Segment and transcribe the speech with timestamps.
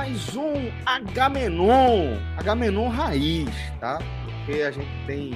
[0.00, 3.98] Mais um Agamenon, Agamenon raiz, tá?
[4.24, 5.32] Porque a gente tem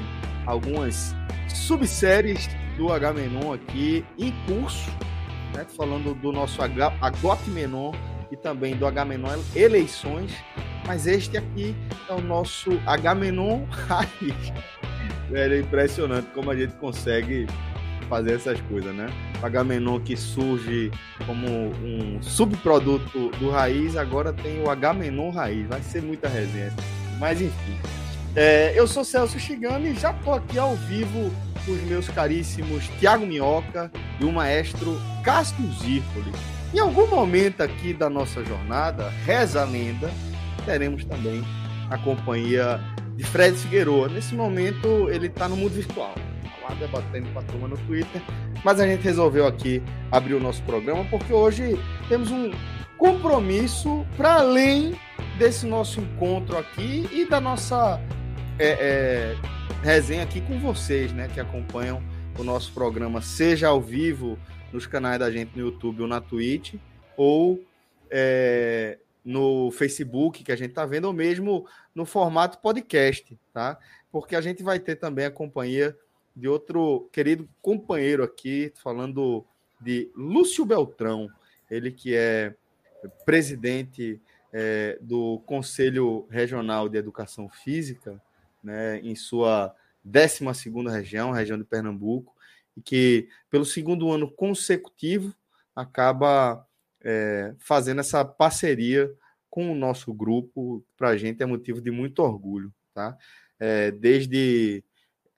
[0.47, 1.15] algumas
[1.51, 4.91] subséries do Agamenon aqui em curso,
[5.55, 5.67] né?
[5.77, 7.93] Falando do nosso Agotmenon
[8.33, 10.33] e também do Agamenon Eleições,
[10.87, 11.77] mas este aqui
[12.09, 14.51] é o nosso Agamenon raiz.
[15.33, 17.47] É impressionante como a gente consegue
[18.05, 19.07] fazer essas coisas, né?
[19.43, 20.91] H-Menon que surge
[21.27, 25.67] como um subproduto do Raiz, agora tem o H-Menon Raiz.
[25.67, 26.73] Vai ser muita resenha.
[27.19, 27.79] Mas enfim.
[28.37, 31.31] É, eu sou Celso Chigami e já tô aqui ao vivo
[31.65, 36.33] com os meus caríssimos Tiago Minhoca e o maestro Cássio Zirpoli.
[36.73, 40.11] Em algum momento aqui da nossa jornada, reza a lenda,
[40.67, 41.45] teremos também
[41.89, 42.81] a companhia
[43.15, 44.09] de Fred Figueroa.
[44.09, 46.15] Nesse momento, ele está no mundo virtual
[46.65, 48.23] lá debatendo com a turma no Twitter.
[48.65, 52.51] Mas a gente resolveu aqui abrir o nosso programa porque hoje temos um
[52.97, 54.99] compromisso para além
[55.39, 58.01] desse nosso encontro aqui e da nossa
[58.59, 59.37] é, é,
[59.83, 62.03] resenha aqui com vocês, né, que acompanham
[62.39, 64.39] o nosso programa, seja ao vivo
[64.73, 66.75] nos canais da gente no YouTube ou na Twitch,
[67.17, 67.63] ou
[68.11, 73.79] é, no Facebook, que a gente está vendo, ou mesmo no formato podcast, tá?
[74.11, 75.97] Porque a gente vai ter também a companhia
[76.35, 79.45] de outro querido companheiro aqui, falando
[79.81, 81.29] de Lúcio Beltrão,
[81.71, 82.55] ele que é
[83.25, 84.21] presidente
[84.53, 88.21] é, do Conselho Regional de Educação Física,
[88.63, 89.75] né, em sua
[90.05, 90.45] 12
[90.91, 92.35] região, região de Pernambuco,
[92.77, 95.35] e que, pelo segundo ano consecutivo,
[95.75, 96.67] acaba
[97.03, 99.13] é, fazendo essa parceria
[99.51, 102.73] com o nosso grupo, para a gente é motivo de muito orgulho.
[102.93, 103.17] Tá?
[103.59, 104.83] É, desde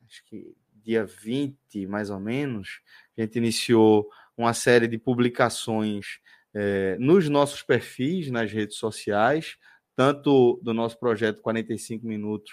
[0.06, 0.54] acho que
[0.86, 2.80] dia 20, mais ou menos,
[3.18, 6.20] a gente iniciou uma série de publicações
[6.54, 9.56] é, nos nossos perfis, nas redes sociais,
[9.96, 12.52] tanto do nosso projeto 45 Minutos,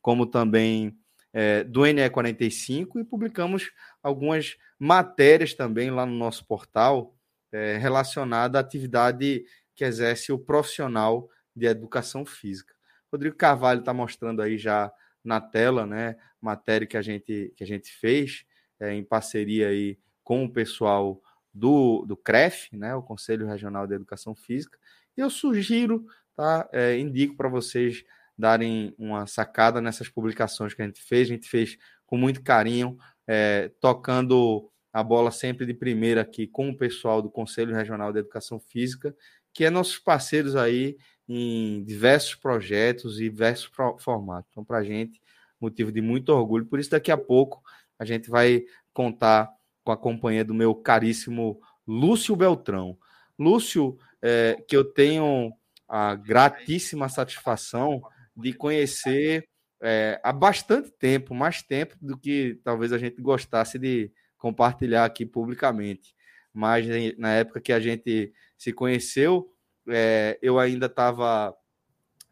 [0.00, 0.96] como também
[1.32, 3.70] é, do NE45, e publicamos
[4.02, 7.14] algumas matérias também lá no nosso portal
[7.52, 12.74] é, relacionada à atividade que exerce o profissional de educação física.
[13.12, 14.90] Rodrigo Carvalho está mostrando aí já
[15.24, 16.16] na tela, né?
[16.40, 18.44] Matéria que a gente, que a gente fez
[18.78, 21.20] é, em parceria aí com o pessoal
[21.52, 22.94] do, do CREF, né?
[22.94, 24.78] O Conselho Regional de Educação Física.
[25.16, 26.04] E eu sugiro,
[26.36, 26.68] tá?
[26.72, 28.04] É, indico para vocês
[28.36, 31.28] darem uma sacada nessas publicações que a gente fez.
[31.28, 36.68] A gente fez com muito carinho, é, tocando a bola sempre de primeira aqui com
[36.68, 39.14] o pessoal do Conselho Regional de Educação Física,
[39.52, 40.96] que é nossos parceiros aí
[41.28, 44.50] em diversos projetos e diversos formatos.
[44.50, 45.20] Então, para a gente,
[45.60, 46.66] motivo de muito orgulho.
[46.66, 47.62] Por isso, daqui a pouco,
[47.98, 49.50] a gente vai contar
[49.82, 52.98] com a companhia do meu caríssimo Lúcio Beltrão.
[53.38, 55.52] Lúcio, é, que eu tenho
[55.88, 58.02] a gratíssima satisfação
[58.36, 59.46] de conhecer
[59.82, 65.26] é, há bastante tempo, mais tempo do que talvez a gente gostasse de compartilhar aqui
[65.26, 66.14] publicamente.
[66.52, 66.86] Mas
[67.18, 69.53] na época que a gente se conheceu,
[69.88, 71.54] é, eu ainda estava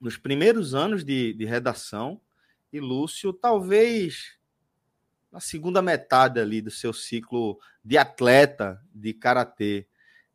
[0.00, 2.20] nos primeiros anos de, de redação
[2.72, 4.36] e Lúcio, talvez
[5.30, 9.87] na segunda metade ali do seu ciclo de atleta de karatê.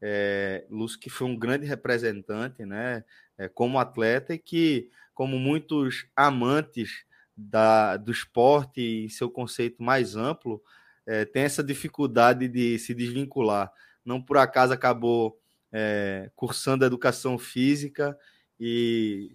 [0.02, 3.04] É, Lúcio que foi um grande representante, né,
[3.38, 7.04] é, como atleta e que, como muitos amantes
[7.36, 10.62] da, do esporte e seu conceito mais amplo,
[11.06, 13.72] é, tem essa dificuldade de se desvincular.
[14.06, 15.40] Não por acaso acabou
[15.80, 18.18] é, cursando educação física
[18.60, 19.32] e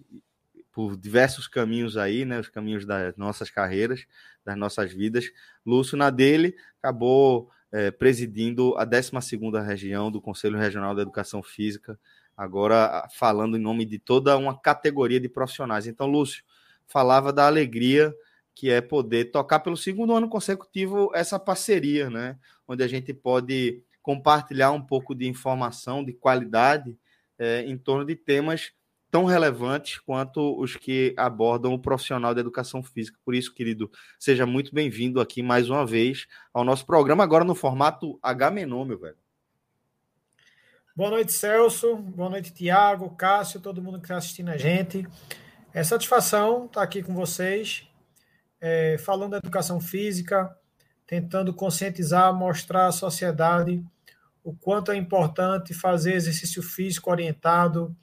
[0.73, 4.05] por diversos caminhos aí, né, os caminhos das nossas carreiras,
[4.43, 5.31] das nossas vidas.
[5.65, 11.97] Lúcio, na dele, acabou é, presidindo a 12ª região do Conselho Regional da Educação Física,
[12.35, 15.87] agora falando em nome de toda uma categoria de profissionais.
[15.87, 16.43] Então, Lúcio,
[16.85, 18.13] falava da alegria
[18.53, 22.37] que é poder tocar pelo segundo ano consecutivo essa parceria, né?
[22.67, 26.95] Onde a gente pode compartilhar um pouco de informação de qualidade
[27.39, 28.71] é, em torno de temas
[29.09, 33.17] tão relevantes quanto os que abordam o profissional da educação física.
[33.23, 33.89] Por isso, querido,
[34.19, 38.99] seja muito bem-vindo aqui mais uma vez ao nosso programa, agora no formato H-Menon, meu
[38.99, 39.17] velho.
[40.95, 41.95] Boa noite, Celso.
[41.95, 45.07] Boa noite, Tiago, Cássio, todo mundo que está assistindo a gente.
[45.73, 47.87] É satisfação estar aqui com vocês,
[48.59, 50.55] é, falando da educação física,
[51.05, 53.83] tentando conscientizar, mostrar à sociedade
[54.43, 57.95] o quanto é importante fazer exercício físico orientado,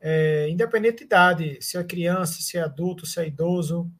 [0.00, 3.90] é, independente de idade, se é criança, se é adulto, se é idoso.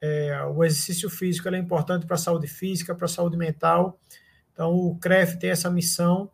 [0.00, 4.00] É, o exercício físico é importante para a saúde física, para a saúde mental.
[4.52, 6.30] Então, o CREF tem essa missão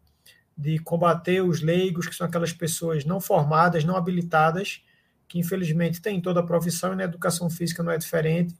[0.57, 4.83] de combater os leigos, que são aquelas pessoas não formadas, não habilitadas,
[5.29, 8.57] que infelizmente tem em toda a profissão e na educação física não é diferente.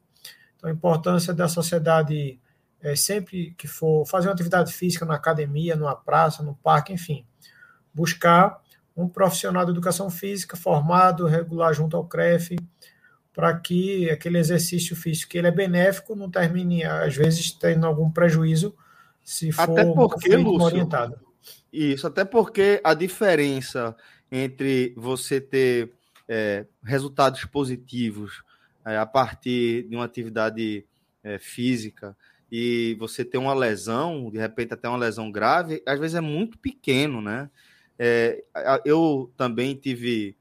[0.57, 2.39] Então, a importância da sociedade,
[2.83, 7.25] é, sempre que for fazer uma atividade física na academia, numa praça, no parque, enfim,
[7.93, 8.61] buscar
[8.97, 12.57] um profissional de educação física formado, regular junto ao CREF,
[13.33, 18.11] para que aquele exercício físico que ele é benéfico não termine, às vezes, tendo algum
[18.11, 18.75] prejuízo
[19.23, 21.21] se for Até porque, Lúcio, orientado.
[21.73, 23.95] Isso, até porque a diferença
[24.33, 25.93] entre você ter
[26.27, 28.43] é, resultados positivos
[28.85, 30.85] é, a partir de uma atividade
[31.23, 32.17] é, física
[32.51, 36.59] e você ter uma lesão, de repente até uma lesão grave, às vezes é muito
[36.59, 37.51] pequeno, né?
[37.99, 38.43] É,
[38.85, 40.37] eu também tive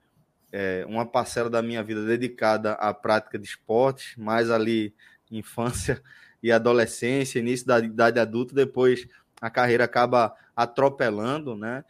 [0.52, 4.94] é, uma parcela da minha vida dedicada à prática de esportes, mais ali
[5.30, 6.02] infância
[6.42, 9.08] e adolescência, início da idade adulta, depois
[9.42, 11.84] a carreira acaba atropelando, né?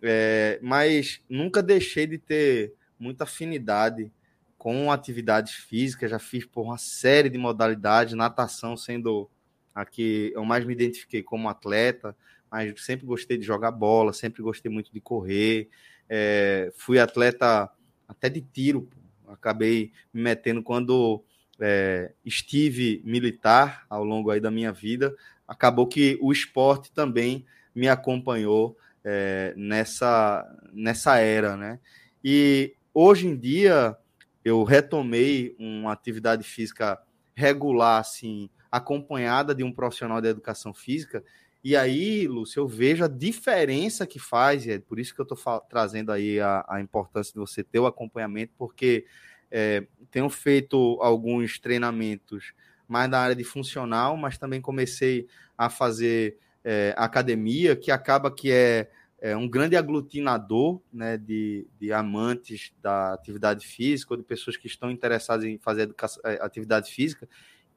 [0.00, 4.12] É, mas nunca deixei de ter muita afinidade
[4.58, 9.30] com atividades físicas, já fiz por uma série de modalidades, natação sendo
[9.74, 12.16] a que eu mais me identifiquei como atleta,
[12.50, 15.68] mas sempre gostei de jogar bola, sempre gostei muito de correr,
[16.08, 17.68] é, fui atleta
[18.06, 18.88] até de tiro,
[19.26, 21.24] acabei me metendo quando
[21.58, 25.14] é, estive militar ao longo aí da minha vida,
[25.46, 27.44] acabou que o esporte também
[27.74, 31.78] me acompanhou é, nessa, nessa era, né?
[32.22, 33.96] E hoje em dia
[34.44, 37.00] eu retomei uma atividade física
[37.34, 41.22] regular, assim, acompanhada de um profissional da educação física.
[41.62, 45.22] E aí, Lúcio, eu vejo a diferença que faz, e é por isso que eu
[45.22, 49.06] estou trazendo aí a, a, importância de você ter o acompanhamento, porque
[49.48, 52.52] é, tenho feito alguns treinamentos
[52.88, 58.50] mais na área de funcional, mas também comecei a fazer é, academia, que acaba que
[58.50, 64.56] é, é, um grande aglutinador né, de, de amantes da atividade física ou de pessoas
[64.56, 65.94] que estão interessadas em fazer
[66.24, 67.28] é, atividade física.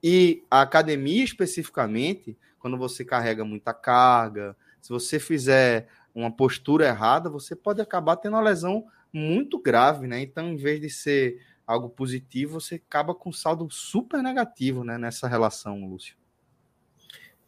[0.04, 7.30] E a academia, especificamente, quando você carrega muita carga, se você fizer uma postura errada,
[7.30, 10.22] você pode acabar tendo uma lesão muito grave, né?
[10.22, 14.98] Então, em vez de ser algo positivo, você acaba com um saldo super negativo né,
[14.98, 16.16] nessa relação, Lúcio.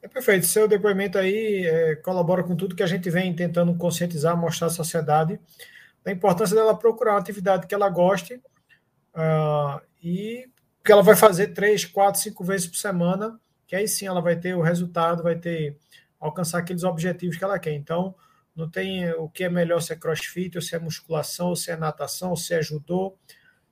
[0.02, 0.46] É perfeito.
[0.46, 4.72] Seu depoimento aí é, colabora com tudo que a gente vem tentando conscientizar, mostrar à
[4.72, 5.40] sociedade
[6.04, 8.36] da importância dela procurar uma atividade que ela goste
[9.16, 10.50] uh, e
[10.84, 14.36] que ela vai fazer três, quatro, cinco vezes por semana, que aí sim ela vai
[14.36, 15.78] ter o resultado, vai ter
[16.20, 17.74] alcançar aqueles objetivos que ela quer.
[17.74, 18.16] Então,
[18.56, 21.72] não tem o que é melhor se é crossfit, ou se é musculação, ou se
[21.72, 23.16] é natação, ou se é judô.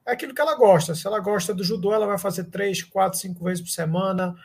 [0.06, 0.96] É aquilo que ela gosta.
[0.96, 4.36] Se ela gosta do judô, ela vai fazer três, quatro, cinco vezes por semana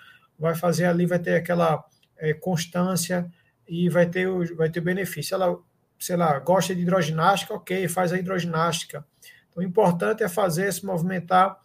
[0.43, 1.85] vai fazer ali, vai ter aquela
[2.19, 3.31] é, constância
[3.69, 5.35] e vai ter, o, vai ter benefício.
[5.35, 5.57] Ela,
[5.99, 9.07] sei lá, gosta de hidroginástica, ok, faz a hidroginástica.
[9.49, 11.57] Então, o importante é fazer, se movimentar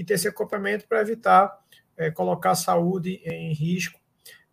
[0.00, 1.58] e esse acompanhamento para evitar
[1.96, 4.00] é, colocar a saúde em risco.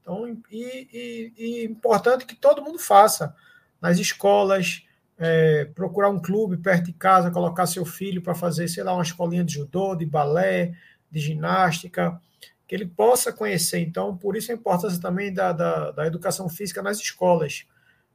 [0.01, 3.33] Então, e, e, e importante que todo mundo faça
[3.81, 4.83] nas escolas,
[5.17, 9.03] é, procurar um clube perto de casa, colocar seu filho para fazer, sei lá, uma
[9.03, 10.73] escolinha de judô, de balé,
[11.09, 12.21] de ginástica,
[12.67, 13.79] que ele possa conhecer.
[13.79, 17.65] Então, por isso a importância também da, da, da educação física nas escolas.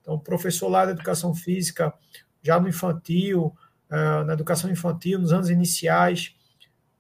[0.01, 1.93] Então, o professor lá da educação física,
[2.43, 3.57] já no infantil,
[3.91, 6.35] uh, na educação infantil, nos anos iniciais,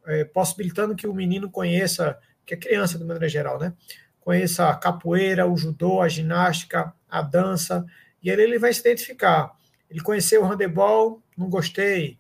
[0.06, 3.72] uh, possibilitando que o menino conheça, que é criança de maneira geral, né?
[4.20, 7.84] Conheça a capoeira, o judô, a ginástica, a dança,
[8.22, 9.52] e aí ele vai se identificar.
[9.90, 12.18] Ele conheceu o handebol, não gostei.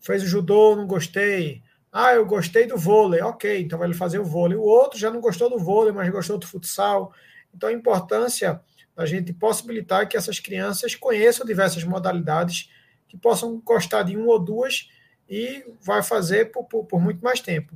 [0.00, 3.20] Fez o judô, não gostei ah, eu gostei do vôlei.
[3.22, 4.56] Ok, então vai fazer o vôlei.
[4.56, 7.12] O outro já não gostou do vôlei, mas gostou do futsal.
[7.54, 8.60] Então a importância
[8.94, 12.70] da gente possibilitar que essas crianças conheçam diversas modalidades,
[13.08, 14.90] que possam gostar de uma ou duas
[15.28, 17.74] e vai fazer por, por, por muito mais tempo.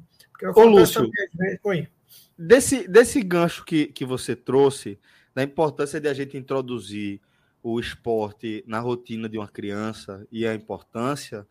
[0.54, 1.58] Ô, Lúcio, também...
[1.62, 1.88] Oi.
[2.36, 4.98] Desse, desse gancho que, que você trouxe,
[5.34, 7.20] da importância de a gente introduzir
[7.62, 11.46] o esporte na rotina de uma criança e a importância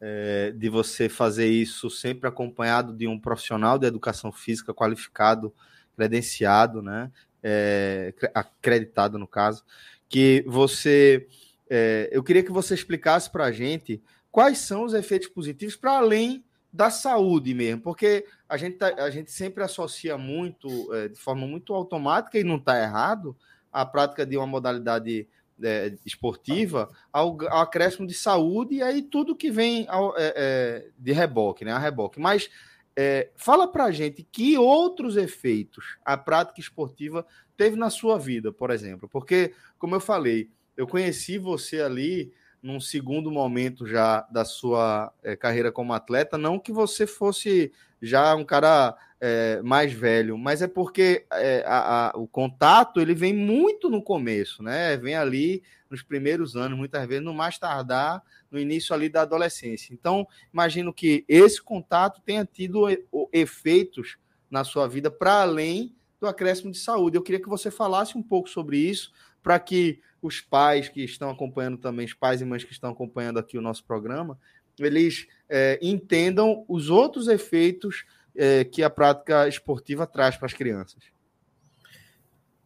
[0.00, 5.52] é, de você fazer isso sempre acompanhado de um profissional de educação física qualificado,
[5.94, 7.10] credenciado, né?
[7.42, 9.64] É, acreditado no caso,
[10.08, 11.26] que você.
[11.68, 15.98] É, eu queria que você explicasse para a gente quais são os efeitos positivos para
[15.98, 21.18] além da saúde mesmo, porque a gente, tá, a gente sempre associa muito, é, de
[21.18, 23.36] forma muito automática, e não está errado,
[23.72, 25.26] a prática de uma modalidade
[25.62, 30.88] é, esportiva ao, ao, acréscimo de saúde e aí tudo que vem ao, é, é
[30.98, 31.72] de reboque, né?
[31.72, 32.18] A reboque.
[32.18, 32.48] Mas
[32.96, 38.70] é, fala pra gente que outros efeitos a prática esportiva teve na sua vida, por
[38.70, 39.08] exemplo.
[39.08, 45.34] Porque, como eu falei, eu conheci você ali num segundo momento já da sua é,
[45.34, 50.68] carreira como atleta, não que você fosse já um cara é, mais velho, mas é
[50.68, 54.96] porque é, a, a, o contato ele vem muito no começo, né?
[54.96, 59.92] Vem ali nos primeiros anos, muitas vezes no mais tardar, no início ali da adolescência.
[59.92, 62.86] Então, imagino que esse contato tenha tido
[63.32, 64.16] efeitos
[64.50, 67.16] na sua vida para além do acréscimo de saúde.
[67.16, 69.12] Eu queria que você falasse um pouco sobre isso,
[69.42, 73.38] para que os pais que estão acompanhando também, os pais e mães que estão acompanhando
[73.38, 74.38] aqui o nosso programa,
[74.78, 78.04] eles é, entendam os outros efeitos
[78.34, 81.04] é, que a prática esportiva traz para as crianças.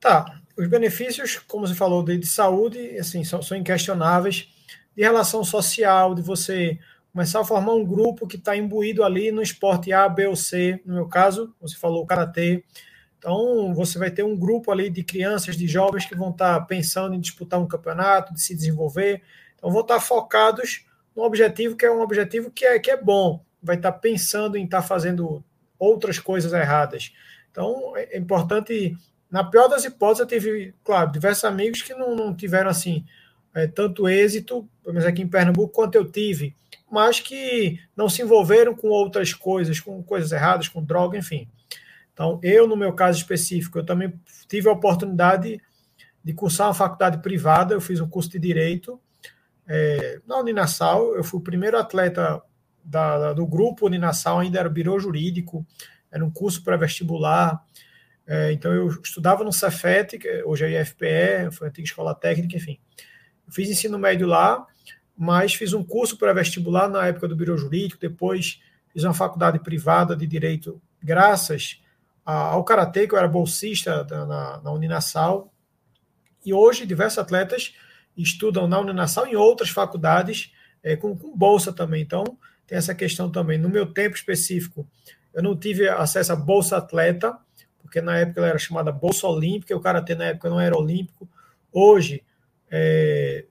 [0.01, 0.41] Tá.
[0.57, 4.49] Os benefícios, como você falou, de, de saúde, assim, são, são inquestionáveis.
[4.95, 6.79] De relação social, de você
[7.13, 10.81] começar a formar um grupo que está imbuído ali no esporte A, B ou C.
[10.85, 12.65] No meu caso, você falou karatê.
[13.25, 17.15] Então, você vai ter um grupo ali de crianças, de jovens que vão estar pensando
[17.15, 19.23] em disputar um campeonato, de se desenvolver.
[19.57, 20.85] Então, vão estar focados
[21.17, 23.43] no objetivo que é um objetivo que é, que é bom.
[23.63, 25.43] Vai estar pensando em estar fazendo
[25.79, 27.15] outras coisas erradas.
[27.51, 28.95] Então, é importante,
[29.31, 33.07] na pior das hipóteses, eu tive, claro, diversos amigos que não, não tiveram, assim,
[33.55, 36.55] é, tanto êxito, pelo menos aqui em Pernambuco, quanto eu tive,
[36.93, 41.49] mas que não se envolveram com outras coisas, com coisas erradas, com droga, enfim.
[42.15, 44.19] Então, eu, no meu caso específico, eu também
[44.49, 45.61] tive a oportunidade
[46.23, 48.99] de cursar uma faculdade privada, eu fiz um curso de Direito
[49.67, 52.43] é, na Uninassal, eu fui o primeiro atleta
[52.83, 55.67] da, da, do grupo Uninassal ainda era o Jurídico,
[56.11, 57.63] era um curso pré-vestibular.
[58.27, 62.57] É, então eu estudava no Cefet, que hoje é IFPE, foi a antiga escola técnica,
[62.57, 62.79] enfim.
[63.47, 64.67] Eu fiz ensino médio lá,
[65.17, 68.61] mas fiz um curso pré-vestibular na época do Biro Jurídico, depois
[68.93, 71.83] fiz uma faculdade privada de Direito, graças
[72.25, 75.53] ao Karatê, que eu era bolsista na, na Uninassal,
[76.45, 77.75] e hoje diversos atletas
[78.17, 80.53] estudam na Uninassal e em outras faculdades,
[80.83, 82.03] é, com, com bolsa também.
[82.03, 82.25] Então,
[82.67, 83.59] tem essa questão também.
[83.59, 84.87] No meu tempo específico,
[85.33, 87.37] eu não tive acesso à Bolsa Atleta,
[87.81, 91.29] porque na época ela era chamada Bolsa Olímpica, o Karatê na época não era olímpico.
[91.73, 92.25] Hoje,
[92.71, 93.45] é,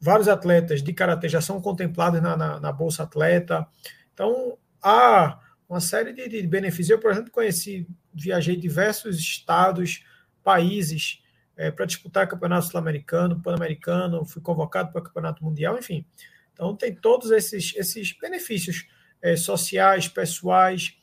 [0.00, 3.66] vários atletas de Karatê já são contemplados na, na, na, Bolsa Atleta.
[4.12, 5.38] Então, há
[5.70, 6.90] uma série de, de benefícios.
[6.90, 10.04] Eu, por exemplo, conheci, viajei diversos estados,
[10.42, 11.22] países,
[11.56, 16.04] é, para disputar campeonato sul-americano, pan-americano, fui convocado para o campeonato mundial, enfim.
[16.52, 18.88] Então, tem todos esses, esses benefícios
[19.22, 20.96] é, sociais, pessoais,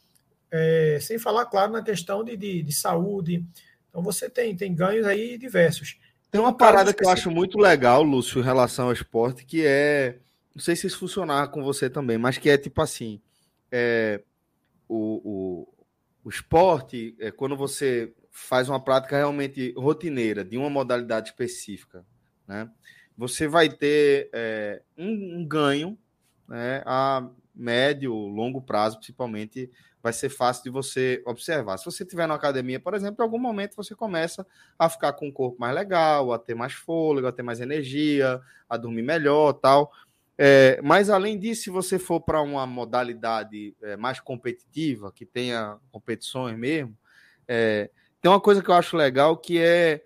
[0.51, 3.45] é, sem falar, claro, na questão de, de, de, saúde.
[3.89, 5.97] Então, você tem, tem ganhos aí diversos.
[6.29, 10.17] Tem uma parada que eu acho muito legal, Lúcio, em relação ao esporte, que é.
[10.53, 13.21] Não sei se isso funcionar com você também, mas que é tipo assim:
[13.71, 14.21] é,
[14.88, 15.67] o, o,
[16.24, 22.06] o esporte, é, quando você faz uma prática realmente rotineira de uma modalidade específica,
[22.48, 22.70] né?
[23.17, 25.98] você vai ter é, um, um, ganho
[26.48, 31.77] né, a médio, longo prazo, principalmente, vai ser fácil de você observar.
[31.77, 34.46] Se você estiver na academia, por exemplo, em algum momento você começa
[34.77, 38.39] a ficar com o corpo mais legal, a ter mais fôlego, a ter mais energia,
[38.70, 39.91] a dormir melhor tal.
[40.38, 45.79] É, mas além disso, se você for para uma modalidade é, mais competitiva, que tenha
[45.91, 46.96] competições mesmo,
[47.48, 47.89] é,
[48.22, 50.03] tem uma coisa que eu acho legal que é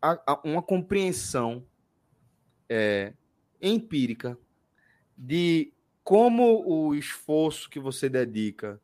[0.00, 1.64] a, a, uma compreensão
[2.68, 3.12] é,
[3.60, 4.36] empírica
[5.16, 8.80] de como o esforço que você dedica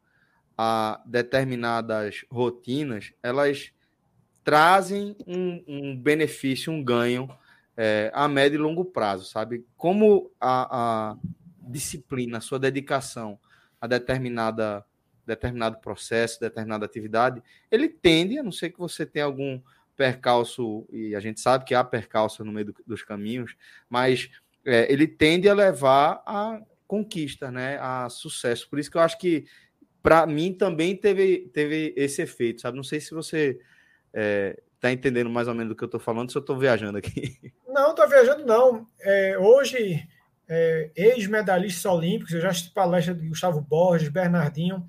[0.57, 3.73] a determinadas rotinas, elas
[4.45, 7.29] trazem um, um benefício, um ganho
[7.81, 9.65] é, a médio e longo prazo, sabe?
[9.77, 11.17] Como a, a
[11.63, 13.39] disciplina, a sua dedicação
[13.81, 14.85] a determinada
[15.25, 19.61] determinado processo, determinada atividade, ele tende, a não ser que você tenha algum
[19.95, 23.55] percalço, e a gente sabe que há percalço no meio do, dos caminhos,
[23.91, 24.31] mas
[24.65, 28.71] é, ele tende a levar a conquista, né, a sucesso.
[28.71, 29.45] Por isso que eu acho que
[30.03, 32.79] para mim também teve, teve esse efeito, sabe?
[32.79, 33.61] Não sei se você
[34.15, 36.99] é, tá entendendo mais ou menos do que eu estou falando, se eu estou viajando
[36.99, 37.53] aqui.
[37.67, 38.89] Não, estou viajando não.
[39.01, 40.05] É, hoje,
[40.49, 44.85] é, ex-medalhistas olímpicos, eu já assisti palestra de Gustavo Borges, Bernardinho,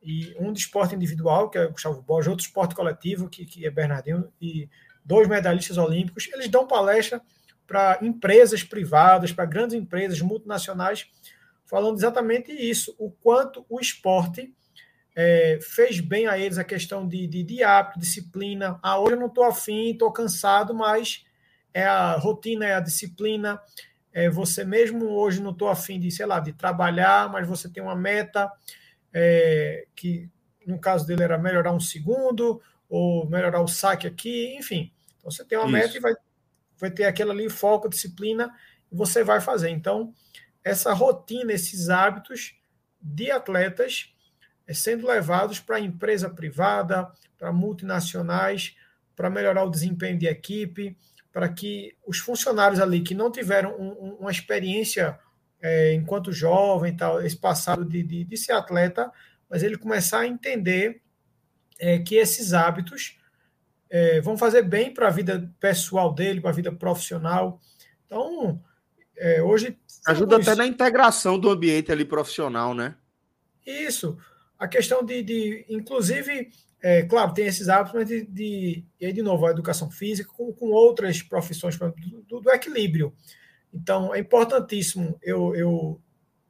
[0.00, 3.70] e um de esporte individual, que é Gustavo Borges, outro esporte coletivo, que, que é
[3.70, 4.68] Bernardinho, e
[5.04, 7.20] dois medalhistas olímpicos, eles dão palestra
[7.66, 11.10] para empresas privadas, para grandes empresas multinacionais,
[11.66, 14.54] falando exatamente isso, o quanto o esporte
[15.20, 18.78] é, fez bem a eles a questão de, de, de hábito, disciplina.
[18.80, 21.26] Ah, hoje eu não estou afim, estou cansado, mas
[21.74, 23.60] é a rotina, é a disciplina.
[24.12, 27.82] É, você mesmo hoje não estou afim de, sei lá, de trabalhar, mas você tem
[27.82, 28.48] uma meta
[29.12, 30.30] é, que,
[30.64, 34.92] no caso dele, era melhorar um segundo, ou melhorar o saque aqui, enfim.
[35.16, 35.72] Então, você tem uma Isso.
[35.72, 36.14] meta e vai,
[36.78, 38.54] vai ter aquela ali, foco, disciplina,
[38.88, 39.70] e você vai fazer.
[39.70, 40.14] Então,
[40.62, 42.54] essa rotina, esses hábitos
[43.02, 44.14] de atletas
[44.74, 48.76] sendo levados para empresa privada, para multinacionais,
[49.16, 50.96] para melhorar o desempenho de equipe,
[51.32, 55.18] para que os funcionários ali que não tiveram um, um, uma experiência
[55.60, 59.10] é, enquanto jovem, tal, esse passado de, de, de, ser atleta,
[59.48, 61.00] mas ele começar a entender
[61.78, 63.18] é, que esses hábitos
[63.90, 67.60] é, vão fazer bem para a vida pessoal dele, para a vida profissional.
[68.06, 68.62] Então,
[69.16, 69.76] é, hoje.
[70.06, 72.94] Ajuda até na integração do ambiente ali profissional, né?
[73.66, 74.16] Isso.
[74.58, 76.50] A questão de, de inclusive,
[76.82, 80.30] é, claro, tem esses hábitos, mas de, de, e aí, de novo, a educação física
[80.36, 81.78] com, com outras profissões
[82.26, 83.14] do, do, equilíbrio.
[83.72, 86.00] Então, é importantíssimo eu, eu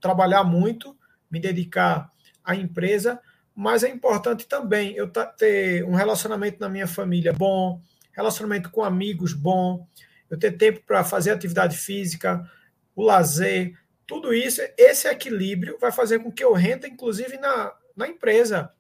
[0.01, 0.97] trabalhar muito,
[1.31, 2.11] me dedicar
[2.43, 3.21] à empresa,
[3.55, 9.33] mas é importante também eu ter um relacionamento na minha família bom, relacionamento com amigos
[9.33, 9.87] bom,
[10.31, 12.49] eu ter tempo para fazer atividade física,
[12.95, 13.75] o lazer,
[14.07, 18.73] tudo isso, esse equilíbrio vai fazer com que eu renda, inclusive, na, na empresa.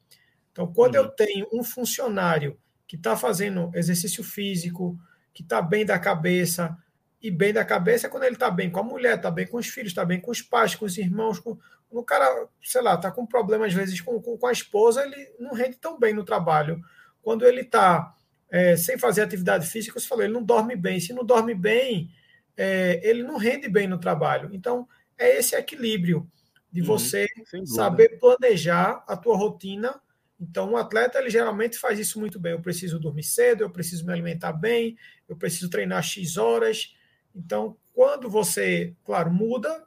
[0.53, 1.03] Então, quando uhum.
[1.03, 4.99] eu tenho um funcionário que está fazendo exercício físico,
[5.35, 6.77] que está bem da cabeça,
[7.21, 9.59] e bem da cabeça é quando ele está bem com a mulher, está bem com
[9.59, 11.59] os filhos, está bem com os pais, com os irmãos, com,
[11.91, 15.35] o cara, sei lá, tá com problema às vezes com, com, com, a esposa, ele
[15.39, 16.81] não rende tão bem no trabalho.
[17.21, 18.15] Quando ele está
[18.51, 21.01] é, sem fazer atividade física, você falou, ele não dorme bem.
[21.01, 22.11] Se não dorme bem,
[22.57, 24.51] é, ele não rende bem no trabalho.
[24.53, 26.31] Então, é esse equilíbrio
[26.71, 27.27] de uhum, você
[27.65, 30.01] saber planejar a tua rotina.
[30.41, 32.53] Então, um atleta, ele geralmente faz isso muito bem.
[32.53, 34.97] Eu preciso dormir cedo, eu preciso me alimentar bem,
[35.29, 36.95] eu preciso treinar X horas.
[37.35, 39.85] Então, quando você, claro, muda,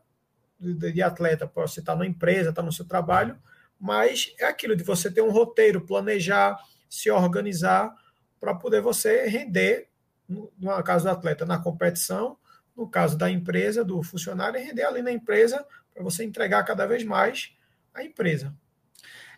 [0.59, 3.37] de atleta, você estar tá na empresa, estar tá no seu trabalho,
[3.79, 6.55] mas é aquilo de você ter um roteiro, planejar,
[6.87, 7.91] se organizar
[8.39, 9.89] para poder você render,
[10.27, 10.51] no,
[10.83, 12.37] caso do atleta, na competição,
[12.75, 15.65] no caso da empresa, do funcionário, render ali na empresa
[16.01, 17.51] para você entregar cada vez mais
[17.93, 18.53] a empresa.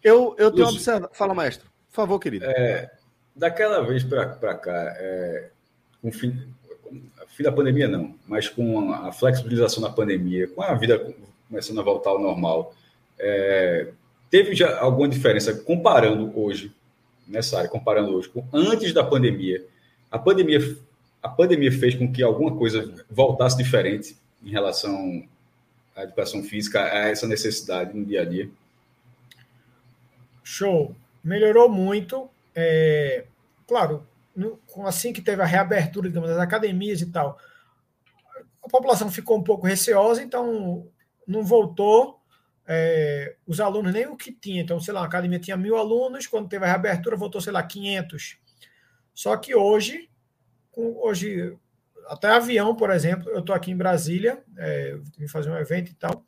[0.01, 1.13] Eu, eu tenho observado.
[1.13, 1.67] Fala, mestre.
[1.89, 2.45] Por favor, querido.
[2.45, 2.89] É,
[3.35, 5.49] daquela vez para cá, é,
[6.01, 6.47] com fim,
[7.27, 11.13] fim da pandemia não, mas com a flexibilização da pandemia, com a vida
[11.49, 12.73] começando a voltar ao normal,
[13.19, 13.89] é,
[14.29, 16.73] teve já alguma diferença comparando hoje
[17.27, 19.63] nessa área, comparando hoje com antes da pandemia?
[20.09, 20.59] A pandemia,
[21.21, 25.23] a pandemia fez com que alguma coisa voltasse diferente em relação
[25.95, 28.49] à educação física, a essa necessidade no dia a dia?
[30.43, 32.29] Show, melhorou muito.
[32.55, 33.25] É,
[33.67, 34.05] claro,
[34.85, 37.37] assim que teve a reabertura digamos, das academias e tal,
[38.63, 40.87] a população ficou um pouco receosa, então
[41.27, 42.19] não voltou
[42.65, 44.61] é, os alunos nem o que tinha.
[44.61, 47.61] Então, sei lá, a academia tinha mil alunos, quando teve a reabertura, voltou, sei lá,
[47.63, 48.37] 500.
[49.13, 50.09] Só que hoje,
[50.75, 51.57] hoje
[52.07, 55.95] até avião, por exemplo, eu estou aqui em Brasília, é, vim fazer um evento e
[55.95, 56.25] tal,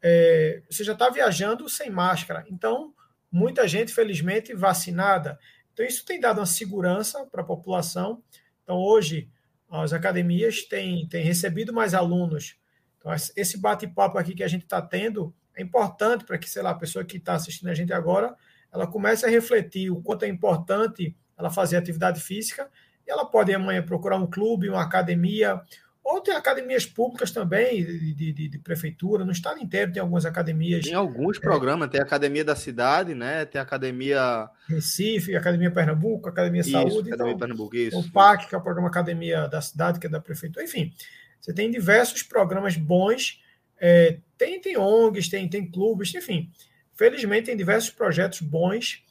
[0.00, 2.44] é, você já está viajando sem máscara.
[2.48, 2.92] Então,
[3.30, 5.38] muita gente, felizmente, vacinada.
[5.72, 8.22] Então, isso tem dado uma segurança para a população.
[8.62, 9.30] Então, hoje,
[9.70, 12.56] as academias têm, têm recebido mais alunos.
[12.98, 16.70] Então, esse bate-papo aqui que a gente está tendo é importante para que, sei lá,
[16.70, 18.34] a pessoa que está assistindo a gente agora,
[18.72, 22.70] ela comece a refletir o quanto é importante ela fazer atividade física
[23.06, 25.60] ela pode amanhã procurar um clube, uma academia,
[26.04, 30.84] ou tem academias públicas também, de, de, de, prefeitura, no estado inteiro tem algumas academias.
[30.84, 33.44] Tem alguns é, programas, tem a Academia da Cidade, né?
[33.44, 34.48] Tem a Academia.
[34.68, 37.12] Recife, Academia Pernambuco, Academia isso, Saúde.
[37.12, 37.98] Academia então, Pernambuco, isso.
[38.00, 40.64] O PAC, que é o programa Academia da Cidade, que é da Prefeitura.
[40.64, 40.92] Enfim,
[41.40, 43.40] você tem diversos programas bons.
[43.80, 46.50] É, tem, tem ONGs, tem, tem clubes, enfim.
[46.94, 49.04] Felizmente, tem diversos projetos bons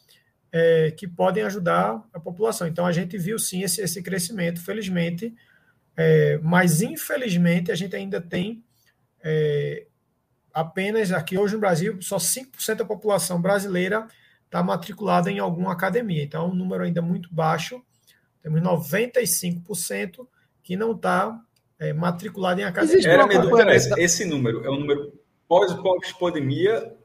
[0.51, 2.67] é, que podem ajudar a população.
[2.67, 5.33] Então, a gente viu sim esse, esse crescimento, felizmente
[5.95, 8.63] é, mas, infelizmente, a gente ainda tem
[9.23, 9.85] é,
[10.53, 14.07] apenas aqui hoje no Brasil, só 5% da população brasileira
[14.45, 16.23] está matriculada em alguma academia.
[16.23, 17.81] Então, é um número ainda muito baixo.
[18.41, 20.27] Temos 95%
[20.63, 21.39] que não está
[21.79, 23.07] é, matriculado em academia.
[23.09, 25.13] Era dúvida esse número é um número
[25.47, 26.95] pós-pandemia?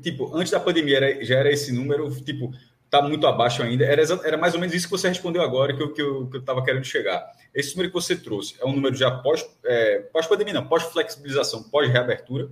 [0.00, 2.52] Tipo, antes da pandemia era, já era esse número, tipo,
[2.84, 3.84] está muito abaixo ainda.
[3.84, 6.42] Era, era mais ou menos isso que você respondeu agora, que eu estava que eu,
[6.42, 7.26] que eu querendo chegar.
[7.54, 12.50] Esse número que você trouxe é um número já pós, é, pós-pandemia, não, pós-flexibilização, pós-reabertura?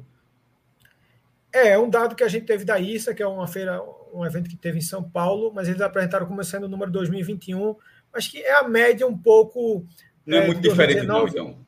[1.52, 3.82] É, é um dado que a gente teve da ISA, que é uma feira,
[4.14, 7.76] um evento que teve em São Paulo, mas eles apresentaram como sendo o número 2021,
[8.12, 9.84] mas que é a média um pouco.
[10.24, 11.58] Não é, é muito diferente, não, então.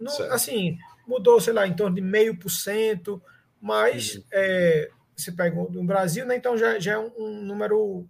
[0.00, 3.22] Não, assim, mudou, sei lá, em torno de meio por cento,
[3.60, 4.22] mas uhum.
[4.32, 4.90] é,
[5.22, 6.36] você pega no Brasil, né?
[6.36, 8.06] Então já, já é um, um número,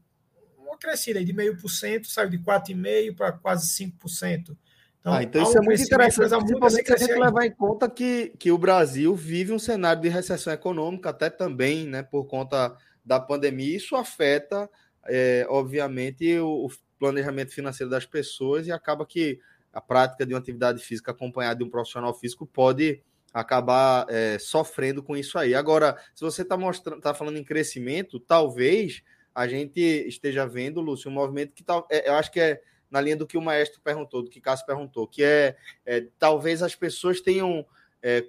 [0.59, 4.57] uma crescida de meio por cento, saiu de 4,5% para quase 5%.
[5.01, 8.35] Então, ah, então isso é muito interessante, principalmente se a gente levar em conta que,
[8.38, 13.18] que o Brasil vive um cenário de recessão econômica, até também, né, por conta da
[13.18, 13.77] pandemia.
[13.77, 14.68] Isso afeta,
[15.07, 16.68] é, obviamente, o, o
[16.99, 19.38] planejamento financeiro das pessoas e acaba que
[19.73, 23.01] a prática de uma atividade física acompanhada de um profissional físico pode
[23.40, 25.55] acabar é, sofrendo com isso aí.
[25.55, 29.03] Agora, se você está mostrando, tá falando em crescimento, talvez
[29.35, 33.01] a gente esteja vendo, Lúcio, um movimento que tal, é, eu acho que é na
[33.01, 36.74] linha do que o maestro perguntou, do que Cássio perguntou, que é, é talvez as
[36.74, 37.64] pessoas tenham
[38.03, 38.24] é,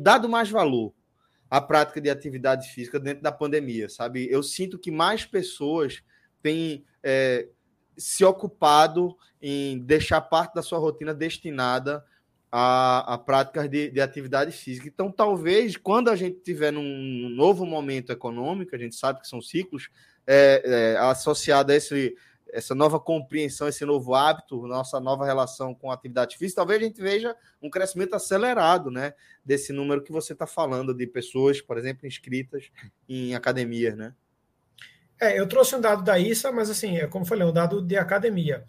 [0.00, 0.94] dado mais valor
[1.50, 4.28] à prática de atividade física dentro da pandemia, sabe?
[4.30, 6.02] Eu sinto que mais pessoas
[6.42, 7.48] têm é,
[7.96, 12.04] se ocupado em deixar parte da sua rotina destinada
[12.58, 14.88] a, a práticas de, de, atividade física.
[14.88, 19.42] Então, talvez, quando a gente tiver num novo momento econômico, a gente sabe que são
[19.42, 19.90] ciclos,
[20.26, 22.16] é, é, associado a esse,
[22.48, 26.84] essa nova compreensão, esse novo hábito, nossa nova relação com a atividade física, talvez a
[26.86, 29.12] gente veja um crescimento acelerado né,
[29.44, 32.70] desse número que você está falando, de pessoas, por exemplo, inscritas
[33.06, 34.14] em academias, né?
[35.20, 37.82] É, eu trouxe um dado da ISA, mas assim, é como eu falei, um dado
[37.82, 38.64] de academia.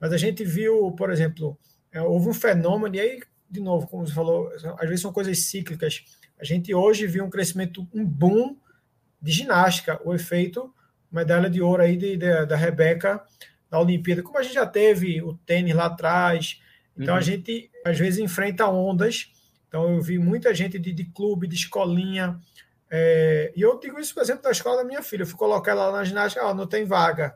[0.00, 1.58] Mas a gente viu, por exemplo,
[1.96, 5.38] é, houve um fenômeno, e aí, de novo, como você falou, às vezes são coisas
[5.44, 6.04] cíclicas.
[6.38, 8.56] A gente hoje viu um crescimento, um boom
[9.20, 10.72] de ginástica, o efeito
[11.10, 13.24] medalha de ouro aí de, de, da Rebeca
[13.70, 16.60] na Olimpíada, como a gente já teve o tênis lá atrás.
[16.96, 17.20] Então uhum.
[17.20, 19.32] a gente às vezes enfrenta ondas.
[19.68, 22.38] Então eu vi muita gente de, de clube, de escolinha.
[22.90, 25.22] É, e eu digo isso, por exemplo, da escola da minha filha.
[25.22, 27.34] Eu fui colocar ela na ginástica, ó, não tem vaga.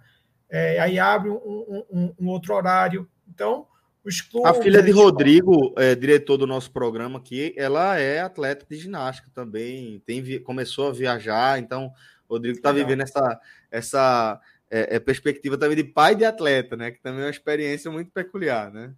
[0.49, 3.09] É, aí abre um, um, um, outro horário.
[3.29, 3.67] Então,
[4.05, 4.51] os clubes.
[4.51, 9.31] A filha de Rodrigo, é, diretor do nosso programa aqui, ela é atleta de ginástica
[9.35, 10.03] também.
[10.07, 11.93] Tem, começou a viajar, então
[12.29, 16.91] o Rodrigo está vivendo essa, essa é, é, perspectiva também de pai de atleta, né?
[16.91, 18.93] Que também é uma experiência muito peculiar, né?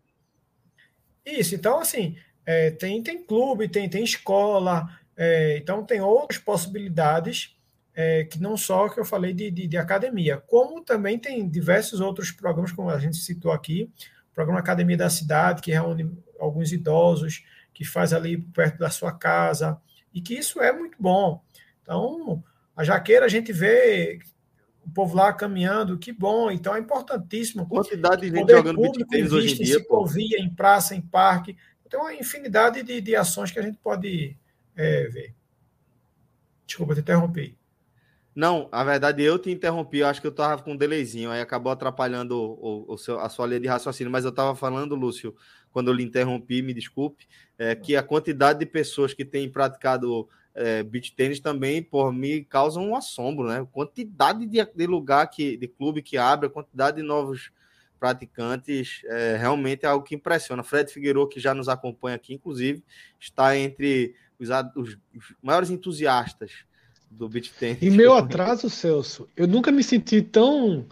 [1.25, 7.57] Isso, então assim, é, tem, tem clube, tem, tem escola, é, então tem outras possibilidades
[7.95, 12.01] é, que não só que eu falei de, de, de, academia, como também tem diversos
[12.01, 13.91] outros programas, como a gente citou aqui,
[14.35, 19.81] programa Academia da Cidade, que reúne alguns idosos, que faz ali perto da sua casa,
[20.13, 21.43] e que isso é muito bom.
[21.83, 22.43] Então,
[22.77, 24.19] a Jaqueira a gente vê
[24.85, 27.69] o povo lá caminhando, que bom, então é importantíssimo.
[27.69, 29.79] Quantidade de gente jogando beat tênis hoje em dia.
[29.79, 31.57] Ciclovia, em praça, em parque.
[31.89, 34.37] Tem uma infinidade de, de ações que a gente pode
[34.75, 35.35] é, ver.
[36.67, 37.57] Desculpa, te interrompi.
[38.35, 41.41] Não, a verdade eu te interrompi, eu acho que eu estava com um delayzinho, aí
[41.41, 45.37] acabou atrapalhando o, o, seu, a sua linha de raciocínio, mas eu estava falando, Lúcio,
[45.71, 50.29] quando eu lhe interrompi, me desculpe, é, que a quantidade de pessoas que têm praticado
[50.55, 53.61] é, beach tênis também, por me causa um assombro, né?
[53.61, 57.51] A quantidade de, de lugar que, de clube que abre, a quantidade de novos
[57.99, 60.63] praticantes, é, realmente é algo que impressiona.
[60.63, 62.83] Fred Figueiredo, que já nos acompanha aqui, inclusive,
[63.19, 66.65] está entre os, os maiores entusiastas
[67.17, 67.83] do beach tênis.
[67.83, 70.87] Em meu atraso, Celso, eu nunca me senti tão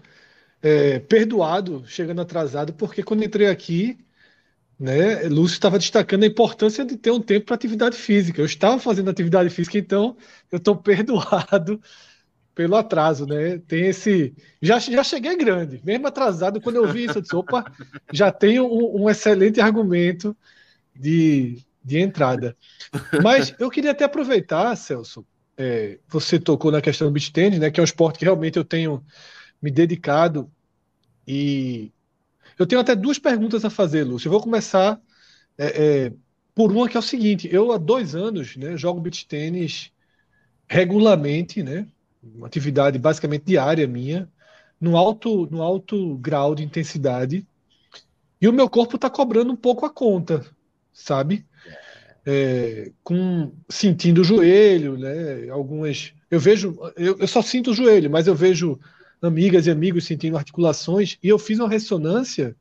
[0.62, 3.98] é, perdoado chegando atrasado, porque quando entrei aqui,
[4.78, 5.28] né?
[5.28, 8.40] Lúcio estava destacando a importância de ter um tempo para atividade física.
[8.40, 10.16] Eu estava fazendo atividade física, então
[10.50, 11.80] eu estou perdoado
[12.54, 13.58] pelo atraso, né?
[13.58, 14.34] Tem esse.
[14.60, 17.64] Já, já cheguei grande, mesmo atrasado, quando eu vi isso, eu disse, opa,
[18.12, 20.36] já tenho um, um excelente argumento
[20.94, 22.56] de, de entrada.
[23.22, 25.26] Mas eu queria até aproveitar, Celso,
[25.60, 27.70] é, você tocou na questão do beach tennis, né?
[27.70, 29.04] Que é um esporte que realmente eu tenho
[29.60, 30.50] me dedicado
[31.28, 31.92] e
[32.58, 34.28] eu tenho até duas perguntas a fazer, Lúcio.
[34.28, 34.98] Eu vou começar
[35.58, 35.66] é,
[36.06, 36.12] é,
[36.54, 39.92] por uma que é o seguinte: eu há dois anos né, jogo beach tênis
[40.66, 41.86] regularmente, né?
[42.22, 44.30] Uma atividade basicamente diária minha,
[44.80, 47.46] no alto, no alto grau de intensidade.
[48.40, 50.42] E o meu corpo está cobrando um pouco a conta,
[50.90, 51.44] sabe?
[52.24, 55.48] É, com sentindo o joelho, né?
[55.50, 56.12] Algumas.
[56.30, 58.78] Eu vejo, eu, eu só sinto o joelho, mas eu vejo
[59.20, 62.56] amigas e amigos sentindo articulações, e eu fiz uma ressonância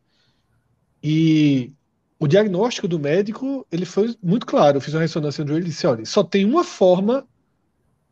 [1.01, 1.71] e
[2.19, 4.77] o diagnóstico do médico ele foi muito claro.
[4.77, 7.25] Eu fiz uma ressonância no joelho e disse: olha, só tem uma forma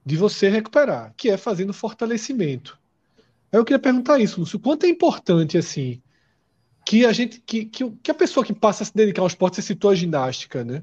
[0.05, 2.79] de você recuperar, que é fazendo fortalecimento.
[3.51, 6.01] Aí eu queria perguntar isso, Lúcio, quanto é importante assim
[6.86, 9.57] que a gente que, que, que a pessoa que passa a se dedicar ao esporte,
[9.57, 10.81] você citou a ginástica, né?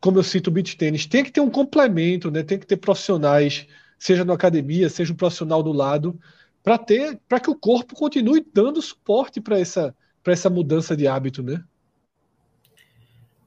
[0.00, 2.42] Como eu cito o beach tênis, tem que ter um complemento, né?
[2.42, 3.66] Tem que ter profissionais,
[3.98, 6.18] seja na academia, seja um profissional do lado,
[6.62, 11.08] para ter, para que o corpo continue dando suporte para essa para essa mudança de
[11.08, 11.64] hábito, né?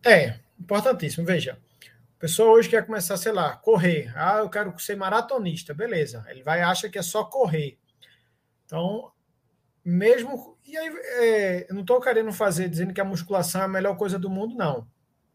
[0.03, 1.25] É, importantíssimo.
[1.25, 4.11] Veja, a pessoa hoje quer começar, sei lá, correr.
[4.15, 6.25] Ah, eu quero ser maratonista, beleza.
[6.27, 7.77] Ele vai acha que é só correr.
[8.65, 9.11] Então,
[9.85, 10.57] mesmo.
[10.65, 10.87] E aí,
[11.19, 14.29] é, eu não estou querendo fazer dizendo que a musculação é a melhor coisa do
[14.29, 14.87] mundo, não.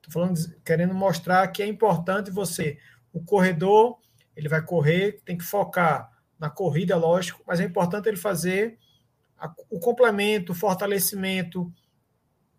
[0.06, 2.78] Estou falando, querendo mostrar que é importante você.
[3.12, 3.98] O corredor,
[4.36, 8.78] ele vai correr, tem que focar na corrida, lógico, mas é importante ele fazer
[9.36, 11.72] a, o complemento, o fortalecimento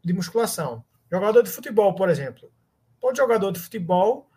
[0.04, 0.84] de musculação.
[1.10, 2.52] Jogador de futebol, por exemplo.
[3.00, 4.30] Todo jogador de futebol,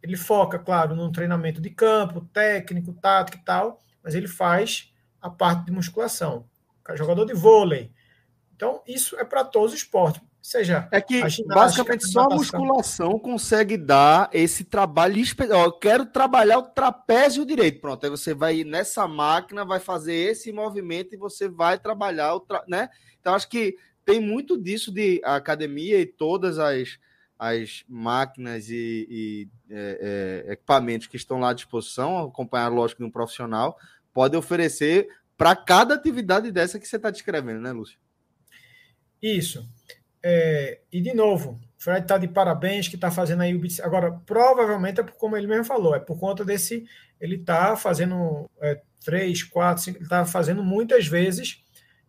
[0.00, 5.28] ele foca, claro, no treinamento de campo, técnico, tático e tal, mas ele faz a
[5.28, 6.48] parte de musculação.
[6.94, 7.92] Jogador de vôlei.
[8.54, 10.22] Então, isso é para todos os esportes.
[10.46, 15.20] Seja, é que basicamente só a musculação consegue dar esse trabalho.
[15.50, 17.80] Ó, eu quero trabalhar o trapézio direito.
[17.80, 22.38] Pronto, aí você vai nessa máquina, vai fazer esse movimento e você vai trabalhar o.
[22.38, 22.62] Tra...
[22.68, 22.88] Né?
[23.20, 26.96] Então, acho que tem muito disso de academia e todas as,
[27.36, 33.08] as máquinas e, e é, é, equipamentos que estão lá à disposição, acompanhar, lógico, de
[33.08, 33.76] um profissional,
[34.14, 37.98] pode oferecer para cada atividade dessa que você está descrevendo, né, Lúcio?
[39.20, 39.68] Isso.
[40.22, 43.80] É, e de novo, Fred está de parabéns que está fazendo aí o beat.
[43.80, 46.84] Agora, provavelmente é por, como ele mesmo falou, é por conta desse.
[47.20, 51.62] Ele está fazendo é, três, quatro, cinco, ele está fazendo muitas vezes.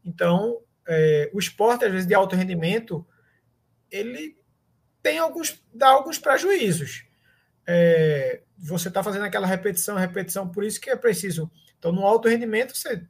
[0.03, 3.05] Então, é, o esporte, às vezes, de alto rendimento,
[3.91, 4.37] ele
[5.03, 7.05] tem alguns, dá alguns prejuízos.
[7.65, 11.51] É, você está fazendo aquela repetição, repetição, por isso que é preciso.
[11.77, 13.05] Então, no alto rendimento, você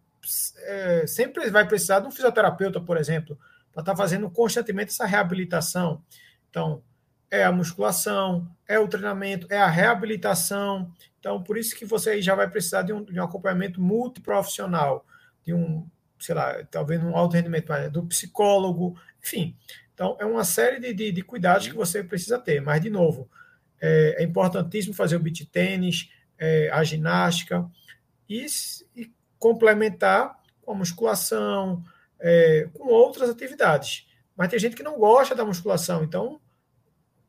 [0.63, 3.39] é, sempre vai precisar de um fisioterapeuta, por exemplo,
[3.77, 6.01] para estar tá fazendo constantemente essa reabilitação.
[6.49, 6.81] Então,
[7.29, 10.91] é a musculação, é o treinamento, é a reabilitação.
[11.19, 15.05] Então, por isso que você já vai precisar de um, de um acompanhamento multiprofissional,
[15.45, 15.87] de um
[16.19, 19.55] sei lá, talvez um alto rendimento do psicólogo, enfim.
[19.93, 22.59] Então, é uma série de, de, de cuidados que você precisa ter.
[22.59, 23.29] Mas, de novo,
[23.79, 26.09] é, é importantíssimo fazer o beat tênis,
[26.39, 27.69] é, a ginástica
[28.27, 28.47] e,
[28.95, 31.83] e, complementar com a musculação,
[32.19, 34.07] é, com outras atividades.
[34.35, 36.39] Mas tem gente que não gosta da musculação, então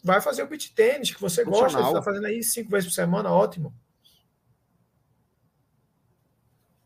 [0.02, 2.94] vai fazer o beat tênis, que você gosta, você está fazendo aí cinco vezes por
[2.94, 3.74] semana, ótimo.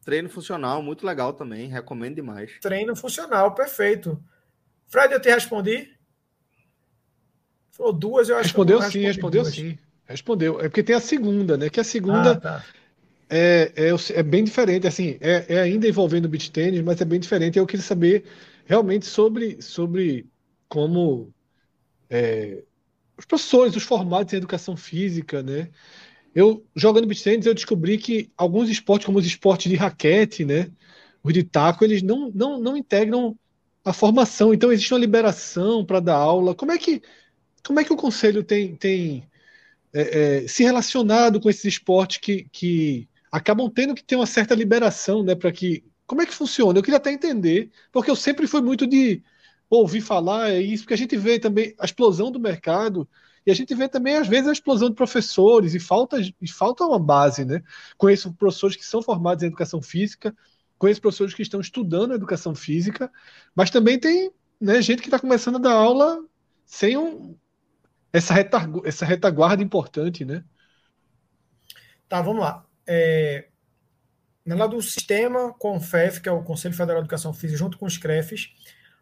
[0.05, 2.59] Treino funcional, muito legal também, recomendo demais.
[2.61, 4.23] Treino funcional, perfeito.
[4.89, 5.97] Fred, eu te respondi?
[7.71, 9.55] Falou duas, eu acho respondeu que sim, respondeu duas.
[9.55, 9.79] sim.
[10.05, 10.61] Respondeu.
[10.61, 11.71] É porque tem a segunda, né?
[11.71, 12.65] Que a segunda ah, tá.
[13.33, 14.87] É, é, é, bem diferente.
[14.87, 17.59] Assim, é, é ainda envolvendo o beat tênis, mas é bem diferente.
[17.59, 18.25] Eu queria saber
[18.67, 20.27] realmente sobre, sobre
[20.69, 21.33] como
[22.11, 22.63] é,
[23.17, 25.71] os professores, os formatos em educação física, né?
[26.35, 30.71] Eu, jogando beach tennis, eu descobri que alguns esportes, como os esportes de raquete, né,
[31.23, 33.37] os de taco, eles não, não, não integram
[33.85, 34.53] a formação.
[34.55, 36.55] Então, existe uma liberação para dar aula.
[36.55, 37.03] Como é que,
[37.65, 39.29] como é que o conselho tem, tem
[39.93, 44.55] é, é, se relacionado com esses esportes que, que acabam tendo que ter uma certa
[44.55, 45.83] liberação, né, para que.
[46.07, 46.79] Como é que funciona?
[46.79, 49.23] Eu queria até entender, porque eu sempre fui muito de
[49.71, 53.09] ouvir falar é isso, porque a gente vê também a explosão do mercado
[53.47, 56.85] e a gente vê também, às vezes, a explosão de professores e falta, e falta
[56.85, 57.63] uma base, né?
[57.97, 60.37] Conheço professores que são formados em educação física,
[60.79, 63.11] conheço professores que estão estudando educação física,
[63.55, 66.23] mas também tem né, gente que está começando a dar aula
[66.67, 67.35] sem um,
[68.13, 70.45] essa, retaguarda, essa retaguarda importante, né?
[72.09, 72.67] Tá, vamos lá.
[72.87, 73.49] É,
[74.45, 77.97] na do sistema CONFEF, que é o Conselho Federal de Educação Física, junto com os
[77.97, 78.53] CREFs,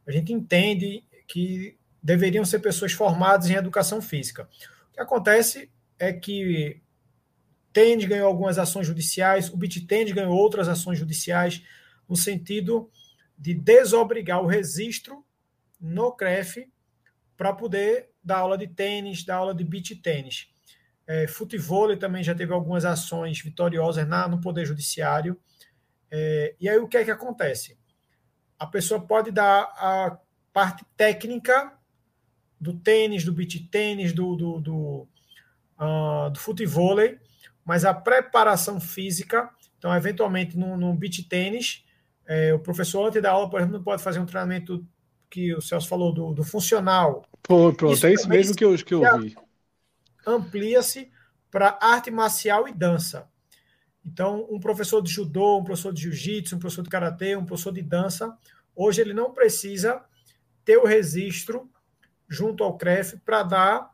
[0.07, 4.49] a gente entende que deveriam ser pessoas formadas em educação física.
[4.91, 6.81] O que acontece é que
[7.73, 11.63] Tende ganhou algumas ações judiciais, o BitTende ganhou outras ações judiciais,
[12.09, 12.91] no sentido
[13.39, 15.25] de desobrigar o registro
[15.81, 16.69] no CREF
[17.37, 20.50] para poder dar aula de tênis, dar aula de beach tênis.
[21.13, 25.37] É, futebol também já teve algumas ações vitoriosas na, no Poder Judiciário.
[26.09, 27.77] É, e aí o que é que acontece?
[28.57, 30.17] A pessoa pode dar a
[30.53, 31.73] parte técnica
[32.61, 35.09] do tênis, do beach tênis, do, do, do,
[35.81, 37.19] uh, do futevôlei,
[37.65, 41.85] mas a preparação física, então, eventualmente, no, no beach tênis,
[42.25, 44.87] é, o professor, antes da aula, por exemplo, não pode fazer um treinamento
[45.29, 47.25] que o Celso falou do, do funcional.
[47.43, 49.35] Pô, pronto, isso é isso mesmo que eu, que eu vi.
[50.27, 51.11] Amplia-se
[51.51, 53.29] para arte marcial e dança.
[54.05, 57.73] Então, um professor de judô, um professor de jiu-jitsu, um professor de karatê, um professor
[57.73, 58.37] de dança,
[58.75, 60.03] hoje ele não precisa
[60.65, 61.71] ter o registro
[62.29, 63.91] junto ao CREF para dar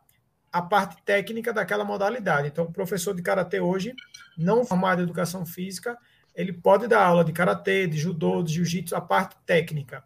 [0.53, 2.49] a parte técnica daquela modalidade.
[2.49, 3.95] Então, o professor de karatê hoje,
[4.39, 5.99] não formado em educação física,
[6.35, 10.05] ele pode dar aula de karatê, de judô, de jiu-jitsu, a parte técnica.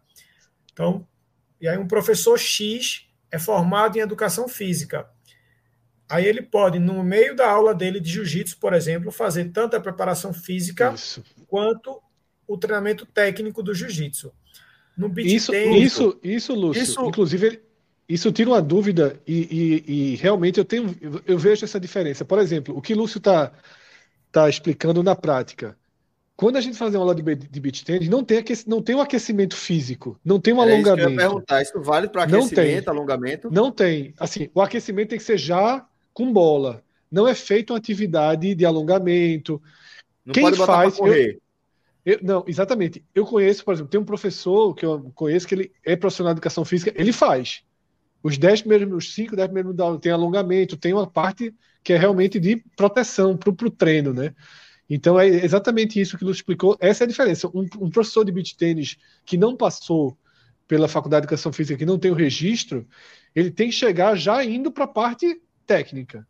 [0.71, 1.07] Então,
[1.59, 5.09] e aí um professor X é formado em educação física.
[6.11, 9.79] Aí ele pode, no meio da aula dele de jiu-jitsu, por exemplo, fazer tanto a
[9.79, 11.23] preparação física Isso.
[11.47, 12.01] quanto
[12.45, 14.33] o treinamento técnico do jiu-jitsu.
[14.97, 16.83] No beat isso, isso, isso, Lúcio.
[16.83, 17.05] Isso...
[17.05, 17.61] Inclusive,
[18.09, 20.93] isso tira uma dúvida e, e, e, realmente eu tenho,
[21.25, 22.25] eu vejo essa diferença.
[22.25, 23.53] Por exemplo, o que Lúcio está
[24.31, 25.77] tá explicando na prática.
[26.35, 29.01] Quando a gente faz uma aula de, de beach tennis, não tem, não tem um
[29.01, 30.89] aquecimento físico, não tem um é alongamento.
[30.89, 32.83] Isso que eu ia perguntar, isso vale para aquecimento, não tem.
[32.87, 33.49] alongamento?
[33.49, 34.13] Não tem.
[34.19, 36.83] Assim, o aquecimento tem que ser já com bola.
[37.11, 39.61] Não é feito uma atividade de alongamento.
[40.25, 40.97] Não Quem faz.
[40.99, 41.41] Eu,
[42.05, 43.03] eu, não, exatamente.
[43.13, 46.39] Eu conheço, por exemplo, tem um professor que eu conheço que ele é profissional de
[46.39, 47.63] educação física, ele faz.
[48.23, 52.39] Os 10 primeiros, os 5, 10 primeiros tem alongamento, tem uma parte que é realmente
[52.39, 54.33] de proteção para o treino, né?
[54.89, 56.77] Então é exatamente isso que ele explicou.
[56.79, 57.47] Essa é a diferença.
[57.47, 60.17] Um, um professor de beach tênis que não passou
[60.67, 62.87] pela faculdade de educação física, que não tem o registro,
[63.35, 66.27] ele tem que chegar já indo para a parte técnica.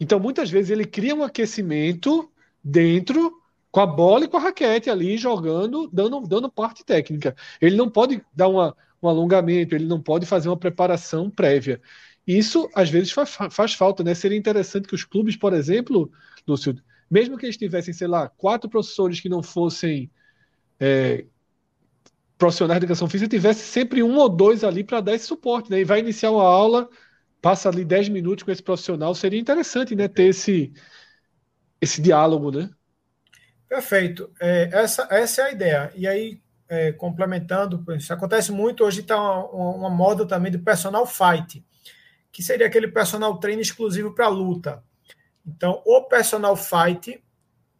[0.00, 2.30] Então, muitas vezes, ele cria um aquecimento
[2.64, 7.36] dentro com a bola e com a raquete ali, jogando, dando, dando parte técnica.
[7.60, 11.80] Ele não pode dar uma, um alongamento, ele não pode fazer uma preparação prévia.
[12.26, 14.14] Isso, às vezes, faz, faz falta, né?
[14.14, 16.10] Seria interessante que os clubes, por exemplo,
[16.48, 16.74] Lúcio,
[17.10, 20.10] mesmo que eles tivessem, sei lá, quatro professores que não fossem
[20.80, 21.26] é,
[22.38, 25.80] profissionais de educação física, tivesse sempre um ou dois ali para dar esse suporte, né?
[25.80, 26.88] E vai iniciar uma aula
[27.46, 30.72] passa ali 10 minutos com esse profissional, seria interessante, né, ter esse,
[31.80, 32.68] esse diálogo, né?
[33.68, 34.32] Perfeito.
[34.40, 35.92] É, essa, essa é a ideia.
[35.94, 41.06] E aí, é, complementando, isso acontece muito, hoje está uma, uma, moda também de personal
[41.06, 41.64] fight,
[42.32, 44.82] que seria aquele personal treino exclusivo para luta.
[45.46, 47.22] Então, o personal fight,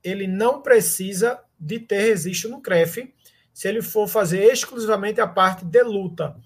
[0.01, 3.13] ele não precisa de ter registro no CREF,
[3.53, 6.37] se ele for fazer exclusivamente a parte de luta.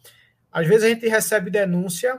[0.50, 2.18] Às vezes a gente recebe denúncia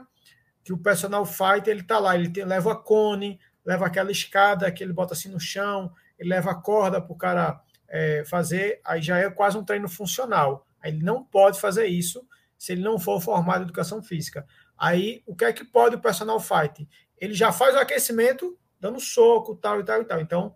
[0.64, 4.82] que o personal fighter ele tá lá, ele leva a cone, leva aquela escada que
[4.82, 9.02] ele bota assim no chão, ele leva a corda para o cara é, fazer, aí
[9.02, 10.66] já é quase um treino funcional.
[10.80, 14.46] Aí ele não pode fazer isso se ele não for formado em educação física.
[14.78, 16.88] Aí o que é que pode o personal fight?
[17.18, 20.20] Ele já faz o aquecimento dando soco, tal e tal e tal.
[20.20, 20.54] Então,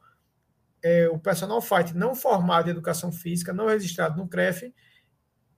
[0.83, 4.73] é, o personal fight não formado em educação física, não registrado no CREF,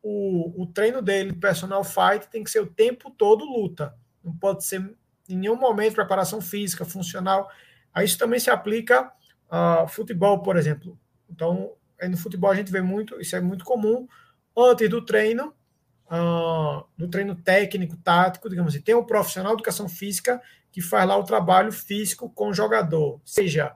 [0.03, 4.65] o, o treino dele, personal fight, tem que ser o tempo todo luta não pode
[4.65, 4.95] ser
[5.29, 7.51] em nenhum momento preparação física, funcional.
[7.93, 9.13] A isso também se aplica
[9.51, 10.99] a futebol, por exemplo.
[11.29, 11.73] Então,
[12.09, 14.09] no futebol a gente vê muito, isso é muito comum,
[14.57, 15.55] antes do treino,
[16.07, 21.07] uh, do treino técnico, tático, digamos assim, tem um profissional de educação física que faz
[21.07, 23.75] lá o trabalho físico com o jogador, seja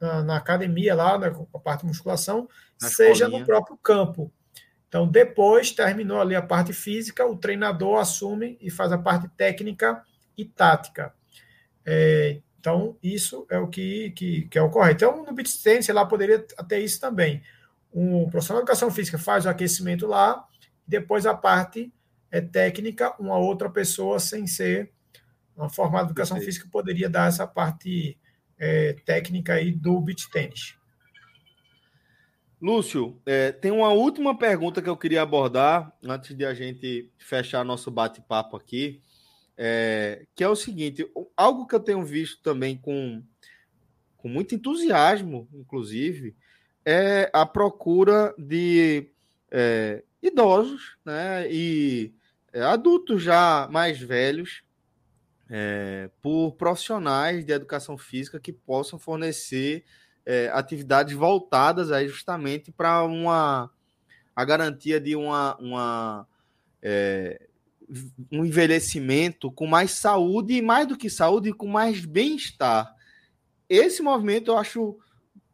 [0.00, 2.48] na, na academia lá, na, a parte de musculação,
[2.80, 3.40] na seja escolinha.
[3.40, 4.32] no próprio campo.
[4.88, 10.02] Então, depois, terminou ali a parte física, o treinador assume e faz a parte técnica
[10.36, 11.12] e tática.
[11.84, 15.04] É, então, isso é o que, que, que é o correto.
[15.04, 17.42] Então, no beat tennis, lá poderia ter isso também.
[17.92, 20.44] Um profissional de educação física faz o aquecimento lá,
[20.86, 21.92] depois a parte
[22.30, 24.90] é técnica, uma outra pessoa sem ser
[25.56, 28.16] uma formada de educação física poderia dar essa parte
[28.56, 30.77] é, técnica aí do beat tênis.
[32.60, 37.64] Lúcio, é, tem uma última pergunta que eu queria abordar antes de a gente fechar
[37.64, 39.00] nosso bate-papo aqui,
[39.56, 43.22] é, que é o seguinte: algo que eu tenho visto também com,
[44.16, 46.36] com muito entusiasmo, inclusive,
[46.84, 49.08] é a procura de
[49.50, 52.12] é, idosos né, e
[52.52, 54.62] é, adultos já mais velhos
[55.48, 59.84] é, por profissionais de educação física que possam fornecer
[60.28, 63.70] é, atividades voltadas aí justamente para uma
[64.36, 66.28] a garantia de uma, uma
[66.82, 67.48] é,
[68.30, 72.94] um envelhecimento com mais saúde e mais do que saúde, com mais bem-estar.
[73.70, 74.98] Esse movimento eu acho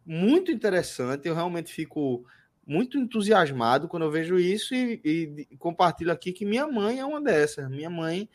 [0.05, 2.27] muito interessante, eu realmente fico
[2.67, 7.23] muito entusiasmado quando eu vejo isso e, e, compartilho aqui que minha mãe é uma
[7.23, 7.71] dessas.
[7.71, 8.29] Minha mãe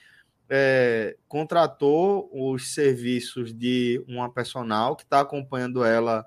[0.49, 6.25] é, contratou os serviços de uma personal que está acompanhando ela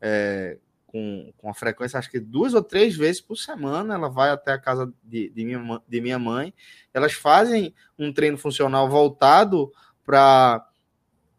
[0.00, 3.94] é, com, com a frequência, acho que duas ou três vezes por semana.
[3.94, 6.54] Ela vai até a casa de, de, minha, de minha mãe.
[6.92, 9.72] Elas fazem um treino funcional voltado
[10.04, 10.64] para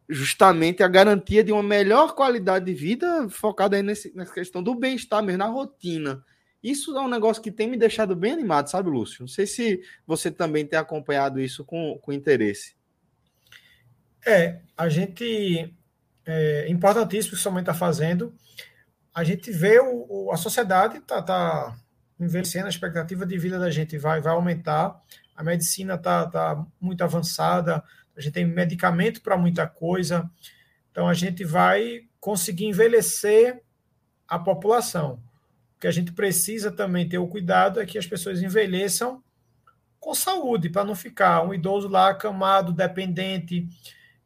[0.09, 4.75] justamente a garantia de uma melhor qualidade de vida, focada aí nesse, nessa questão do
[4.75, 6.23] bem-estar mesmo, na rotina.
[6.65, 9.21] Isso é um negócio que tem me deixado bem animado, sabe, Lúcio?
[9.21, 12.75] Não sei se você também tem acompanhado isso com, com interesse.
[14.25, 15.71] É, a gente.
[16.25, 18.33] É importantíssimo que sua mãe está fazendo.
[19.13, 21.77] A gente vê o, o a sociedade está tá
[22.19, 24.99] envelhecendo, a expectativa de vida da gente vai, vai aumentar.
[25.35, 27.83] A medicina está tá muito avançada,
[28.17, 30.27] a gente tem medicamento para muita coisa.
[30.89, 33.61] Então a gente vai conseguir envelhecer
[34.27, 35.21] a população
[35.79, 39.23] que a gente precisa também ter o cuidado é que as pessoas envelheçam
[39.99, 43.67] com saúde, para não ficar um idoso lá acamado, dependente.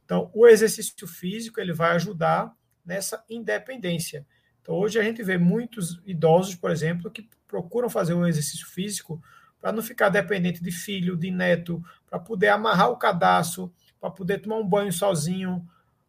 [0.03, 2.53] Então, o exercício físico ele vai ajudar
[2.85, 4.25] nessa independência.
[4.61, 9.21] Então, hoje a gente vê muitos idosos, por exemplo, que procuram fazer um exercício físico
[9.61, 14.39] para não ficar dependente de filho, de neto, para poder amarrar o cadastro, para poder
[14.39, 15.65] tomar um banho sozinho.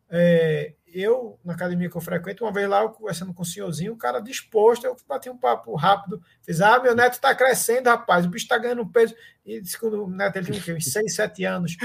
[0.08, 3.92] É, eu, na academia que eu frequento, uma vez lá, eu conversando com o senhorzinho,
[3.92, 8.26] o cara disposto, eu bati um papo rápido, fiz, ah, meu neto está crescendo, rapaz,
[8.26, 9.14] o bicho está ganhando peso.
[9.44, 11.76] E disse que o neto ele tinha uns 6, 7 anos.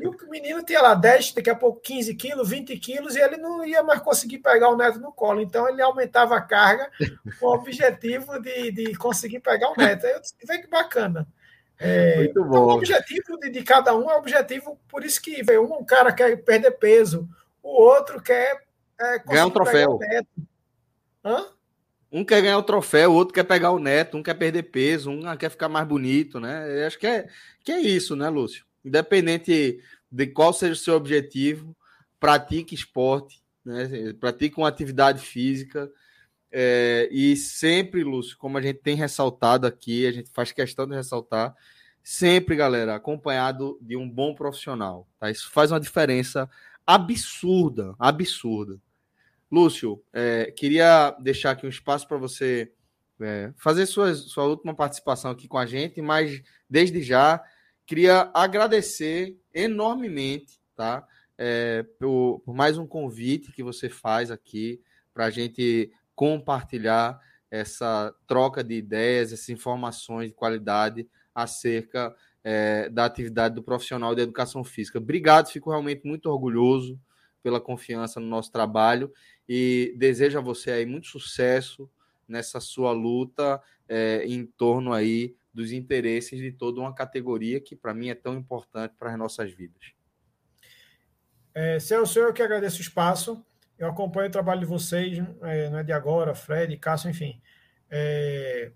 [0.00, 3.36] E o menino tinha lá 10, daqui a pouco 15 quilos, 20 quilos, e ele
[3.36, 5.40] não ia mais conseguir pegar o neto no colo.
[5.40, 6.90] Então ele aumentava a carga
[7.38, 10.06] com o objetivo de, de conseguir pegar o neto.
[10.06, 11.28] Aí eu disse, vem que bacana.
[11.78, 12.48] É, Muito bom.
[12.48, 16.12] Então, o objetivo de, de, cada um é objetivo, por isso que veio um cara
[16.12, 17.28] quer perder peso,
[17.62, 18.64] o outro quer
[19.00, 19.98] é, ganhar um troféu.
[22.10, 25.10] Um quer ganhar o troféu, o outro quer pegar o neto, um quer perder peso,
[25.10, 26.82] um quer ficar mais bonito, né?
[26.82, 27.28] Eu acho que é,
[27.64, 28.66] que é isso, né, Lúcio?
[28.84, 31.74] Independente de qual seja o seu objetivo,
[32.20, 34.12] pratique esporte, né?
[34.20, 35.90] pratique uma atividade física.
[36.50, 40.94] É, e sempre, Lúcio, como a gente tem ressaltado aqui, a gente faz questão de
[40.94, 41.54] ressaltar,
[42.02, 45.08] sempre, galera, acompanhado de um bom profissional.
[45.18, 45.30] Tá?
[45.30, 46.50] Isso faz uma diferença
[46.86, 48.80] absurda, absurda.
[49.50, 52.72] Lúcio, é, queria deixar aqui um espaço para você
[53.20, 57.42] é, fazer sua, sua última participação aqui com a gente, mas desde já
[57.86, 61.06] queria agradecer enormemente, tá?
[61.36, 64.80] É, por, por, mais um convite que você faz aqui
[65.12, 67.20] para a gente compartilhar
[67.50, 72.14] essa troca de ideias, essas informações de qualidade acerca
[72.44, 74.98] é, da atividade do profissional de educação física.
[74.98, 76.98] Obrigado, fico realmente muito orgulhoso
[77.42, 79.12] pela confiança no nosso trabalho
[79.48, 81.90] e desejo a você aí muito sucesso
[82.26, 87.92] nessa sua luta é, em torno aí dos interesses de toda uma categoria que para
[87.92, 89.92] mim é tão importante para as nossas vidas.
[91.54, 93.44] É, Celso, eu que agradeço o espaço.
[93.78, 97.42] Eu acompanho o trabalho de vocês, é, não é de agora, Fred, Cássio, enfim.
[97.90, 98.70] É,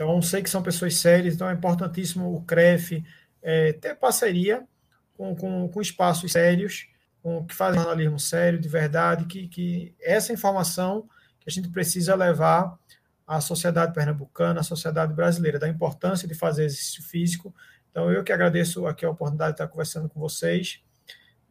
[0.00, 3.04] então, sei que são pessoas sérias, então é importantíssimo o CREF
[3.42, 4.66] é, ter parceria
[5.14, 6.88] com, com, com, espaços sérios,
[7.22, 11.06] com, que fazem jornalismo sério, de verdade, que, que essa informação
[11.38, 12.78] que a gente precisa levar
[13.26, 17.54] à sociedade pernambucana, à sociedade brasileira, da importância de fazer exercício físico.
[17.90, 20.82] Então, eu que agradeço aqui a oportunidade de estar conversando com vocês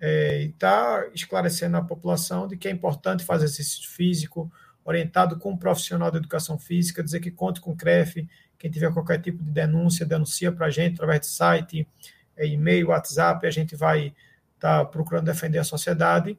[0.02, 4.52] é, e estar esclarecendo a população de que é importante fazer exercício físico,
[4.84, 8.27] orientado com um profissional da educação física, dizer que conte com o CREF,
[8.57, 11.88] quem tiver qualquer tipo de denúncia, denuncia para a gente através de site,
[12.36, 14.13] é, e-mail, WhatsApp, a gente vai
[14.55, 16.38] estar tá procurando defender a sociedade.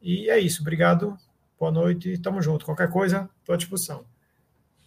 [0.00, 1.16] E é isso, obrigado,
[1.58, 2.64] boa noite, tamo junto.
[2.64, 4.04] Qualquer coisa, estou à disposição.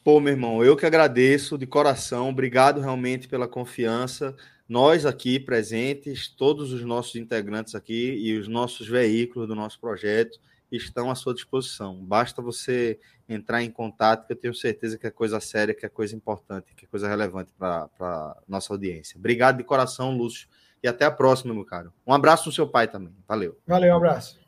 [0.04, 4.36] Pô, meu irmão, eu que agradeço de coração, obrigado realmente pela confiança.
[4.68, 10.40] Nós aqui presentes, todos os nossos integrantes aqui e os nossos veículos do nosso projeto,
[10.76, 11.96] estão à sua disposição.
[12.04, 15.90] Basta você entrar em contato, que eu tenho certeza que é coisa séria, que é
[15.90, 19.18] coisa importante, que é coisa relevante para a nossa audiência.
[19.18, 20.48] Obrigado de coração, Lúcio,
[20.82, 21.92] e até a próxima, meu caro.
[22.06, 23.16] Um abraço no seu pai também.
[23.28, 23.58] Valeu.
[23.66, 24.40] Valeu, um abraço.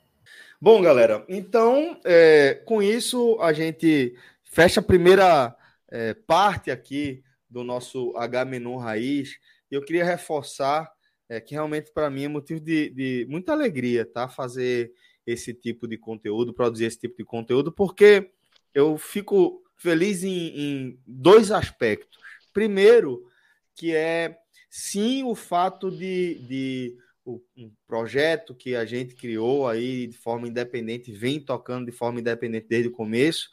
[0.60, 5.56] Bom, galera, então, é, com isso, a gente fecha a primeira
[5.90, 9.38] é, parte aqui do nosso H-Menu Raiz.
[9.72, 10.92] E eu queria reforçar
[11.30, 14.28] é, que realmente para mim é motivo de, de muita alegria, tá?
[14.28, 14.92] Fazer
[15.28, 18.32] esse tipo de conteúdo, produzir esse tipo de conteúdo, porque
[18.74, 22.18] eu fico feliz em, em dois aspectos.
[22.54, 23.30] Primeiro,
[23.76, 26.98] que é sim o fato de, de
[27.56, 32.68] um projeto que a gente criou aí de forma independente, vem tocando de forma independente
[32.70, 33.50] desde o começo,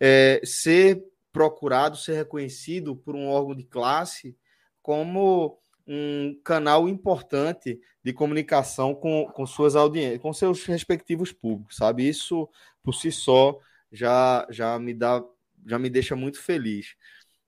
[0.00, 4.36] é, ser procurado, ser reconhecido por um órgão de classe
[4.82, 12.08] como um canal importante de comunicação com, com suas audiências, com seus respectivos públicos, sabe?
[12.08, 12.48] Isso
[12.82, 13.58] por si só
[13.90, 15.22] já, já me dá,
[15.66, 16.96] já me deixa muito feliz.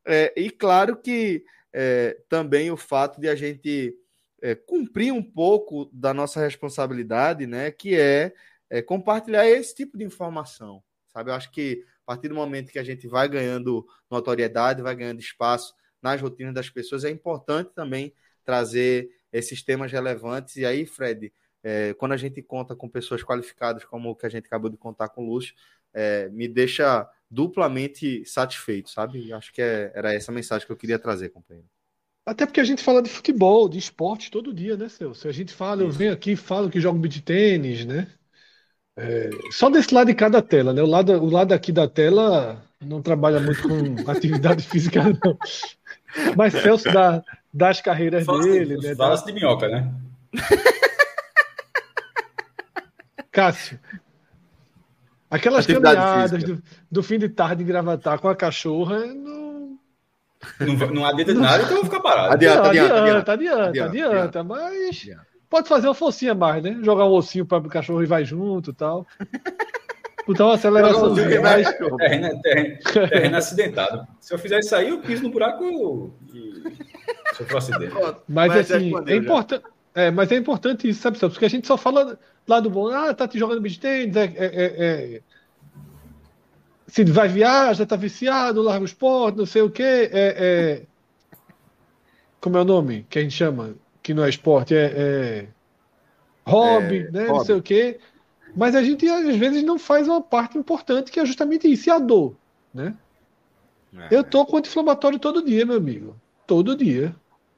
[0.07, 3.97] É, e claro que é, também o fato de a gente
[4.43, 7.70] é, cumprir um pouco da nossa responsabilidade, né?
[7.70, 8.32] Que é,
[8.68, 11.30] é compartilhar esse tipo de informação, sabe?
[11.30, 15.20] Eu acho que a partir do momento que a gente vai ganhando notoriedade, vai ganhando
[15.20, 18.12] espaço nas rotinas das pessoas, é importante também
[18.45, 20.57] trazer esses temas relevantes.
[20.57, 21.33] E aí, Fred,
[21.63, 24.77] é, quando a gente conta com pessoas qualificadas, como o que a gente acabou de
[24.77, 25.55] contar com o Lúcio,
[25.93, 29.33] é, me deixa duplamente satisfeito, sabe?
[29.33, 31.69] Acho que é, era essa mensagem que eu queria trazer, companheiro.
[32.27, 35.29] Até porque a gente fala de futebol, de esporte todo dia, né, Celso?
[35.29, 38.09] A gente fala, eu venho aqui e falo que jogo beat tênis, né?
[38.97, 40.83] É, só desse lado de cada tela, né?
[40.83, 43.69] O lado, o lado aqui da tela não trabalha muito com
[44.11, 45.39] atividade física, não.
[46.37, 47.23] Mas Celso dá,
[47.55, 48.97] dá as carreiras fala dele, né?
[48.97, 49.95] Fala de minhoca, né?
[53.31, 53.79] Cássio,
[55.31, 59.79] aquelas atividade caminhadas do, do, fim de tarde em Gravatar com a cachorra não.
[60.61, 62.35] Não, não adianta nada, então eu vou ficar parado.
[62.35, 65.07] Adianta, não, adianta, adianta, adianta, adianta, adianta, adianta mas.
[65.49, 66.79] Pode fazer uma focinha mais, né?
[66.83, 69.07] Jogar um ossinho para o cachorro e vai junto e tal.
[70.27, 71.15] Uma aceleração.
[71.43, 71.69] mais...
[71.99, 74.07] terreno, terreno, terreno acidentado.
[74.21, 75.65] Se eu fizer isso aí, eu piso no buraco
[76.33, 76.44] e
[77.35, 77.95] sofro acidente.
[77.95, 79.64] Mas, mas assim, é, importante.
[79.95, 83.14] É, mas é importante isso, sabe, Porque a gente só fala lá do bom, ah,
[83.14, 84.85] tá te jogando beat tênis, é, é, é,
[85.16, 85.20] é,
[86.89, 90.11] se vai viajar, tá viciado, larga o esporte, não sei o quê.
[90.12, 90.83] É, é,
[92.41, 93.75] como é o nome que a gente chama?
[94.05, 95.47] que não é esporte, é, é
[96.47, 97.20] hobby, é, né?
[97.22, 97.39] Hobby.
[97.39, 97.99] Não sei o quê.
[98.55, 101.91] Mas a gente às vezes não faz uma parte importante que é justamente isso, e
[101.91, 102.37] a dor,
[102.72, 102.95] né?
[103.97, 104.09] É.
[104.14, 106.14] Eu tô com anti-inflamatório todo dia, meu amigo.
[106.47, 107.15] Todo dia.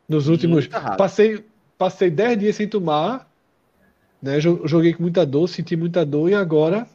[0.08, 0.68] Nos últimos.
[0.96, 1.44] Passei,
[1.76, 3.28] passei 10 dias sem tomar,
[4.22, 4.40] né?
[4.40, 6.86] Joguei com muita dor, senti muita dor, e agora,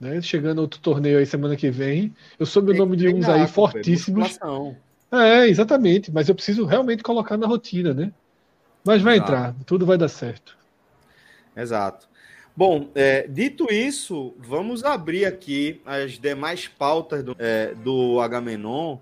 [0.00, 0.20] né?
[0.20, 4.38] Chegando outro torneio aí semana que vem, eu soube o nome de uns aí fortíssimos.
[5.10, 8.12] É, exatamente, mas eu preciso realmente colocar na rotina, né?
[8.84, 9.32] Mas vai Exato.
[9.32, 10.56] entrar, tudo vai dar certo.
[11.56, 12.08] Exato.
[12.56, 18.96] Bom, é, dito isso, vamos abrir aqui as demais pautas do, é, do Agamenon.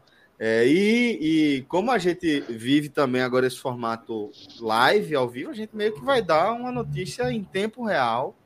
[0.46, 4.30] É, e, e, como a gente vive também agora esse formato
[4.60, 8.36] live, ao vivo, a gente meio que vai dar uma notícia em tempo real,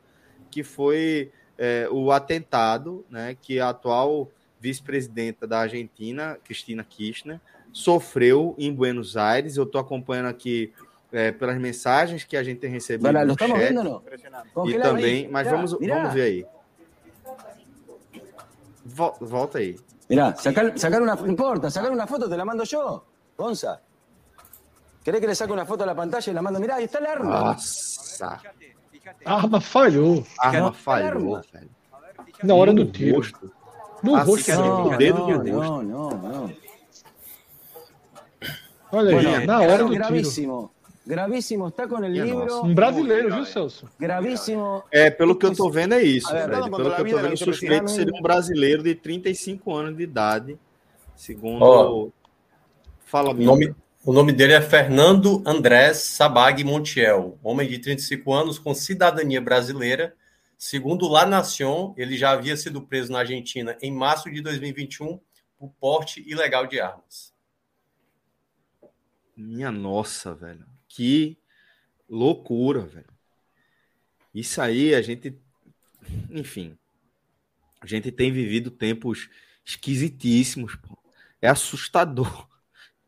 [0.48, 4.30] que foi é, o atentado né, que a atual
[4.60, 7.40] vice-presidenta da Argentina, Cristina Kirchner,
[7.72, 9.56] sofreu em Buenos Aires.
[9.56, 10.72] Eu estou acompanhando aqui
[11.10, 13.52] é, pelas mensagens que a gente tem recebido no chat.
[13.52, 14.04] Vendo,
[14.68, 16.46] e também, mas vamos, vamos ver aí.
[19.20, 19.76] Volta aí.
[20.08, 23.04] Mirá, sacar, sacar una, no importa, sacar una foto te la mando yo,
[23.36, 23.80] Gonza.
[25.04, 26.58] ¿Querés que le saque una foto a la pantalla y la mando?
[26.60, 27.40] Mirá, ahí está el arma.
[27.40, 28.40] Nossa.
[29.24, 30.24] Arma falhou.
[30.38, 31.70] Arma falhou, velho.
[32.42, 33.16] Na hora do tiro.
[33.16, 33.52] Rosto.
[34.02, 34.52] No assim, rosto.
[34.52, 36.52] Não, não, não, não, não.
[38.92, 39.94] Olha aí, na hora do tiro.
[39.94, 40.70] Gravíssimo,
[41.68, 42.64] está com o livro.
[42.64, 43.88] Um brasileiro, viu, Celso?
[43.98, 44.82] Gravíssimo.
[44.90, 46.50] É, pelo que eu tô vendo é isso, Fred.
[46.50, 50.58] Pelo que eu tô vendo, o suspeito seria um brasileiro de 35 anos de idade,
[51.16, 51.64] segundo.
[51.64, 52.12] Oh,
[53.04, 58.58] Fala, o nome, o nome dele é Fernando Andrés Sabag Montiel, homem de 35 anos
[58.58, 60.14] com cidadania brasileira.
[60.58, 65.18] Segundo La Nación, ele já havia sido preso na Argentina em março de 2021
[65.56, 67.32] por porte ilegal de armas.
[69.34, 70.66] Minha nossa, velho.
[70.88, 71.38] Que
[72.08, 73.12] loucura, velho.
[74.34, 75.38] Isso aí, a gente.
[76.30, 76.76] Enfim.
[77.80, 79.28] A gente tem vivido tempos
[79.64, 80.96] esquisitíssimos, pô.
[81.40, 82.46] É assustador.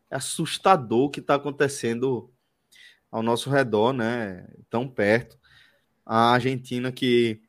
[0.09, 2.29] É assustador o que está acontecendo
[3.09, 4.45] ao nosso redor, né?
[4.69, 5.39] Tão perto.
[6.05, 7.41] A Argentina que.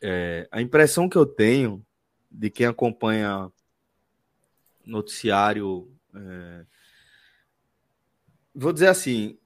[0.00, 1.84] É, a impressão que eu tenho
[2.30, 3.52] de quem acompanha
[4.86, 6.66] noticiário é,
[8.56, 9.38] vou dizer assim,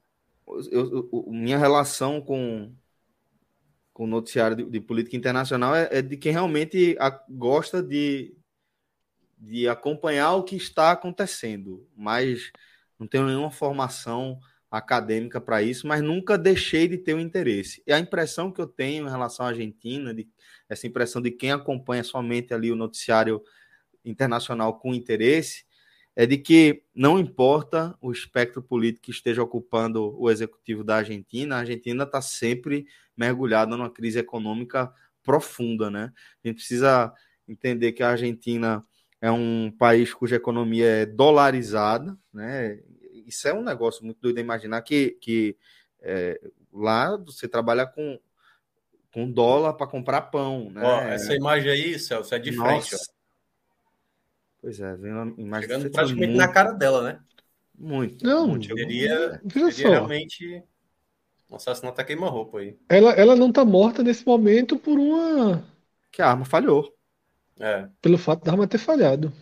[0.71, 2.73] eu, eu, minha relação com,
[3.93, 8.33] com o noticiário de, de política internacional é, é, de quem realmente a, gosta de,
[9.37, 12.53] de acompanhar o que está acontecendo, mas
[12.99, 14.39] não tenho nenhuma formação
[14.71, 17.83] acadêmica para isso, mas nunca deixei de ter o um interesse.
[17.85, 20.29] E a impressão que eu tenho em relação à Argentina, de,
[20.69, 23.43] essa impressão de quem acompanha somente ali o noticiário
[24.05, 25.65] internacional com interesse,
[26.17, 31.57] é de que não importa o espectro político que esteja ocupando o executivo da Argentina,
[31.57, 32.87] a Argentina está sempre
[33.17, 34.93] mergulhada numa crise econômica
[35.23, 36.13] profunda, né?
[36.45, 37.13] A gente precisa
[37.47, 38.85] entender que a Argentina
[39.21, 42.81] é um país cuja economia é dolarizada, né?
[43.31, 45.57] isso é um negócio muito doido imaginar que, que
[46.01, 46.41] é,
[46.73, 48.19] lá você trabalha com,
[49.13, 50.71] com dólar para comprar pão.
[50.71, 50.83] Né?
[50.83, 52.69] Ó, essa imagem aí, Celso, é de Nossa.
[52.89, 52.95] frente.
[52.97, 53.20] Ó.
[54.61, 56.39] Pois é, vem uma imagem Chegando praticamente muito...
[56.39, 57.21] na cara dela, né?
[57.79, 58.25] Muito.
[58.25, 58.67] Não, muito.
[58.67, 59.41] Seria,
[59.73, 60.63] seria realmente
[61.51, 62.79] um assassinato a queima-roupa aí.
[62.89, 65.65] Ela, ela não tá morta nesse momento por uma.
[66.13, 66.95] Que a arma falhou.
[67.59, 67.89] É.
[68.03, 69.33] Pelo fato da arma ter falhado.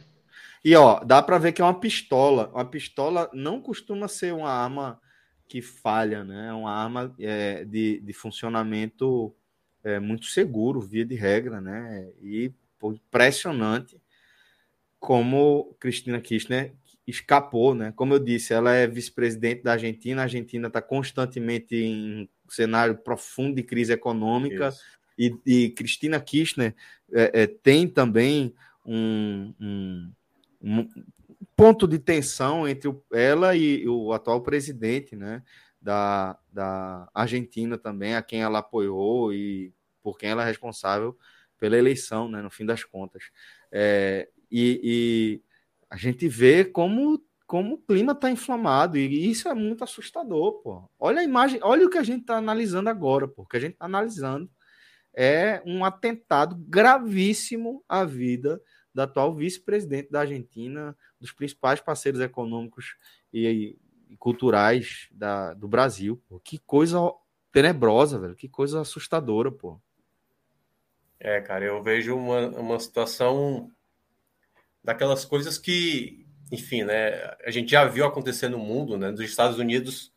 [0.65, 2.49] E ó, dá para ver que é uma pistola.
[2.55, 5.01] Uma pistola não costuma ser uma arma
[5.49, 6.49] que falha, né?
[6.49, 9.35] É uma arma é, de, de funcionamento
[9.83, 12.09] é, muito seguro, via de regra, né?
[12.23, 14.01] E pô, impressionante
[14.99, 16.75] como Cristina Kirchner
[17.07, 17.93] escapou, né?
[17.97, 20.21] Como eu disse, ela é vice-presidente da Argentina.
[20.21, 24.75] A Argentina está constantemente em cenário profundo de crise econômica.
[25.19, 26.75] E, e, Cristina Kirchner
[27.13, 30.13] é, é, tem também um, um,
[30.63, 30.89] um,
[31.57, 35.43] ponto de tensão entre ela e o atual presidente, né?
[35.81, 39.73] Da, da Argentina também, a quem ela apoiou e
[40.03, 41.17] por quem ela é responsável
[41.59, 42.43] pela eleição, né?
[42.43, 43.25] No fim das contas.
[43.73, 45.43] É, e, e
[45.91, 50.89] a gente vê como, como o clima está inflamado, e isso é muito assustador, pô.
[50.99, 53.43] Olha a imagem, olha o que a gente está analisando agora, pô.
[53.43, 54.51] O que a gente está analisando
[55.15, 58.61] é um atentado gravíssimo à vida
[58.95, 62.97] da atual vice-presidente da Argentina, dos principais parceiros econômicos
[63.33, 63.77] e,
[64.09, 66.23] e culturais da, do Brasil.
[66.29, 66.41] Pô.
[66.41, 66.99] Que coisa
[67.53, 68.35] tenebrosa, velho.
[68.35, 69.81] Que coisa assustadora, pô.
[71.21, 73.71] É, cara, eu vejo uma, uma situação
[74.89, 79.11] daquelas coisas que, enfim, né, a gente já viu acontecer no mundo, né?
[79.11, 80.15] Nos Estados Unidos,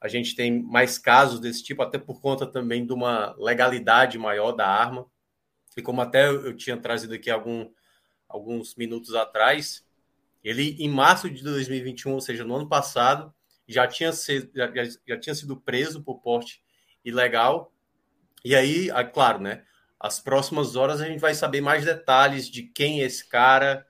[0.00, 4.52] a gente tem mais casos desse tipo, até por conta também de uma legalidade maior
[4.52, 5.06] da arma.
[5.76, 7.70] E como até eu tinha trazido aqui algum,
[8.26, 9.84] alguns minutos atrás,
[10.42, 13.34] ele, em março de 2021, ou seja, no ano passado,
[13.68, 14.72] já tinha, sido, já,
[15.06, 16.62] já tinha sido preso por porte
[17.04, 17.70] ilegal.
[18.42, 19.62] E aí, claro, né?
[20.00, 23.85] As próximas horas a gente vai saber mais detalhes de quem é esse cara,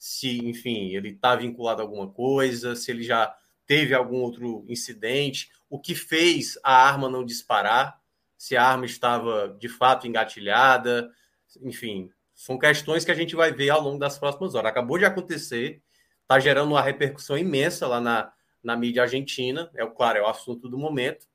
[0.00, 3.36] se, enfim, ele está vinculado a alguma coisa, se ele já
[3.66, 8.00] teve algum outro incidente, o que fez a arma não disparar,
[8.34, 11.12] se a arma estava de fato engatilhada,
[11.60, 14.70] enfim, são questões que a gente vai ver ao longo das próximas horas.
[14.70, 15.82] Acabou de acontecer,
[16.22, 18.32] está gerando uma repercussão imensa lá na,
[18.62, 21.26] na mídia argentina, é claro, é o assunto do momento,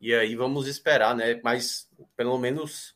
[0.00, 1.40] e aí vamos esperar, né?
[1.42, 2.94] Mas pelo menos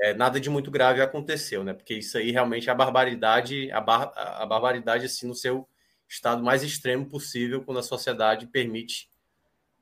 [0.00, 1.74] é, nada de muito grave aconteceu, né?
[1.74, 5.68] Porque isso aí realmente é a barbaridade, a, bar, a barbaridade assim no seu
[6.08, 9.08] estado mais extremo possível, quando a sociedade permite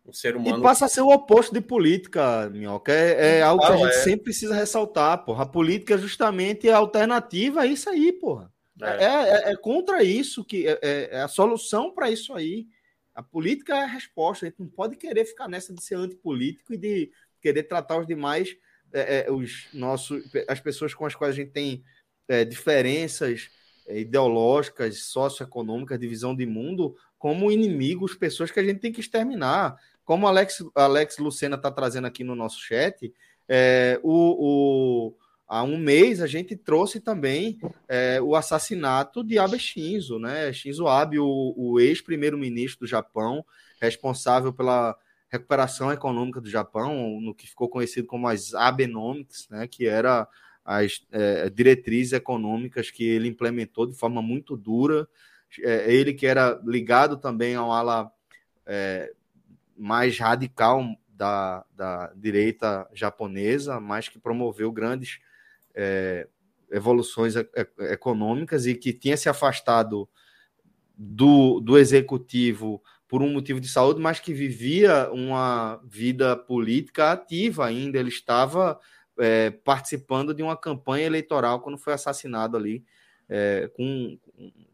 [0.04, 0.58] um ser humano.
[0.58, 2.92] E passa a ser o oposto de política, Minhoca.
[2.92, 4.02] É, é algo que a gente é.
[4.02, 5.44] sempre precisa ressaltar, porra.
[5.44, 8.52] A política é justamente a alternativa a isso aí, porra.
[8.80, 12.66] É, é, é contra isso que é, a solução para isso aí.
[13.14, 14.46] A política é a resposta.
[14.46, 17.10] A gente não pode querer ficar nessa de ser antipolítico e de
[17.40, 18.56] querer tratar os demais
[18.92, 21.82] é, é, os nossos, as pessoas com as quais a gente tem
[22.28, 23.50] é, diferenças
[23.86, 29.00] é, ideológicas, socioeconômicas, de visão de mundo, como inimigos, pessoas que a gente tem que
[29.00, 29.76] exterminar.
[30.04, 33.12] Como Alex, Alex Lucena está trazendo aqui no nosso chat,
[33.48, 35.16] é, o, o,
[35.46, 37.58] há um mês a gente trouxe também
[37.88, 40.52] é, o assassinato de Abe Shinzo, né?
[40.52, 43.44] Shinzo Abe, o, o ex-primeiro-ministro do Japão,
[43.80, 44.96] responsável pela
[45.28, 50.26] recuperação econômica do Japão, no que ficou conhecido como as Abenomics, né, que era
[50.64, 55.08] as é, diretrizes econômicas que ele implementou de forma muito dura.
[55.62, 58.10] É, ele que era ligado também ao ala
[58.66, 59.12] é,
[59.76, 65.20] mais radical da, da direita japonesa, mas que promoveu grandes
[65.74, 66.28] é,
[66.70, 67.34] evoluções
[67.90, 70.08] econômicas e que tinha se afastado
[70.96, 77.66] do, do executivo por um motivo de saúde, mas que vivia uma vida política ativa
[77.66, 77.98] ainda.
[77.98, 78.78] Ele estava
[79.18, 82.84] é, participando de uma campanha eleitoral quando foi assassinado ali
[83.28, 84.18] é, com,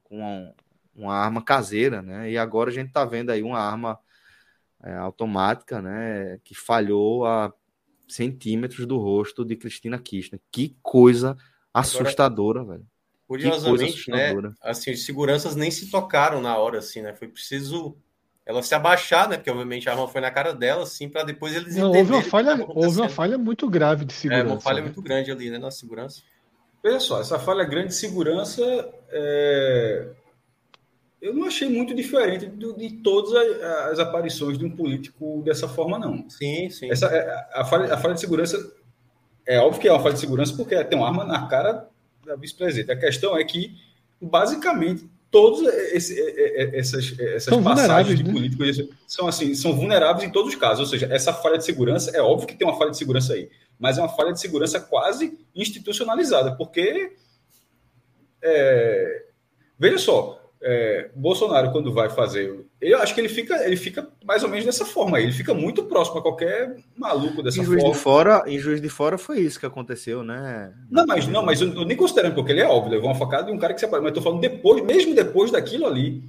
[0.03, 0.55] com uma,
[0.95, 2.31] uma, arma caseira, né?
[2.31, 3.99] E agora a gente está vendo aí uma arma
[4.83, 6.39] é, automática, né?
[6.45, 7.53] Que falhou a
[8.09, 10.41] centímetros do rosto de Cristina Kirchner.
[10.51, 11.37] Que coisa
[11.73, 12.87] assustadora, agora, velho.
[13.27, 14.35] Curiosamente, né?
[14.61, 17.15] Assim, os seguranças nem se tocaram na hora, assim, né?
[17.15, 17.97] Foi preciso
[18.47, 19.37] ela se abaixar, né?
[19.37, 22.23] Porque obviamente a arma foi na cara dela, assim, para depois eles Não, houve uma
[22.23, 24.49] falha, houve uma falha muito grave de segurança.
[24.49, 24.83] É, uma falha né?
[24.83, 26.23] muito grande ali, né, na segurança.
[26.83, 28.63] Veja só, essa falha grande de segurança,
[29.09, 30.11] é...
[31.23, 33.33] eu não achei muito diferente de, de todas
[33.91, 36.29] as aparições de um político dessa forma, não.
[36.29, 36.91] Sim, sim.
[36.91, 38.59] Essa, é, a, falha, a falha de segurança,
[39.47, 41.89] é óbvio que é uma falha de segurança porque tem uma arma na cara
[42.27, 42.93] da vice-presidente.
[42.93, 43.75] A questão é que,
[44.21, 48.33] basicamente, todas essas, essas são passagens de né?
[48.33, 50.79] políticos são assim, são vulneráveis em todos os casos.
[50.79, 53.51] Ou seja, essa falha de segurança, é óbvio que tem uma falha de segurança aí,
[53.77, 57.17] mas é uma falha de segurança quase institucionalizada, porque
[58.41, 59.25] é,
[59.77, 62.65] veja só, é, Bolsonaro, quando vai fazer.
[62.81, 65.25] Eu acho que ele fica, ele fica mais ou menos dessa forma aí.
[65.25, 67.95] Ele fica muito próximo a qualquer maluco dessa em Juiz forma.
[67.95, 70.73] De fora, em Juiz de Fora foi isso que aconteceu, né?
[70.91, 73.45] Não, mas, não, mas eu, eu nem considerando, porque ele é óbvio, levou uma facada
[73.45, 76.23] de um cara que se Mas eu tô falando depois, mesmo depois daquilo ali,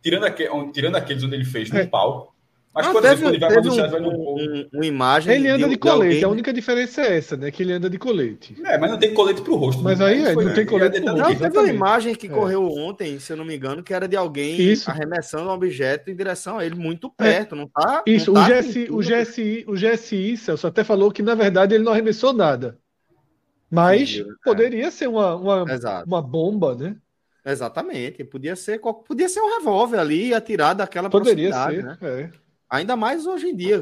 [0.00, 1.86] tirando, aquele, tirando aqueles onde ele fez no é.
[1.86, 2.33] pau,
[2.74, 5.32] mas, ah, por teve, exemplo, ele vai um, vai no um, uma imagem.
[5.32, 6.24] Ele anda de, de colete, alguém...
[6.24, 7.48] a única diferença é essa, né?
[7.52, 8.56] Que ele anda de colete.
[8.64, 9.80] É, mas não tem colete pro rosto.
[9.80, 10.06] Mas né?
[10.06, 11.28] aí é, foi, não tem colete pro rosto.
[11.30, 12.30] Não, teve uma imagem que é.
[12.30, 14.90] correu ontem, se eu não me engano, que era de alguém Isso.
[14.90, 17.22] arremessando um objeto em direção a ele muito é.
[17.22, 17.58] perto, é.
[17.58, 18.02] não tá?
[18.04, 21.76] Isso, não o, tá GSI, o, GSI, o GSI, Celso, até falou que na verdade
[21.76, 22.76] ele não arremessou nada.
[23.70, 25.64] Mas Sim, poderia ser uma, uma,
[26.04, 26.96] uma bomba, né?
[27.46, 31.98] Exatamente, podia ser, podia ser um revólver ali atirado daquela Poderia ser, né?
[32.02, 32.43] É.
[32.74, 33.78] Ainda mais hoje em dia,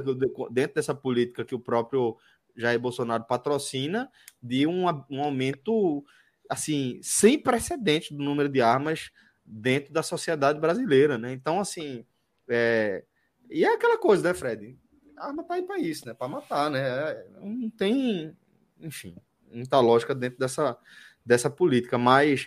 [0.50, 2.14] dentro dessa política que o próprio
[2.54, 4.10] Jair Bolsonaro patrocina,
[4.42, 6.04] de um, um aumento
[6.46, 9.10] assim sem precedente do número de armas
[9.46, 11.32] dentro da sociedade brasileira, né?
[11.32, 12.04] Então, assim,
[12.46, 13.02] é...
[13.48, 14.78] e é aquela coisa, né, Fred?
[15.16, 16.12] Arma tá aí para isso, né?
[16.12, 16.80] Para matar, né?
[16.80, 18.36] É, não tem,
[18.78, 19.16] enfim,
[19.50, 20.76] muita lógica dentro dessa,
[21.24, 22.46] dessa política, mas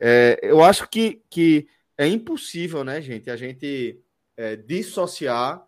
[0.00, 4.02] é, eu acho que, que é impossível, né, gente, a gente
[4.36, 5.64] é, dissociar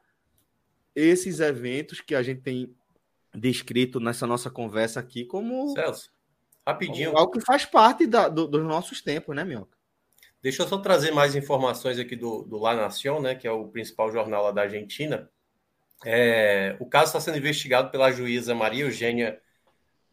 [0.96, 2.74] esses eventos que a gente tem
[3.34, 5.68] descrito nessa nossa conversa aqui como.
[5.74, 6.10] Celso,
[6.66, 7.10] rapidinho.
[7.10, 9.76] Como algo que faz parte da, do, dos nossos tempos, né, Minhoca?
[10.42, 13.68] Deixa eu só trazer mais informações aqui do, do La Nación, né, que é o
[13.68, 15.28] principal jornal lá da Argentina.
[16.04, 19.40] É, o caso está sendo investigado pela juíza Maria Eugênia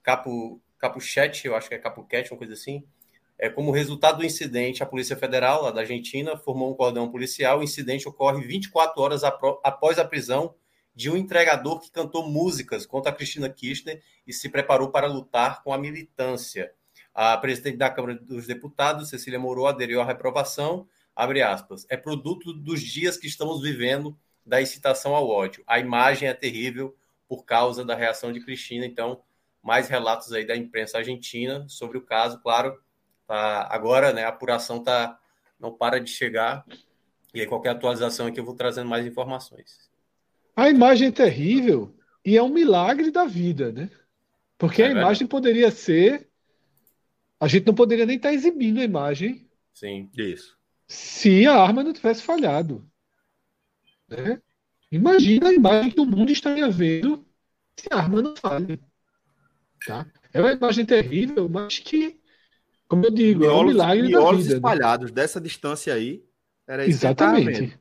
[0.01, 2.83] Capu, Capuchetti, eu acho que é Capuchetti, uma coisa assim.
[3.37, 7.59] É, como resultado do incidente, a Polícia Federal lá da Argentina formou um cordão policial.
[7.59, 10.55] O incidente ocorre 24 horas após a prisão
[10.95, 15.63] de um entregador que cantou músicas contra a Cristina Kirchner e se preparou para lutar
[15.63, 16.71] com a militância.
[17.13, 20.87] A presidente da Câmara dos Deputados, Cecília Moro, aderiu à reprovação.
[21.15, 21.85] Abre aspas.
[21.89, 25.63] É produto dos dias que estamos vivendo da incitação ao ódio.
[25.67, 26.95] A imagem é terrível
[27.27, 28.85] por causa da reação de Cristina.
[28.85, 29.21] Então,
[29.61, 32.39] mais relatos aí da imprensa argentina sobre o caso.
[32.41, 32.79] Claro,
[33.27, 35.19] tá, agora né, a apuração tá,
[35.59, 36.65] não para de chegar.
[37.33, 39.92] E aí, qualquer atualização aqui, eu vou trazendo mais informações.
[40.55, 43.89] A imagem é terrível e é um milagre da vida, né?
[44.57, 46.29] Porque é a imagem poderia ser.
[47.39, 49.47] A gente não poderia nem estar tá exibindo a imagem.
[49.73, 50.57] Sim, isso.
[50.87, 52.87] Se a arma não tivesse falhado.
[54.07, 54.41] Né?
[54.91, 57.25] Imagina a imagem que o mundo estaria vendo
[57.75, 58.79] se a arma não falha.
[59.85, 60.05] Tá?
[60.31, 62.19] É uma imagem terrível, mas que,
[62.87, 64.49] como eu digo, miolos, é um milagre da vida.
[64.49, 64.55] Né?
[64.55, 65.15] espalhados né?
[65.15, 66.23] dessa distância aí.
[66.67, 67.77] Era Exatamente.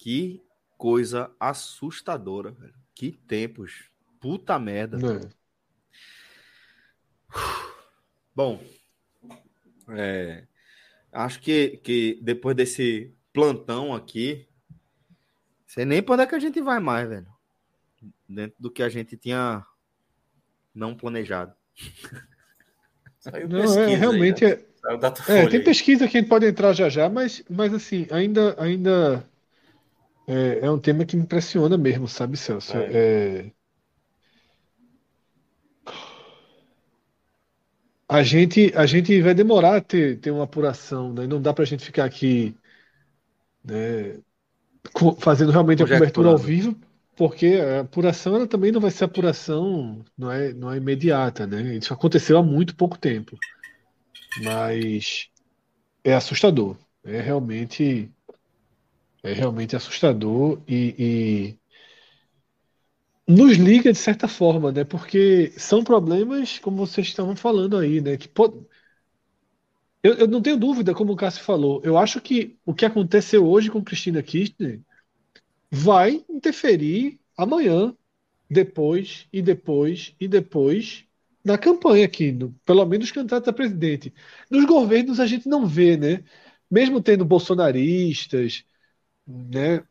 [0.00, 0.42] Que
[0.78, 2.74] coisa assustadora, velho.
[2.94, 3.90] Que tempos.
[4.18, 4.96] Puta merda.
[4.96, 5.28] É.
[8.34, 8.64] Bom,
[9.90, 10.46] é,
[11.12, 14.48] acho que, que depois desse plantão aqui,
[15.66, 17.28] sei nem para onde é que a gente vai mais, velho.
[18.26, 19.62] Dentro do que a gente tinha
[20.74, 21.54] não planejado.
[23.50, 24.64] não, é, realmente aí, né?
[25.28, 28.56] é, é tem pesquisa que a gente pode entrar já já, mas, mas assim, ainda,
[28.58, 29.29] ainda
[30.30, 32.76] é, é um tema que me impressiona mesmo, sabe, Celso?
[32.76, 32.90] É.
[32.92, 33.52] é...
[38.08, 41.26] A gente, a gente vai demorar a ter, ter uma apuração, né?
[41.26, 42.54] Não dá para a gente ficar aqui
[43.64, 44.20] né,
[45.18, 46.76] fazendo realmente a cobertura ao vivo,
[47.16, 51.76] porque a apuração ela também não vai ser apuração, não é, não é imediata, né?
[51.76, 53.36] Isso aconteceu há muito pouco tempo,
[54.42, 55.28] mas
[56.04, 58.10] é assustador, é realmente
[59.22, 61.58] é realmente assustador e, e,
[63.32, 64.84] nos liga de certa forma, né?
[64.84, 68.16] Porque são problemas, como vocês estavam falando aí, né?
[68.16, 68.28] Que
[70.02, 73.46] eu, eu não tenho dúvida, como o Cássio falou, eu acho que o que aconteceu
[73.46, 74.80] hoje com Cristina Kirchner
[75.70, 77.94] vai interferir amanhã,
[78.50, 81.04] depois e depois e depois
[81.44, 84.12] na campanha aqui, no, pelo menos candidatos a presidente.
[84.50, 86.24] Nos governos a gente não vê, né?
[86.70, 88.64] Mesmo tendo bolsonaristas,
[89.26, 89.82] né,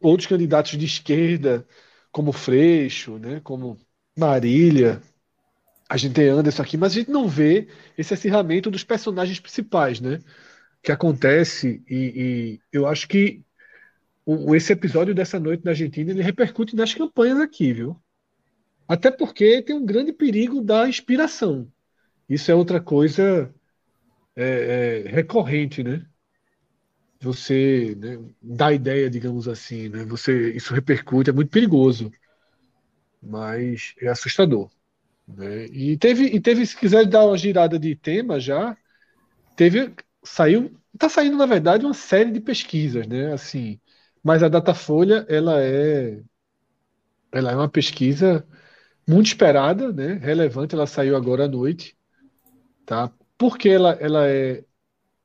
[0.00, 1.66] outros candidatos de esquerda,
[2.10, 3.78] como Freixo, né, como
[4.16, 5.00] Marília,
[5.92, 10.00] a gente tem Anderson aqui, mas a gente não vê esse acirramento dos personagens principais,
[10.00, 10.20] né?
[10.82, 13.44] Que acontece, e, e eu acho que
[14.24, 18.00] o, esse episódio dessa noite na Argentina ele repercute nas campanhas aqui, viu?
[18.88, 21.70] Até porque tem um grande perigo da inspiração.
[22.28, 23.54] Isso é outra coisa
[24.34, 26.06] é, é, recorrente, né?
[27.22, 30.04] Você né, dá ideia, digamos assim, né?
[30.06, 32.12] Você, isso repercute, é muito perigoso,
[33.22, 34.68] mas é assustador.
[35.26, 35.66] Né?
[35.66, 38.76] E teve, e teve, se quiser dar uma girada de tema já,
[39.56, 39.94] teve,
[40.24, 43.32] saiu, está saindo na verdade uma série de pesquisas, né?
[43.32, 43.80] Assim,
[44.22, 46.20] mas a Datafolha ela é,
[47.30, 48.46] ela é uma pesquisa
[49.06, 50.14] muito esperada, né?
[50.14, 51.96] Relevante, ela saiu agora à noite,
[52.86, 53.12] tá?
[53.38, 54.64] Porque ela, ela é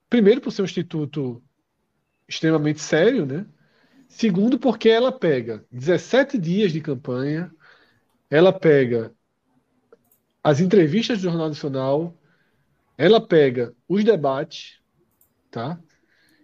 [0.10, 1.44] primeiro por ser um instituto
[2.28, 3.46] extremamente sério, né?
[4.08, 7.52] Segundo, porque ela pega 17 dias de campanha,
[8.30, 9.14] ela pega
[10.44, 12.18] as entrevistas do Jornal Nacional,
[12.98, 14.80] ela pega os debates,
[15.52, 15.80] tá?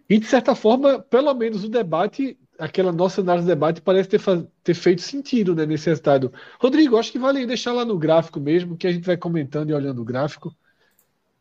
[0.10, 4.22] E de certa forma, pelo menos o debate, aquela nossa análise de debate parece ter,
[4.64, 6.32] ter feito sentido né, nesse resultado.
[6.60, 9.74] Rodrigo, acho que vale deixar lá no gráfico mesmo, que a gente vai comentando e
[9.74, 10.56] olhando o gráfico.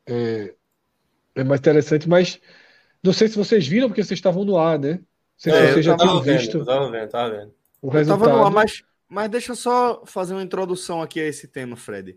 [0.06, 0.54] É,
[1.34, 2.40] é mais interessante, mas
[3.02, 4.92] não sei se vocês viram, porque vocês estavam no ar, né?
[4.92, 5.00] Não É,
[5.38, 7.54] se eu vocês já tinham visto eu tava vendo, tava vendo.
[7.80, 8.20] o Eu resultado.
[8.28, 11.76] tava no ar, mas, mas deixa eu só fazer uma introdução aqui a esse tema,
[11.76, 12.16] Fred.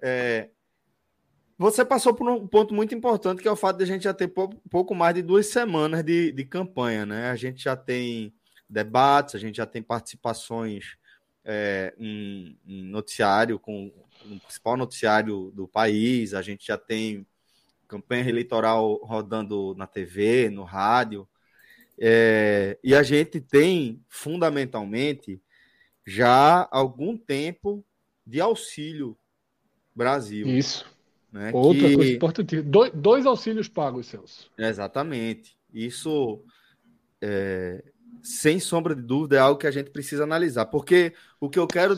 [0.00, 0.48] É,
[1.58, 4.14] você passou por um ponto muito importante, que é o fato de a gente já
[4.14, 7.30] ter pou- pouco mais de duas semanas de, de campanha, né?
[7.30, 8.32] A gente já tem
[8.68, 10.96] debates, a gente já tem participações
[11.44, 13.92] é, em, em noticiário, com
[14.24, 17.26] o principal noticiário do país, a gente já tem
[17.90, 21.28] campanha eleitoral rodando na TV, no rádio,
[21.98, 25.42] é, e a gente tem, fundamentalmente,
[26.06, 27.84] já algum tempo
[28.24, 29.18] de auxílio
[29.94, 30.46] Brasil.
[30.46, 30.86] Isso.
[31.32, 32.62] Né, Outra que- coisa importante.
[32.62, 34.50] Dois, dois auxílios pagos, Celso.
[34.56, 35.56] Exatamente.
[35.74, 36.42] Isso,
[37.20, 37.82] é,
[38.22, 40.66] sem sombra de dúvida, é algo que a gente precisa analisar.
[40.66, 41.96] Porque o que eu quero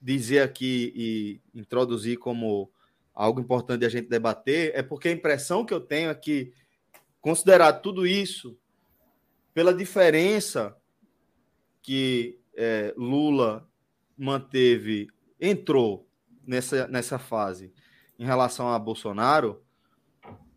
[0.00, 2.70] dizer aqui e introduzir como
[3.18, 6.52] algo importante de a gente debater é porque a impressão que eu tenho é que,
[7.20, 8.56] considerar tudo isso,
[9.52, 10.76] pela diferença
[11.82, 13.68] que é, Lula
[14.16, 15.08] manteve,
[15.40, 16.08] entrou
[16.46, 17.72] nessa, nessa fase
[18.16, 19.64] em relação a Bolsonaro,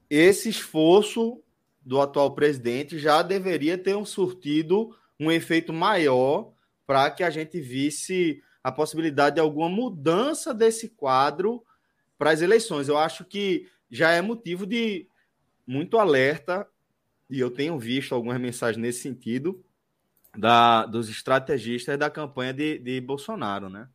[0.08, 1.42] esse esforço
[1.84, 6.54] do atual presidente já deveria ter um surtido um efeito maior
[6.86, 11.64] para que a gente visse a possibilidade de alguma mudança desse quadro
[12.22, 12.88] para as eleições.
[12.88, 15.08] Eu acho que já é motivo de
[15.66, 16.68] muito alerta,
[17.28, 19.66] e eu tenho visto algumas mensagens nesse sentido,
[20.38, 23.90] da, dos estrategistas da campanha de, de Bolsonaro, né?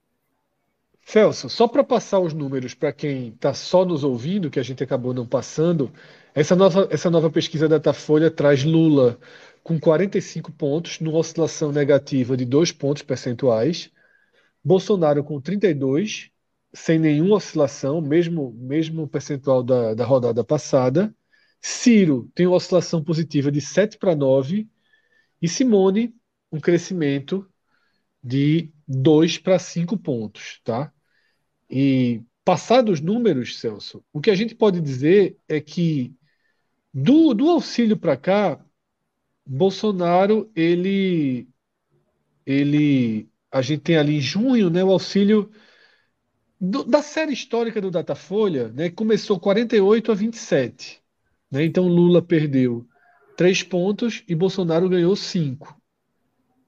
[1.04, 4.82] Celso, só para passar os números para quem está só nos ouvindo, que a gente
[4.82, 5.92] acabou não passando,
[6.34, 9.20] essa nova, essa nova pesquisa da Datafolha traz Lula
[9.62, 13.88] com 45 pontos, numa oscilação negativa de 2 pontos percentuais,
[14.64, 16.32] Bolsonaro com 32,
[16.76, 21.14] sem nenhuma oscilação, mesmo, mesmo percentual da, da rodada passada,
[21.60, 24.68] Ciro tem uma oscilação positiva de 7 para 9,
[25.40, 26.14] e Simone
[26.52, 27.50] um crescimento
[28.22, 30.92] de 2 para 5 pontos, tá?
[31.68, 36.14] E passados os números, Celso, o que a gente pode dizer é que
[36.92, 38.64] do, do auxílio para cá,
[39.44, 41.48] Bolsonaro, ele,
[42.44, 45.50] ele, a gente tem ali em junho, né, o auxílio
[46.60, 51.00] do- da série histórica do Datafolha, né, começou 48 a 27,
[51.50, 51.64] né?
[51.64, 52.86] Então Lula perdeu
[53.36, 55.78] 3 pontos e Bolsonaro ganhou 5.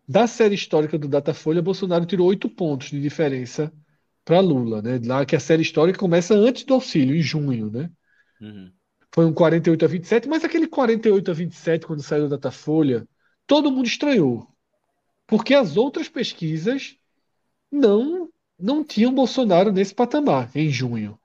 [0.06, 3.72] Da série histórica do Datafolha, Bolsonaro tirou 8 pontos de diferença
[4.24, 5.00] para Lula, né?
[5.04, 7.90] Lá que a série histórica começa antes do auxílio, em junho, né?
[8.40, 8.70] Uhum.
[9.14, 13.08] Foi um 48 a 27, mas aquele 48 a 27, quando saiu da Datafolha,
[13.46, 14.46] todo mundo estranhou.
[15.26, 16.96] Porque as outras pesquisas
[17.70, 21.18] não não tinham Bolsonaro nesse patamar, em junho.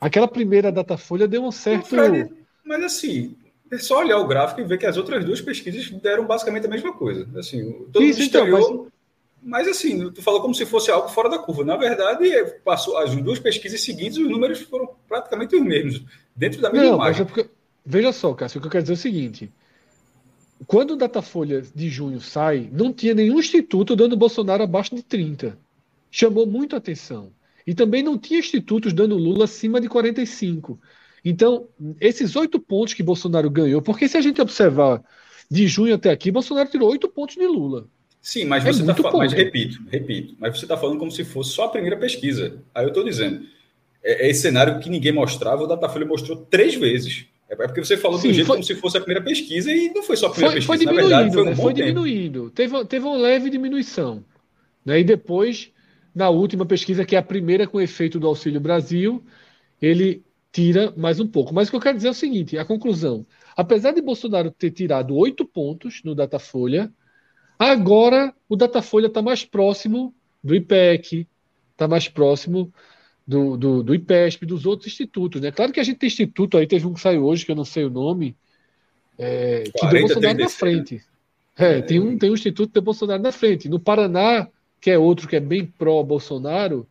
[0.00, 1.88] Aquela primeira Datafolha deu um certo.
[1.88, 2.32] Fred,
[2.64, 3.36] mas assim,
[3.70, 6.70] é só olhar o gráfico e ver que as outras duas pesquisas deram basicamente a
[6.70, 7.28] mesma coisa.
[7.38, 8.88] Assim, todo Isso, mundo então, estranhou,
[9.42, 9.68] mas...
[9.68, 11.64] assim, tu falou como se fosse algo fora da curva.
[11.64, 12.28] Na verdade,
[12.64, 16.02] passou as duas pesquisas seguintes, os números foram praticamente os mesmos,
[16.34, 17.22] dentro da mesma Não, mas imagem.
[17.22, 17.50] é porque.
[17.84, 19.52] Veja só, Cássio, o que eu quero dizer é o seguinte:
[20.66, 25.58] quando o Datafolha de junho sai, não tinha nenhum instituto dando Bolsonaro abaixo de 30.
[26.12, 27.32] Chamou muito a atenção.
[27.66, 30.78] E também não tinha institutos dando Lula acima de 45.
[31.24, 31.66] Então,
[32.00, 35.02] esses oito pontos que Bolsonaro ganhou, porque se a gente observar
[35.50, 37.86] de junho até aqui, Bolsonaro tirou oito pontos de Lula.
[38.20, 41.24] Sim, mas É você tá muito falando, repito, repito, mas você está falando como se
[41.24, 42.62] fosse só a primeira pesquisa.
[42.74, 43.44] Aí eu estou dizendo,
[44.02, 47.24] é, é esse cenário que ninguém mostrava, o Datafolha mostrou três vezes.
[47.48, 49.90] É porque você falou Sim, do jeito foi- como se fosse a primeira pesquisa e
[49.92, 50.92] não foi só a primeira Foi, foi pesquisa.
[50.94, 51.56] Na diminuindo, verdade, foi um né?
[51.56, 51.86] Foi tempo.
[51.86, 52.50] diminuindo.
[52.50, 54.24] Teve, teve uma leve diminuição.
[54.86, 55.00] Né?
[55.00, 55.70] E depois,
[56.14, 59.22] na última pesquisa, que é a primeira com efeito do Auxílio Brasil,
[59.80, 61.54] ele tira mais um pouco.
[61.54, 63.26] Mas o que eu quero dizer é o seguinte: a conclusão.
[63.56, 66.92] Apesar de Bolsonaro ter tirado oito pontos no Datafolha,
[67.58, 71.26] agora o Datafolha está mais próximo do IPEC,
[71.72, 72.72] está mais próximo
[73.26, 75.40] do, do, do, IPESP, dos outros institutos.
[75.40, 75.50] Né?
[75.50, 77.64] Claro que a gente tem instituto aí, teve um que saiu hoje, que eu não
[77.64, 78.36] sei o nome,
[79.18, 81.02] é, que 40, deu Bolsonaro na frente.
[81.56, 83.68] É, é, tem, um, tem um instituto que deu Bolsonaro na frente.
[83.68, 84.48] No Paraná,
[84.82, 86.88] que é outro que é bem pró-Bolsonaro,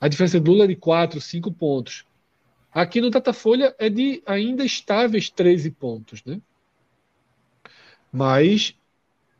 [0.00, 2.04] a diferença do Lula é de 4, 5 pontos.
[2.72, 6.24] Aqui no Datafolha é de ainda estáveis 13 pontos.
[6.24, 6.40] Né?
[8.12, 8.76] Mas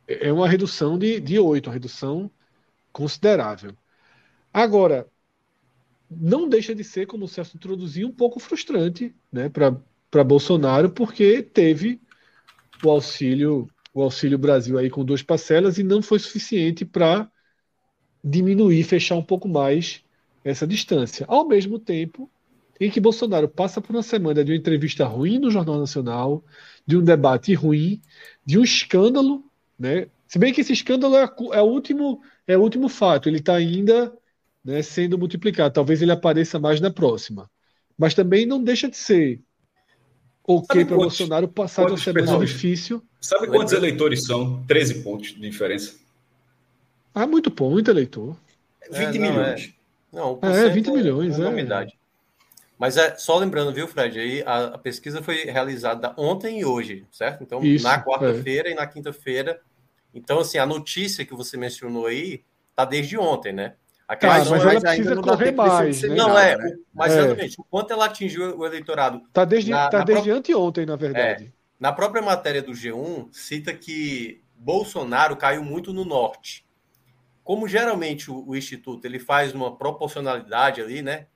[0.07, 2.31] é uma redução de, de 8, uma redução
[2.93, 3.75] considerável.
[4.53, 5.05] Agora,
[6.09, 11.43] não deixa de ser, como o Celso introduziu, um pouco frustrante né, para Bolsonaro, porque
[11.43, 11.99] teve
[12.81, 17.29] o auxílio, o auxílio Brasil aí com duas parcelas e não foi suficiente para
[18.23, 20.01] diminuir, fechar um pouco mais
[20.43, 21.25] essa distância.
[21.27, 22.29] Ao mesmo tempo
[22.79, 26.43] em que Bolsonaro passa por uma semana de uma entrevista ruim no Jornal Nacional,
[26.85, 28.01] de um debate ruim,
[28.45, 29.43] de um escândalo,
[29.77, 30.07] né?
[30.27, 33.55] Se bem que esse escândalo é, é o último é o último fato, ele está
[33.55, 34.11] ainda
[34.63, 35.73] né, sendo multiplicado.
[35.73, 37.49] Talvez ele apareça mais na próxima.
[37.97, 39.41] Mas também não deixa de ser
[40.45, 43.01] ok para Bolsonaro passar uma semana difícil.
[43.21, 44.63] Sabe quantos eleitores são?
[44.65, 46.02] 13 pontos de diferença.
[47.13, 48.35] Ah, muito bom, muito eleitor.
[48.91, 49.73] 20 é, não, milhões.
[50.13, 51.43] É, não, é 20 milhões, é.
[51.43, 51.87] é.
[52.77, 54.19] Mas é só lembrando, viu, Fred?
[54.19, 57.43] Aí a, a pesquisa foi realizada ontem e hoje, certo?
[57.43, 58.71] Então, Isso, na quarta-feira é.
[58.71, 59.61] e na quinta-feira.
[60.13, 62.43] Então, assim, a notícia que você mencionou aí
[62.75, 63.73] tá desde ontem, né?
[64.07, 66.01] Aquela mas, mas ela precisa correr mais.
[66.01, 66.15] Né?
[66.15, 66.75] Não, é, né?
[66.93, 67.19] mas é.
[67.19, 69.21] exatamente, o quanto ela atingiu o eleitorado.
[69.27, 70.37] Está desde, na, tá na desde pró...
[70.37, 71.45] anteontem, na verdade.
[71.45, 71.47] É,
[71.79, 76.65] na própria matéria do G1, cita que Bolsonaro caiu muito no norte.
[77.43, 81.27] Como geralmente o, o Instituto ele faz uma proporcionalidade ali, né?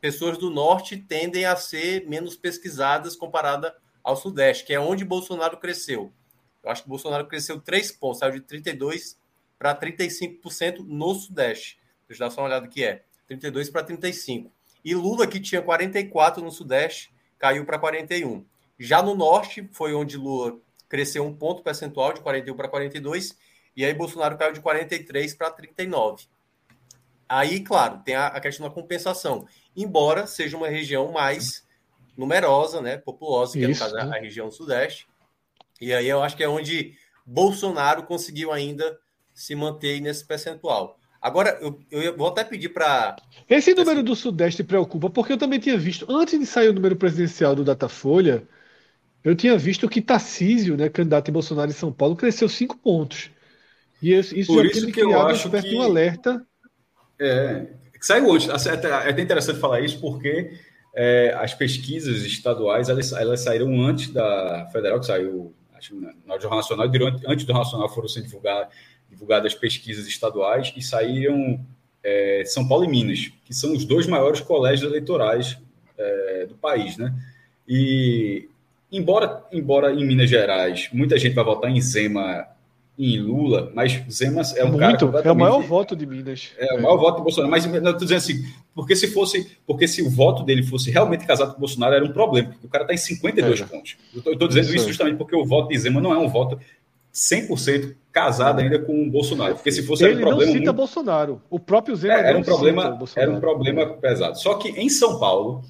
[0.00, 5.58] Pessoas do norte tendem a ser menos pesquisadas comparada ao sudeste, que é onde Bolsonaro
[5.58, 6.12] cresceu.
[6.62, 9.18] Eu acho que Bolsonaro cresceu três pontos, saiu de 32
[9.58, 11.78] para 35% no sudeste.
[12.08, 13.04] Deixa eu dar só uma olhada que é.
[13.26, 14.50] 32 para 35.
[14.84, 18.44] E Lula, que tinha 44 no Sudeste, caiu para 41.
[18.78, 23.38] Já no Norte, foi onde Lula cresceu um ponto percentual, de 41 para 42,
[23.76, 26.24] e aí Bolsonaro caiu de 43 para 39.
[27.28, 29.46] Aí, claro, tem a, a questão da compensação.
[29.74, 31.66] Embora seja uma região mais
[32.16, 34.16] numerosa, né, populosa, que Isso, é no caso né?
[34.18, 35.06] a região Sudeste.
[35.80, 36.94] E aí eu acho que é onde
[37.24, 38.98] Bolsonaro conseguiu ainda
[39.34, 40.98] se manter nesse percentual.
[41.20, 43.16] Agora, eu, eu vou até pedir para.
[43.48, 44.04] Esse número assim...
[44.04, 47.64] do Sudeste preocupa, porque eu também tinha visto, antes de sair o número presidencial do
[47.64, 48.46] Datafolha,
[49.24, 53.30] eu tinha visto que Tarcísio, né, candidato em Bolsonaro em São Paulo, cresceu cinco pontos.
[54.02, 55.76] E isso, isso Por já isso que eu acho que...
[55.76, 56.44] um alerta.
[57.18, 57.66] É,
[57.98, 58.66] que saiu antes.
[58.66, 60.50] É até interessante falar isso, porque
[60.94, 66.58] é, as pesquisas estaduais elas, elas saíram antes da federal, que saiu acho, no Jornal
[66.58, 68.68] Nacional, e antes do Nacional foram sendo divulgadas
[69.12, 71.60] divulgadas pesquisas estaduais e saíram
[72.02, 75.58] é, São Paulo e Minas, que são os dois maiores colégios eleitorais
[75.98, 77.14] é, do país, né?
[77.68, 78.48] E
[78.90, 82.46] embora, embora em Minas Gerais muita gente vai votar em Zema
[82.98, 86.50] em Lula, mas Zema é um Muito, cara é o maior voto de Minas.
[86.58, 86.78] É, é.
[86.78, 87.50] o maior voto de Bolsonaro.
[87.50, 91.26] Mas eu estou dizendo assim, porque se fosse, porque se o voto dele fosse realmente
[91.26, 93.64] casado com Bolsonaro, era um problema, porque o cara está em 52 é.
[93.64, 93.96] pontos.
[94.14, 96.58] Eu estou dizendo isso, isso justamente porque o voto de Zema não é um voto
[97.12, 99.54] 100% casado ainda com o Bolsonaro.
[99.54, 100.44] Porque se fosse ele um problema.
[100.44, 100.76] Não cita muito...
[100.76, 101.42] Bolsonaro.
[101.48, 104.38] O próprio Zema é, era um problema Era um problema pesado.
[104.38, 105.64] Só que em São Paulo,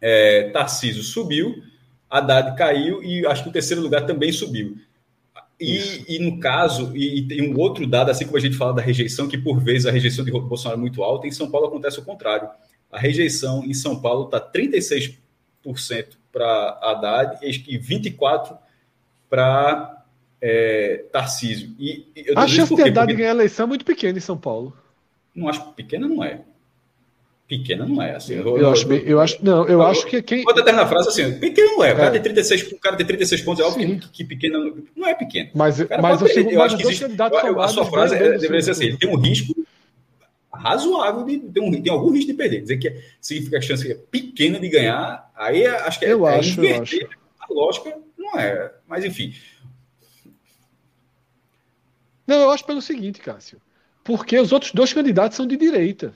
[0.00, 1.54] é, Tarcísio subiu,
[2.08, 4.76] Haddad caiu e acho que o terceiro lugar também subiu.
[5.60, 8.74] E, e, no caso, e, e, tem um outro dado, assim como a gente fala
[8.74, 11.66] da rejeição, que por vezes a rejeição de Bolsonaro é muito alta, em São Paulo
[11.66, 12.48] acontece o contrário.
[12.90, 15.18] A rejeição em São Paulo está 36%
[16.30, 18.56] para Haddad e 24%
[19.28, 20.04] para
[20.40, 21.74] é, Tarcísio.
[21.78, 24.76] E, eu a chance de Haddad ganhar a eleição é muito pequena em São Paulo.
[25.34, 26.40] Não acho pequena, não é.
[27.48, 28.14] Pequena não é.
[28.14, 30.44] Assim, eu, eu, acho, eu acho, não, eu, eu acho que quem.
[30.44, 31.94] Vou terminar a frase assim: pequena não é.
[31.94, 32.10] O cara, é.
[32.10, 34.58] Tem 36, o cara tem 36 pontos, é óbvio que, que pequena
[34.94, 35.48] não é pequeno.
[35.54, 37.06] Mas, mas eu, eu acho que existe.
[37.58, 39.54] A sua frase é, deveria ser assim: ele tem um risco
[40.52, 42.60] razoável de tem, um, tem algum risco de perder.
[42.60, 46.38] Dizer que significa a chance pequena de ganhar, aí é, acho que é, eu é
[46.38, 47.08] acho, eu acho.
[47.40, 48.72] a lógica, não é.
[48.86, 49.32] Mas enfim.
[52.26, 53.58] Não, eu acho pelo seguinte, Cássio.
[54.04, 56.12] Porque os outros dois candidatos são de direita.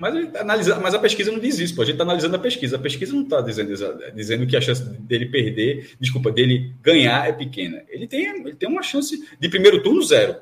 [0.00, 1.82] Mas, analisa, mas a pesquisa não diz isso, pô.
[1.82, 2.76] a gente está analisando a pesquisa.
[2.76, 3.74] A pesquisa não está dizendo,
[4.14, 7.82] dizendo que a chance dele perder, desculpa, dele ganhar é pequena.
[7.86, 10.36] Ele tem, ele tem uma chance de primeiro turno zero.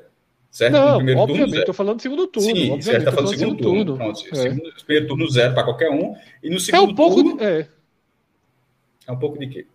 [0.49, 0.71] Certo?
[0.71, 2.55] Não, primeiro obviamente, tô falando do segundo turno.
[2.55, 3.85] Sim, certo, tá falando do segundo, turno.
[3.85, 3.97] turno.
[3.97, 4.35] Pronto, é.
[4.35, 6.15] segundo, primeiro turno zero para qualquer um.
[6.41, 7.43] E no segundo é um pouco, turno.
[7.43, 7.67] É.
[9.07, 9.67] é um pouco de quê?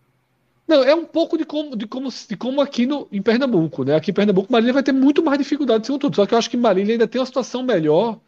[0.67, 3.95] Não, é um pouco de como, de como, de como aqui no, em Pernambuco, né?
[3.95, 6.15] Aqui em Pernambuco, Marília vai ter muito mais dificuldade no segundo turno.
[6.15, 8.19] Só que eu acho que Marília ainda tem uma situação melhor,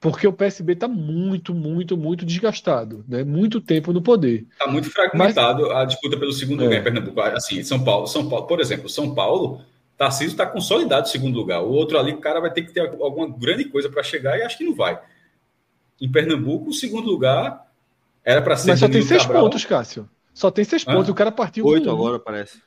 [0.00, 3.24] porque o PSB está muito, muito, muito desgastado, né?
[3.24, 4.46] Muito tempo no poder.
[4.52, 5.76] Está muito fragmentado Mas...
[5.76, 6.64] a disputa pelo segundo é.
[6.64, 7.20] lugar em Pernambuco.
[7.20, 9.60] Assim, São Paulo, São Paulo, por exemplo, São Paulo
[9.98, 11.60] Tarcísio está consolidado em segundo lugar.
[11.60, 14.42] O outro ali, o cara vai ter que ter alguma grande coisa para chegar e
[14.42, 14.96] acho que não vai.
[16.00, 17.66] Em Pernambuco, o segundo lugar
[18.24, 18.68] era para ser.
[18.68, 19.42] Mas só tem seis Cabral.
[19.42, 20.08] pontos, Cássio.
[20.32, 20.92] Só tem seis Hã?
[20.92, 21.08] pontos.
[21.08, 21.66] O cara partiu.
[21.66, 22.62] Oito agora, parece.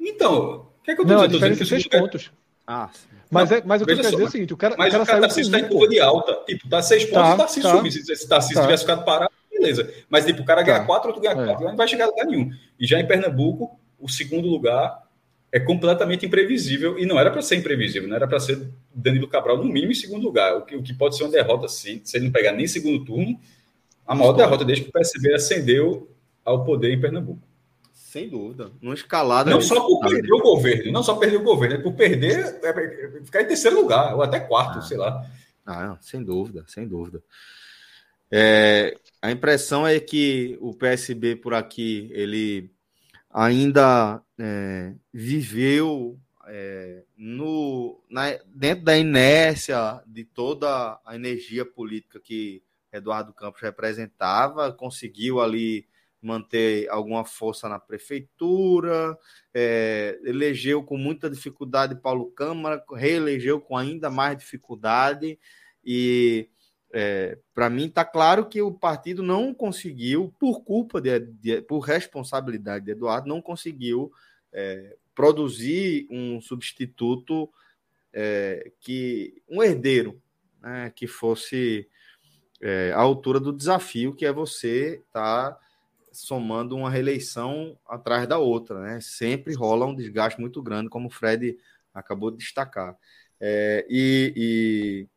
[0.00, 1.36] Então, o que é que eu tô não, dizendo?
[1.44, 2.32] A diferença é seis pontos.
[2.66, 3.13] Ah, sim.
[3.34, 4.88] Mas, não, é, mas o que eu quero dizer é o seguinte: o cara, mas
[4.88, 6.38] o cara, o cara Tarcísio está em curva de alta.
[6.46, 7.92] Tipo, tá seis pontos tá, e Tarcísio tá, subir.
[7.92, 8.62] Se Tarcísio tá.
[8.62, 9.92] tivesse ficado parado, beleza.
[10.08, 10.84] Mas, tipo, o cara ganha tá.
[10.84, 11.46] quatro, outro ganha é.
[11.46, 11.64] quatro.
[11.64, 12.50] Não vai chegar a lugar nenhum.
[12.78, 15.04] E já em Pernambuco, o segundo lugar
[15.54, 19.56] é completamente imprevisível e não era para ser imprevisível, não era para ser Danilo Cabral
[19.56, 22.16] no mínimo em segundo lugar, o que, o que pode ser uma derrota sim, se
[22.16, 23.38] ele não pegar nem segundo turno,
[24.04, 26.10] a maior derrota desde que o PSB ascendeu
[26.44, 27.40] ao poder em Pernambuco.
[28.14, 29.50] Sem dúvida, numa escalada.
[29.50, 33.20] Não só por perder o governo, não só perder o governo, é por perder, é
[33.24, 34.82] ficar em terceiro lugar, ou até quarto, ah.
[34.82, 35.28] sei lá.
[35.66, 37.20] Ah, sem dúvida, sem dúvida.
[38.30, 42.70] É, a impressão é que o PSB por aqui, ele
[43.28, 52.62] ainda é, viveu é, no, na, dentro da inércia de toda a energia política que
[52.92, 55.88] Eduardo Campos representava, conseguiu ali
[56.24, 59.16] manter alguma força na prefeitura,
[59.52, 65.38] é, elegeu com muita dificuldade Paulo Câmara, reelegeu com ainda mais dificuldade
[65.84, 66.48] e
[66.92, 71.80] é, para mim está claro que o partido não conseguiu, por culpa de, de por
[71.80, 74.12] responsabilidade de Eduardo, não conseguiu
[74.52, 77.50] é, produzir um substituto
[78.12, 80.22] é, que um herdeiro
[80.62, 81.88] né, que fosse
[82.62, 85.63] é, à altura do desafio que é você estar tá
[86.14, 89.00] somando uma reeleição atrás da outra, né?
[89.00, 91.58] Sempre rola um desgaste muito grande, como o Fred
[91.92, 92.96] acabou de destacar.
[93.40, 95.08] É, e, e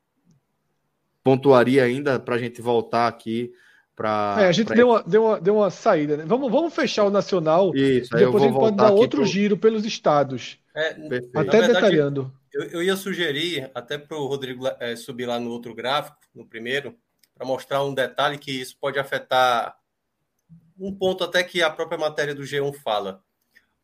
[1.23, 3.53] pontuaria ainda para a gente voltar aqui
[3.97, 4.37] para.
[4.39, 4.75] É, a gente pra...
[4.75, 6.17] deu, uma, deu, uma, deu uma saída.
[6.17, 6.23] Né?
[6.25, 7.75] Vamos, vamos fechar o Nacional.
[7.75, 9.25] Isso, depois a gente pode dar outro pro...
[9.25, 10.59] giro pelos estados.
[10.75, 12.31] É, até verdade, detalhando.
[12.53, 16.45] Eu, eu, ia sugerir, até para o Rodrigo é, subir lá no outro gráfico, no
[16.45, 16.95] primeiro,
[17.35, 19.76] para mostrar um detalhe que isso pode afetar
[20.79, 23.23] um ponto até que a própria matéria do G1 fala.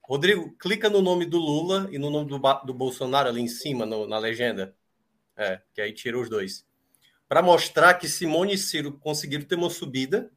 [0.02, 3.86] Rodrigo, clica no nome do Lula e no nome do, do Bolsonaro ali em cima,
[3.86, 4.76] no, na legenda.
[5.36, 6.66] É, que aí tira os dois
[7.34, 10.30] para mostrar que Simone e Ciro conseguiram ter uma subida,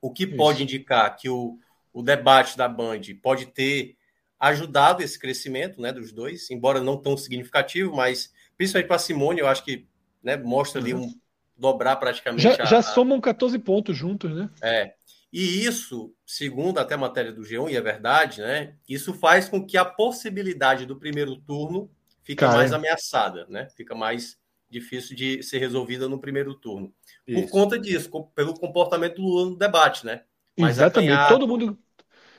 [0.00, 0.36] o que Isso.
[0.36, 1.58] pode indicar que o,
[1.92, 3.94] o debate da Band pode ter
[4.38, 9.46] ajudado esse crescimento né, dos dois, embora não tão significativo, mas principalmente para Simone, eu
[9.46, 9.86] acho que
[10.22, 11.02] né, mostra ali uhum.
[11.02, 11.14] um
[11.58, 12.42] dobrar praticamente.
[12.42, 14.48] Já, a, já somam 14 pontos juntos, né?
[14.62, 14.94] É.
[15.32, 18.74] E isso, segundo até a matéria do G1, e é verdade, né?
[18.88, 21.90] Isso faz com que a possibilidade do primeiro turno
[22.24, 23.68] fique mais ameaçada, né?
[23.76, 24.36] Fica mais
[24.68, 26.92] difícil de ser resolvida no primeiro turno.
[27.26, 27.42] Isso.
[27.42, 30.22] Por conta disso, pelo comportamento do Lula no debate, né?
[30.58, 31.12] Mas Exatamente.
[31.12, 31.78] Apanhado, Todo mundo.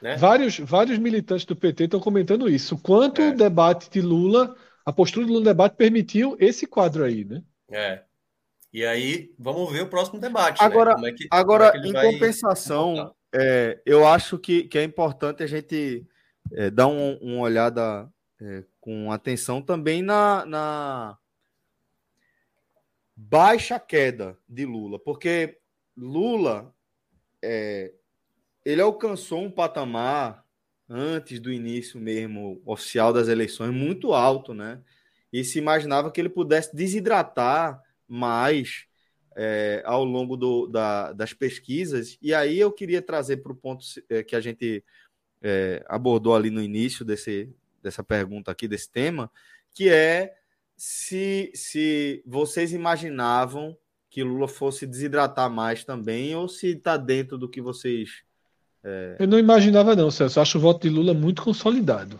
[0.01, 0.17] Né?
[0.17, 2.77] Vários, vários militantes do PT estão comentando isso.
[2.77, 3.29] Quanto é.
[3.29, 7.43] o debate de Lula, a postura do Lula no debate permitiu esse quadro aí, né?
[7.69, 8.03] É.
[8.73, 10.63] E aí, vamos ver o próximo debate.
[10.63, 11.09] Agora, né?
[11.09, 16.05] é que, agora é em compensação, é, eu acho que, que é importante a gente
[16.53, 18.09] é, dar um, uma olhada
[18.41, 21.17] é, com atenção também na, na,
[23.15, 25.59] baixa queda de Lula, porque
[25.95, 26.73] Lula
[27.41, 27.93] é,
[28.65, 30.43] ele alcançou um patamar
[30.89, 34.81] antes do início mesmo oficial das eleições muito alto, né?
[35.31, 37.81] E se imaginava que ele pudesse desidratar
[38.11, 38.85] mais
[39.35, 42.17] é, ao longo do, da, das pesquisas.
[42.21, 44.83] E aí eu queria trazer para o ponto é, que a gente
[45.41, 47.49] é, abordou ali no início desse,
[47.81, 49.31] dessa pergunta aqui, desse tema,
[49.73, 50.35] que é
[50.75, 53.77] se, se vocês imaginavam
[54.09, 58.23] que Lula fosse desidratar mais também, ou se está dentro do que vocês.
[58.83, 59.15] É...
[59.19, 60.37] Eu não imaginava, não, Celso.
[60.37, 62.19] Eu acho o voto de Lula muito consolidado.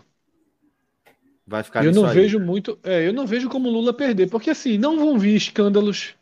[1.52, 2.14] Vai ficar Eu não aí.
[2.14, 2.78] vejo muito.
[2.82, 6.14] É, eu não vejo como Lula perder, porque assim, não vão vir escândalos.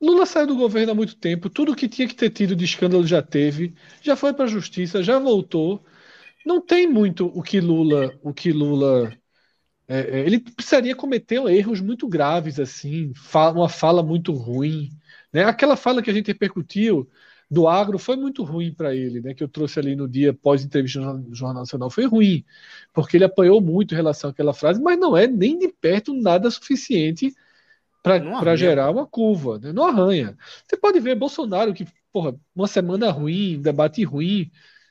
[0.00, 3.06] Lula saiu do governo há muito tempo, tudo que tinha que ter tido de escândalo
[3.06, 5.84] já teve, já foi para a justiça, já voltou.
[6.46, 9.12] Não tem muito o que Lula, o que Lula
[9.88, 13.12] é, é, ele precisaria cometer erros muito graves, assim,
[13.54, 14.90] uma fala muito ruim.
[15.32, 15.44] Né?
[15.44, 17.10] Aquela fala que a gente repercutiu
[17.54, 19.32] do agro foi muito ruim para ele, né?
[19.32, 21.88] Que eu trouxe ali no dia pós-entrevista no Jornal Nacional.
[21.88, 22.44] Foi ruim,
[22.92, 26.50] porque ele apanhou muito em relação àquela frase, mas não é nem de perto nada
[26.50, 27.32] suficiente
[28.02, 29.72] para gerar uma curva, né?
[29.72, 30.36] não arranha.
[30.66, 34.50] Você pode ver Bolsonaro que, porra, uma semana ruim, debate ruim,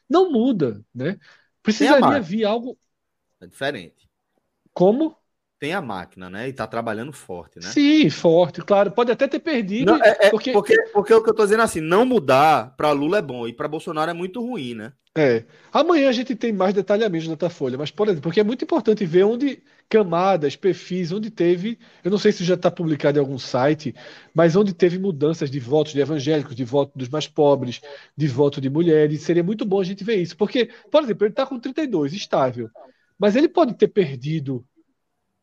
[0.09, 1.19] não muda, né?
[1.61, 2.77] Precisaria vir algo.
[3.39, 4.09] É diferente.
[4.73, 5.15] Como?
[5.63, 6.49] Tem a máquina, né?
[6.49, 7.69] E tá trabalhando forte, né?
[7.69, 8.91] Sim, forte, claro.
[8.91, 9.93] Pode até ter perdido.
[9.93, 10.51] Não, é, é, porque...
[10.51, 10.75] porque...
[10.91, 13.69] Porque, o que eu tô dizendo assim, não mudar para Lula é bom e para
[13.69, 14.91] Bolsonaro é muito ruim, né?
[15.17, 15.45] É.
[15.71, 19.05] Amanhã a gente tem mais detalhamento na Folha, mas, por exemplo, porque é muito importante
[19.05, 21.79] ver onde camadas, perfis, onde teve.
[22.03, 23.95] Eu não sei se já está publicado em algum site,
[24.35, 27.79] mas onde teve mudanças de votos de evangélicos, de voto dos mais pobres,
[28.17, 29.21] de voto de mulheres.
[29.21, 30.35] Seria muito bom a gente ver isso.
[30.35, 32.69] Porque, por exemplo, ele está com 32, estável.
[33.17, 34.65] Mas ele pode ter perdido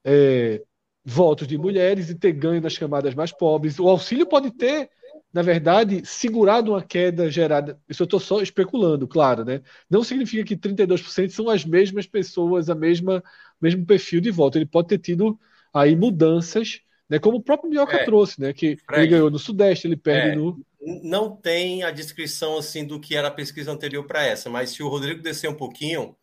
[0.04, 0.62] é,
[1.04, 3.78] votos de mulheres e ter ganho nas camadas mais pobres.
[3.78, 4.90] O auxílio pode ter,
[5.32, 7.80] na verdade, segurado uma queda gerada.
[7.88, 9.62] Isso eu estou só especulando, claro, né?
[9.88, 13.22] Não significa que 32% são as mesmas pessoas, a mesma
[13.60, 14.56] mesmo perfil de voto.
[14.56, 15.38] Ele pode ter tido
[15.72, 17.18] aí mudanças, né?
[17.18, 18.52] Como o próprio Minhoca é, trouxe, né?
[18.52, 20.60] Que Fred, ele ganhou no Sudeste, ele perde é, no.
[21.02, 24.82] Não tem a descrição assim do que era a pesquisa anterior para essa, mas se
[24.82, 26.16] o Rodrigo descer um pouquinho,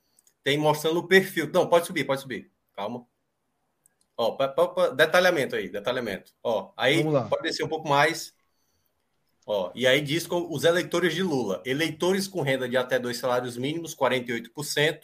[0.44, 1.50] tem mostrando o perfil.
[1.54, 2.50] Não, pode subir, pode subir.
[2.76, 3.06] Calma.
[4.18, 6.34] Ó, pra, pra, pra, detalhamento aí, detalhamento.
[6.44, 8.34] Ó, aí pode descer um pouco mais.
[9.46, 11.62] Ó, e aí diz com os eleitores de Lula.
[11.64, 15.02] Eleitores com renda de até dois salários mínimos, 48%.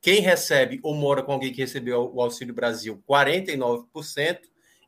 [0.00, 4.40] Quem recebe ou mora com alguém que recebeu o Auxílio Brasil, 49%.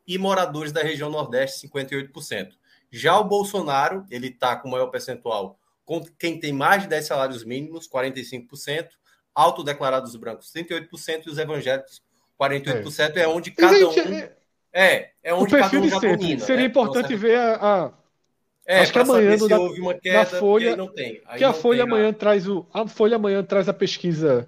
[0.07, 2.53] E moradores da região Nordeste, 58%.
[2.91, 5.59] Já o Bolsonaro, ele está com maior percentual
[5.89, 8.91] com quem tem mais de 10 salários mínimos, 45%.
[9.35, 11.27] Autodeclarados brancos, 38%.
[11.27, 12.03] E os evangélicos,
[12.41, 14.15] 48% é, é onde cada Gente, um.
[14.15, 14.33] É,
[14.73, 16.17] é, é onde o perfil cada um sempre.
[16.17, 16.69] Domina, Seria né?
[16.69, 17.55] importante então, ver a.
[17.55, 17.93] a...
[18.67, 21.23] É, Acho que amanhã no, da, houve uma queda, Folha, não tem.
[21.27, 22.19] Aí que a Folha amanhã nada.
[22.19, 24.47] traz o a Folha amanhã traz a pesquisa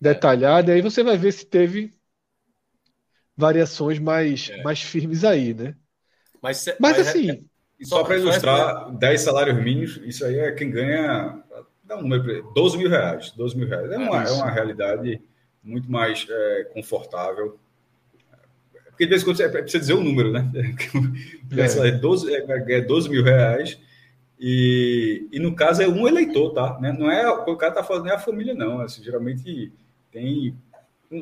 [0.00, 0.74] detalhada, é.
[0.74, 1.92] e aí você vai ver se teve
[3.36, 4.62] variações mais, é.
[4.62, 5.76] mais firmes aí, né?
[6.42, 10.50] Mas, mas, mas é assim, é, só para ilustrar, 10 salários mínimos, isso aí é
[10.52, 11.40] quem ganha,
[11.84, 13.90] dá um número, 12 mil reais, 12 mil reais.
[13.92, 15.22] É uma, é uma realidade
[15.62, 17.58] muito mais é, confortável.
[18.90, 20.50] Porque de vez em quando você precisa dizer o um número, né?
[21.52, 21.90] É.
[21.90, 23.78] 12, é, 12 mil reais.
[24.44, 26.78] E, e no caso é um eleitor, tá?
[26.80, 26.92] Né?
[26.98, 28.80] Não é o cara tá falando é a família, não.
[28.80, 29.72] Assim, geralmente
[30.10, 30.56] tem.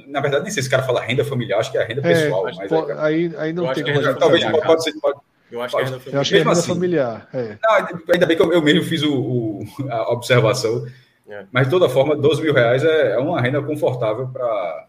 [0.07, 2.01] Na verdade, nem sei se esse cara fala renda familiar, acho que é a renda
[2.01, 2.49] é, pessoal.
[2.49, 4.15] É, mas é, aí, aí não tem como.
[4.15, 4.93] Talvez pode, pode ser.
[5.01, 6.15] Pode, eu acho pode, que é renda familiar.
[6.15, 7.29] Eu acho que é renda assim, familiar.
[7.35, 7.59] É.
[7.63, 10.87] Não, ainda bem que eu, eu mesmo fiz o, o, a observação.
[11.31, 11.47] É.
[11.53, 14.89] Mas, de toda forma, 12 mil reais é, é uma renda confortável para.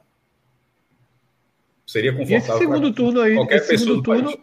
[1.86, 2.36] Seria confortável.
[2.36, 4.40] E esse segundo turno aí, qualquer pessoa segundo turno,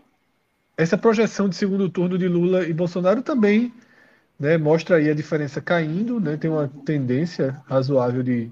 [0.76, 3.72] essa projeção de segundo turno de Lula e Bolsonaro também
[4.38, 8.50] né, mostra aí a diferença caindo, né, tem uma tendência razoável de.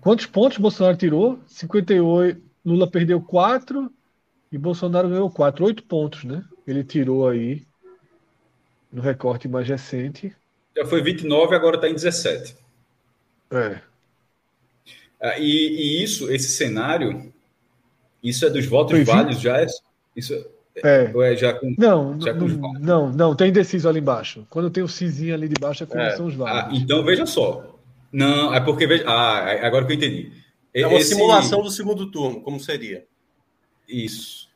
[0.00, 1.38] Quantos pontos Bolsonaro tirou?
[1.46, 2.40] 58.
[2.64, 3.92] Lula perdeu 4
[4.50, 5.64] e Bolsonaro ganhou 4.
[5.64, 6.42] 8 pontos, né?
[6.66, 7.66] Ele tirou aí
[8.90, 10.34] no recorte mais recente.
[10.78, 12.56] Já foi 29, agora está em 17.
[13.50, 13.80] É.
[15.20, 17.32] Ah, e, e, isso, esse cenário,
[18.22, 19.66] isso é dos votos foi válidos, já é.
[20.14, 20.34] Isso
[20.76, 21.10] é.
[21.12, 24.46] é já com, não, já com não, não, não, tem indeciso ali embaixo.
[24.48, 26.16] Quando tem o cizinho ali de baixo, é quando é.
[26.16, 26.78] são os válidos.
[26.78, 27.76] Ah, então veja só.
[28.12, 29.02] Não, é porque veja.
[29.04, 30.32] Ah, é, agora que eu entendi.
[30.72, 31.14] É uma esse...
[31.14, 33.04] simulação do segundo turno, como seria?
[33.88, 34.47] Isso.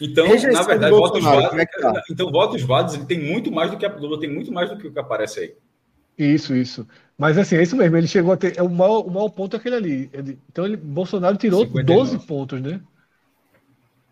[0.00, 2.02] Então, na verdade, votos válidos, é tá?
[2.10, 4.76] então, votos válidos ele tem muito mais do que a Lula tem muito mais do
[4.76, 5.54] que o que aparece aí.
[6.18, 6.86] Isso, isso.
[7.16, 7.96] Mas assim, é isso mesmo.
[7.96, 8.58] Ele chegou a ter.
[8.58, 10.10] É o maior, o maior ponto é aquele ali.
[10.12, 12.10] Ele, então, ele, Bolsonaro tirou 59.
[12.10, 12.80] 12 pontos, né?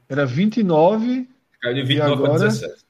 [0.09, 1.29] Era 29.
[1.61, 2.85] Caiu de 29 agora, para 17.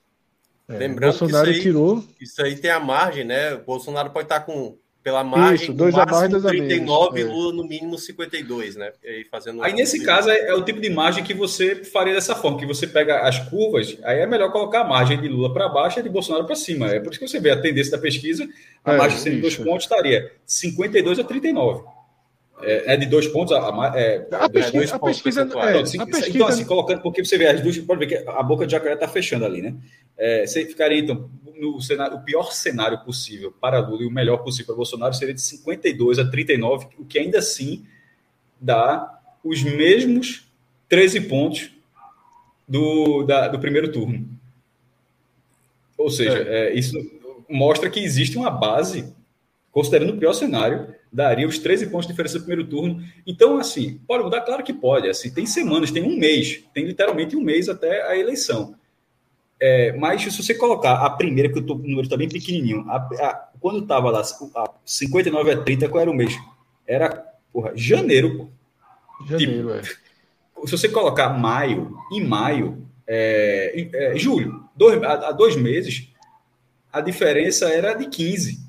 [0.69, 2.05] É, Lembrando Bolsonaro que isso aí, tirou.
[2.21, 3.55] Isso aí tem a margem, né?
[3.55, 7.23] O Bolsonaro pode estar com pela margem, Isso, dois máximo, a mais, dois 39 e
[7.23, 7.27] é.
[7.27, 8.93] Lula no mínimo 52, né?
[9.05, 12.37] Aí, fazendo aí nesse caso é, é, o tipo de margem que você faria dessa
[12.37, 15.69] forma, que você pega as curvas, aí é melhor colocar a margem de Lula para
[15.69, 16.89] baixo e de Bolsonaro para cima.
[16.89, 18.49] É por isso que você vê a tendência da pesquisa,
[18.85, 21.83] a é, margem sendo dois pontos estaria 52 a 39.
[22.63, 23.53] É, é, de dois pontos.
[23.53, 27.25] A, é, a pesquisa, a pesquisa, é, então, assim, a pesquisa, então, assim, colocando, porque
[27.25, 29.75] você vê as duas, pode ver que a boca de jacaré está fechando ali, né?
[30.17, 34.39] É, você ficaria, então, no cenário, o pior cenário possível para Lula e o melhor
[34.39, 37.85] possível para Bolsonaro seria de 52 a 39, o que ainda assim
[38.61, 40.47] dá os mesmos
[40.89, 41.71] 13 pontos
[42.67, 44.29] do, da, do primeiro turno.
[45.99, 46.69] Ou seja, é.
[46.69, 46.97] É, isso
[47.49, 49.15] mostra que existe uma base,
[49.71, 53.05] considerando o pior cenário, daria os 13 pontos de diferença do primeiro turno.
[53.27, 54.41] Então, assim, pode mudar?
[54.41, 55.09] Claro que pode.
[55.09, 58.75] Assim, tem semanas, tem um mês, tem literalmente um mês até a eleição
[59.61, 63.49] É, mas se você colocar a primeira, que o número está bem pequenininho, a, a,
[63.61, 66.35] quando estava lá, a 59 a 30, qual era o mês?
[66.87, 68.49] Era, porra, janeiro, pô.
[69.27, 70.67] Janeiro, tipo, é.
[70.67, 76.09] Se você colocar maio, em maio, é, é, julho, dois, há, há dois meses,
[76.93, 78.62] a diferença era de 15.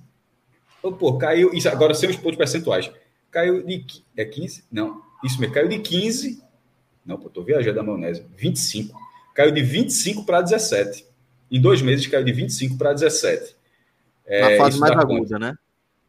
[0.84, 2.92] Então, pô, caiu, isso agora sem os pontos percentuais,
[3.32, 3.86] caiu de,
[4.18, 4.66] é 15?
[4.70, 6.44] Não, isso mesmo, caiu de 15,
[7.06, 9.00] não, pô, tô viajando da maionese, 25.
[9.34, 11.06] Caiu de 25 para 17.
[11.50, 13.56] Em dois meses caiu de 25 para 17.
[14.26, 15.56] É, Na fase mais aguda, né?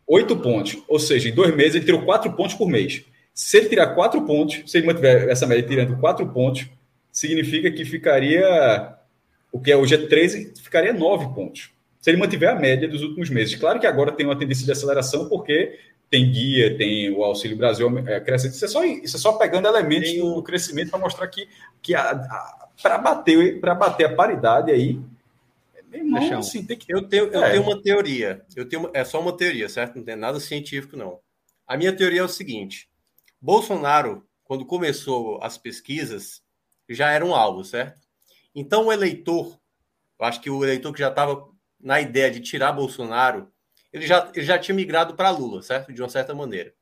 [0.07, 0.83] Oito pontos.
[0.89, 3.05] Ou seja, em dois meses ele tirou quatro pontos por mês.
[3.33, 6.67] Se ele tirar quatro pontos, se ele mantiver essa média tirando quatro pontos,
[7.11, 8.95] significa que ficaria.
[9.51, 11.71] O que é hoje é 13, ficaria nove pontos.
[12.05, 13.55] Se ele mantiver a média dos últimos meses.
[13.55, 17.89] Claro que agora tem uma tendência de aceleração, porque tem guia, tem o Auxílio Brasil
[18.07, 18.53] é, crescente.
[18.53, 20.21] Isso é só, isso é só pegando elementos tem...
[20.21, 21.49] do crescimento para mostrar que,
[21.81, 25.01] que para bater, bater a paridade aí.
[25.91, 26.93] Irmão, assim, tem que...
[26.93, 27.53] Eu, tenho, eu é.
[27.53, 28.45] tenho uma teoria.
[28.55, 29.97] Eu tenho, é só uma teoria, certo?
[29.97, 31.21] Não tem nada científico, não.
[31.67, 32.87] A minha teoria é o seguinte:
[33.41, 36.43] Bolsonaro, quando começou as pesquisas,
[36.87, 37.99] já era um alvo, certo?
[38.55, 39.59] Então o eleitor,
[40.21, 41.54] eu acho que o eleitor que já estava
[41.85, 43.53] na ideia de tirar Bolsonaro,
[43.93, 45.93] ele já, ele já tinha migrado para Lula, certo?
[45.93, 46.75] De uma certa maneira.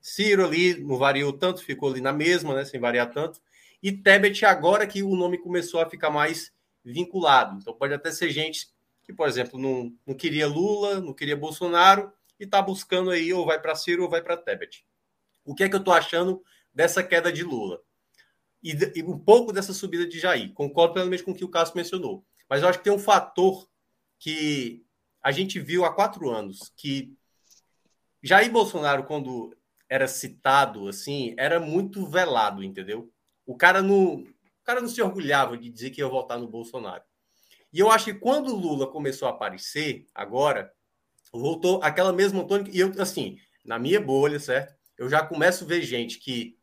[0.00, 2.64] Ciro ali não variou tanto, ficou ali na mesma, né?
[2.64, 3.40] Sem variar tanto.
[3.80, 6.52] E Tebet agora que o nome começou a ficar mais
[6.84, 7.58] vinculado.
[7.60, 8.68] Então pode até ser gente
[9.04, 13.46] que, por exemplo, não, não queria Lula, não queria Bolsonaro e está buscando aí ou
[13.46, 14.84] vai para Ciro ou vai para Tebet.
[15.44, 16.42] O que é que eu estou achando
[16.74, 17.80] dessa queda de Lula?
[18.62, 20.52] E, e, um pouco dessa subida de Jair.
[20.52, 22.24] Concordo pelo menos com o que o Cássio mencionou.
[22.48, 23.69] Mas eu acho que tem um fator
[24.20, 24.84] que
[25.22, 27.12] a gente viu há quatro anos que
[28.22, 29.56] Jair Bolsonaro, quando
[29.88, 33.10] era citado assim, era muito velado, entendeu?
[33.46, 37.02] O cara não, o cara não se orgulhava de dizer que ia votar no Bolsonaro.
[37.72, 40.72] E eu acho que quando o Lula começou a aparecer, agora,
[41.32, 42.70] voltou aquela mesma tônica.
[42.72, 44.74] E eu, assim, na minha bolha, certo?
[44.98, 46.58] Eu já começo a ver gente que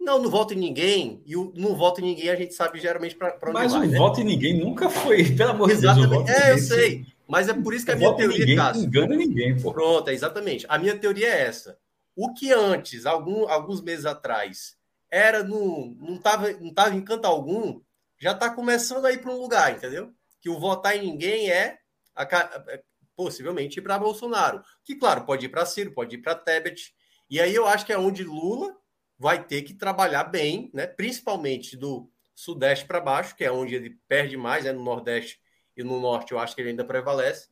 [0.00, 3.16] não, não vota em ninguém, e o não vota em ninguém a gente sabe geralmente
[3.16, 3.98] para onde Mas vai, o né?
[3.98, 6.28] voto em ninguém nunca foi, pelo amor de Deus.
[6.28, 7.06] É, eu sei.
[7.26, 9.72] Mas é por isso que a minha teoria, ninguém, Cássio, não engana ninguém, pô.
[9.72, 10.64] Pronto, é exatamente.
[10.68, 11.78] A minha teoria é essa.
[12.16, 14.76] O que antes, algum, alguns meses atrás,
[15.10, 17.80] era no, não estava não tava em canto algum,
[18.18, 20.10] já está começando a ir para um lugar, entendeu?
[20.40, 21.78] Que o votar em ninguém é
[22.16, 22.24] a,
[22.68, 22.82] é,
[23.14, 24.62] possivelmente ir para Bolsonaro.
[24.84, 26.94] Que, claro, pode ir para Ciro, pode ir para Tebet.
[27.28, 28.74] E aí eu acho que é onde Lula
[29.18, 30.86] vai ter que trabalhar bem, né?
[30.86, 34.72] principalmente do Sudeste para baixo, que é onde ele perde mais, né?
[34.72, 35.40] no Nordeste
[35.76, 37.48] e no norte eu acho que ele ainda prevalece,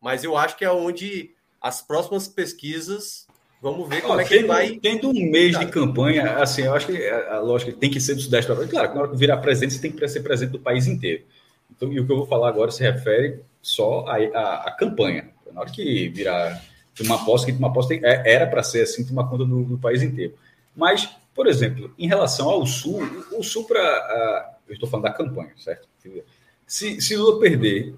[0.00, 3.26] mas eu acho que é onde as próximas pesquisas
[3.60, 4.78] vamos ver como é que ele vai.
[4.78, 8.20] Tendo um mês de campanha, assim, eu acho que a, lógica tem que ser do
[8.20, 10.86] Sudeste para Claro, na hora que virar presidente, você tem que ser presidente do país
[10.86, 11.24] inteiro.
[11.70, 15.30] Então, e o que eu vou falar agora se refere só à, campanha.
[15.52, 16.62] Na hora que virar
[17.00, 20.02] uma aposta, que uma aposta é, era para ser assim, tomar conta do, do, país
[20.02, 20.34] inteiro.
[20.76, 23.00] Mas, por exemplo, em relação ao Sul,
[23.32, 24.58] o Sul para.
[24.68, 25.88] Eu estou falando da campanha, certo?
[26.66, 27.94] Se, se Lula perder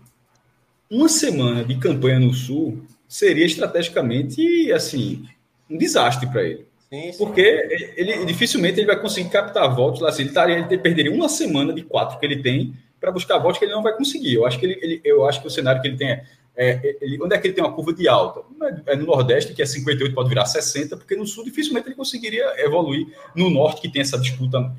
[0.90, 5.26] uma semana de campanha no Sul, seria estrategicamente assim
[5.68, 6.66] um desastre para ele.
[6.90, 7.18] Sim, sim.
[7.18, 10.08] Porque ele dificilmente ele vai conseguir captar votos lá.
[10.08, 13.58] Assim, ele, estaria, ele perderia uma semana de quatro que ele tem para buscar votos
[13.58, 14.34] que ele não vai conseguir.
[14.34, 16.24] Eu acho que ele, ele eu acho que o cenário que ele tem é,
[16.60, 18.40] é ele, onde é que ele tem uma curva de alta?
[18.86, 22.52] É no Nordeste, que é 58, pode virar 60, porque no Sul dificilmente ele conseguiria
[22.58, 23.06] evoluir.
[23.32, 24.74] No Norte, que tem essa disputa,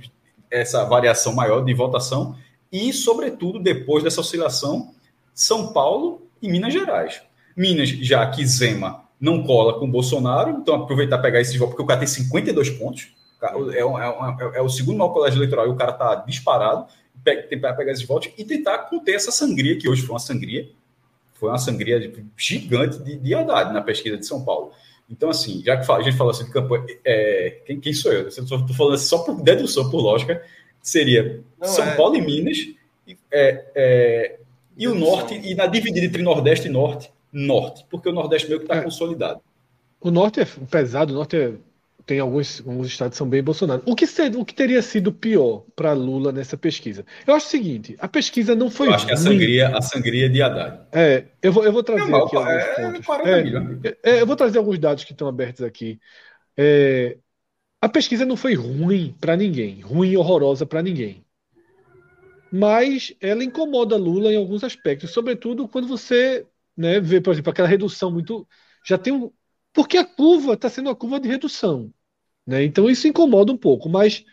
[0.51, 2.35] essa variação maior de votação,
[2.69, 4.93] e, sobretudo, depois dessa oscilação,
[5.33, 7.21] São Paulo e Minas Gerais.
[7.55, 11.85] Minas, já que Zema não cola com Bolsonaro, então aproveitar pegar esse voto, porque o
[11.85, 15.75] cara tem 52 pontos, é, é, é, é o segundo maior colégio eleitoral e o
[15.75, 16.87] cara está disparado,
[17.49, 20.69] tentar pegar esses votos e tentar conter essa sangria, que hoje foi uma sangria,
[21.39, 24.71] foi uma sangria gigante de, de Haddad na pesquisa de São Paulo.
[25.09, 28.27] Então, assim, já que a gente falou assim de campanha, é, quem, quem sou eu?
[28.27, 30.43] Estou falando só por dedução, por lógica,
[30.81, 31.95] seria Não São é.
[31.95, 32.57] Paulo e Minas,
[33.31, 34.39] é, é,
[34.77, 38.59] e o Norte, e na dividida entre Nordeste e Norte, Norte, porque o Nordeste meio
[38.59, 38.81] que está é.
[38.81, 39.41] consolidado.
[40.01, 41.53] O Norte é pesado, o Norte é,
[42.09, 43.83] tem alguns, alguns estados que são bem Bolsonaro.
[43.85, 47.05] O que, ser, o que teria sido pior para Lula nessa pesquisa?
[47.27, 48.87] Eu acho o seguinte: a pesquisa não foi.
[48.87, 49.13] Eu acho ruim.
[49.13, 50.87] que a sangria, a sangria de Haddad.
[50.91, 53.07] É, eu vou, eu vou trazer aqui alguns é, pontos.
[53.83, 55.99] É, é, eu vou trazer alguns dados que estão abertos aqui.
[56.57, 57.15] É,
[57.79, 61.23] a pesquisa não foi ruim para ninguém, ruim e horrorosa para ninguém.
[62.51, 66.43] Mas ela incomoda Lula em alguns aspectos, sobretudo quando você
[66.75, 68.47] né, vê, por exemplo, aquela redução muito.
[68.83, 69.31] Já tem um.
[69.71, 71.93] Porque a curva está sendo uma curva de redução.
[72.49, 72.63] Né?
[72.63, 73.87] Então isso incomoda um pouco.
[73.87, 74.25] Mas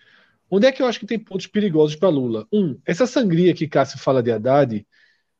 [0.50, 2.48] onde é que eu acho que tem pontos perigosos para Lula?
[2.50, 4.86] Um, essa sangria que Cássio fala de Haddad,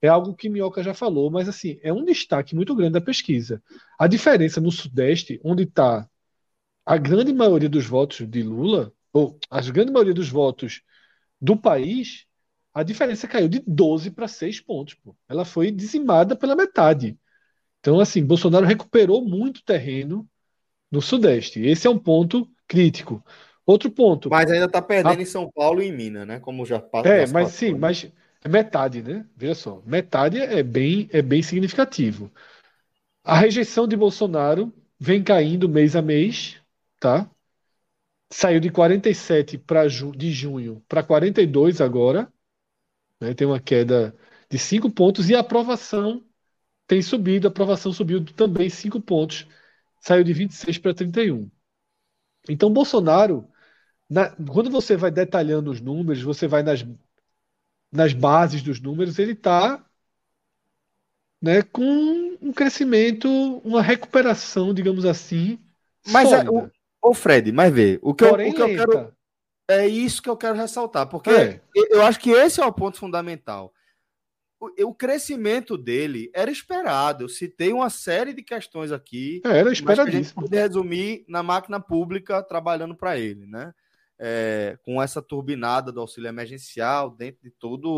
[0.03, 3.63] é algo que Minhoca já falou, mas assim, é um destaque muito grande da pesquisa.
[3.99, 6.07] A diferença no Sudeste, onde está
[6.85, 10.83] a grande maioria dos votos de Lula, ou a grande maioria dos votos
[11.41, 12.27] do país,
[12.75, 14.95] a diferença caiu de 12 para 6 pontos.
[14.97, 15.17] Pô.
[15.27, 17.19] Ela foi dizimada pela metade.
[17.81, 20.29] Então, assim, Bolsonaro recuperou muito terreno
[20.91, 21.61] no Sudeste.
[21.61, 23.25] Esse é um ponto crítico.
[23.65, 24.31] Outro ponto.
[24.31, 25.23] Mas ainda está perdendo a...
[25.23, 26.39] em São Paulo e em Minas, né?
[26.39, 27.09] Como já passa.
[27.09, 28.11] É, mas sim, mas
[28.45, 29.27] é metade, né?
[29.37, 32.31] Veja só, metade é bem, é bem significativo.
[33.25, 36.61] A rejeição de Bolsonaro vem caindo mês a mês,
[37.01, 37.29] tá?
[38.31, 42.33] Saiu de 47 para ju de junho para 42 agora,
[43.21, 43.35] né?
[43.35, 44.15] Tem uma queda
[44.49, 46.25] de 5 pontos e a aprovação
[46.87, 49.47] tem subido, a aprovação subiu também 5 pontos,
[50.01, 51.51] saiu de 26 para 31.
[52.49, 53.49] Então Bolsonaro,
[54.09, 56.85] na, quando você vai detalhando os números, você vai nas
[57.91, 59.83] nas bases dos números, ele está
[61.41, 63.29] né, com um crescimento,
[63.65, 65.59] uma recuperação, digamos assim.
[66.07, 66.71] Mas é, o,
[67.03, 69.17] o Fred, mas vê, o que, eu, o que eu quero.
[69.69, 71.61] É isso que eu quero ressaltar, porque é.
[71.75, 73.73] eu acho que esse é o ponto fundamental.
[74.59, 77.25] O, crescimento dele era esperado.
[77.25, 79.43] Eu citei uma série de questões aqui.
[79.45, 83.75] É, era poder resumir na máquina pública trabalhando para ele, né?
[84.19, 87.89] é, com essa turbinada do auxílio emergencial, dentro de toda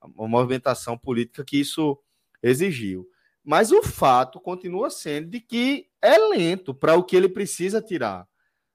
[0.00, 1.98] a movimentação política que isso
[2.42, 3.06] exigiu.
[3.44, 8.26] Mas o fato continua sendo de que é lento para o que ele precisa tirar.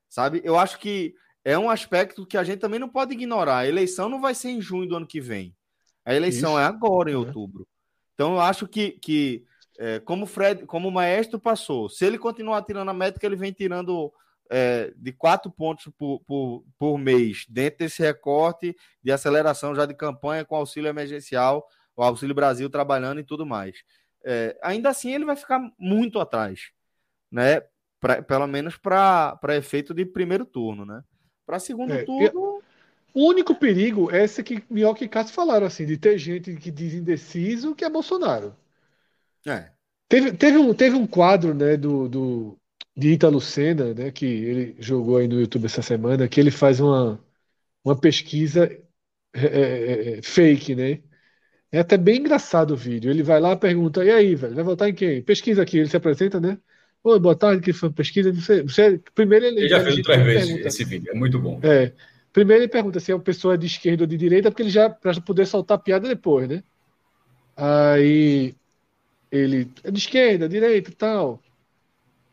[0.09, 0.41] Sabe?
[0.43, 3.59] Eu acho que é um aspecto que a gente também não pode ignorar.
[3.59, 5.55] A eleição não vai ser em junho do ano que vem.
[6.07, 6.59] A eleição Isso.
[6.59, 7.17] é agora, em é.
[7.17, 7.67] outubro.
[8.13, 9.43] Então, eu acho que, que
[9.77, 13.35] é, como o Fred, como o maestro passou, se ele continuar tirando a métrica, ele
[13.35, 14.13] vem tirando
[14.49, 18.73] é, de quatro pontos por, por, por mês dentro desse recorte
[19.03, 23.83] de aceleração já de campanha com auxílio emergencial, o Auxílio Brasil trabalhando e tudo mais.
[24.23, 26.71] É, ainda assim, ele vai ficar muito atrás,
[27.29, 27.61] né?
[27.99, 31.03] Pra, pelo menos para efeito de primeiro turno, né?
[31.45, 32.46] Para segundo é, turno.
[33.13, 36.69] O único perigo é esse que Minhoca e Cássio falaram, assim, de ter gente que
[36.69, 38.55] diz indeciso que é Bolsonaro.
[39.45, 39.69] É.
[40.07, 42.57] Teve, teve, um, teve um quadro né, do, do,
[42.95, 46.79] de Ítalo Senna, né, que ele jogou aí no YouTube essa semana, que ele faz
[46.79, 47.19] uma,
[47.83, 48.69] uma pesquisa
[49.33, 50.99] é, é, é, fake, né?
[51.71, 53.11] É até bem engraçado o vídeo.
[53.11, 55.21] Ele vai lá e pergunta: e aí, velho, vai votar em quem?
[55.21, 56.57] Pesquisa aqui, ele se apresenta, né?
[57.03, 58.31] Oi, boa tarde, que foi pesquisa.
[58.33, 59.59] Você, você, primeiro ele.
[59.59, 61.59] Ele já fez outras vezes esse vídeo, é muito bom.
[61.61, 61.91] É.
[62.37, 64.87] Primeiro ele pergunta se é uma pessoa de esquerda ou de direita, porque ele já
[64.87, 66.61] para poder soltar piada depois, né?
[67.55, 68.53] Aí
[69.31, 71.41] ele é de esquerda, direita e tal.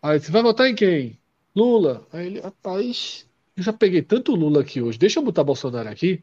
[0.03, 1.19] Aí você vai votar em quem?
[1.57, 2.07] Lula.
[2.13, 3.27] Aí ele, rapaz,
[3.57, 6.23] eu já peguei tanto Lula aqui hoje, deixa eu botar Bolsonaro aqui.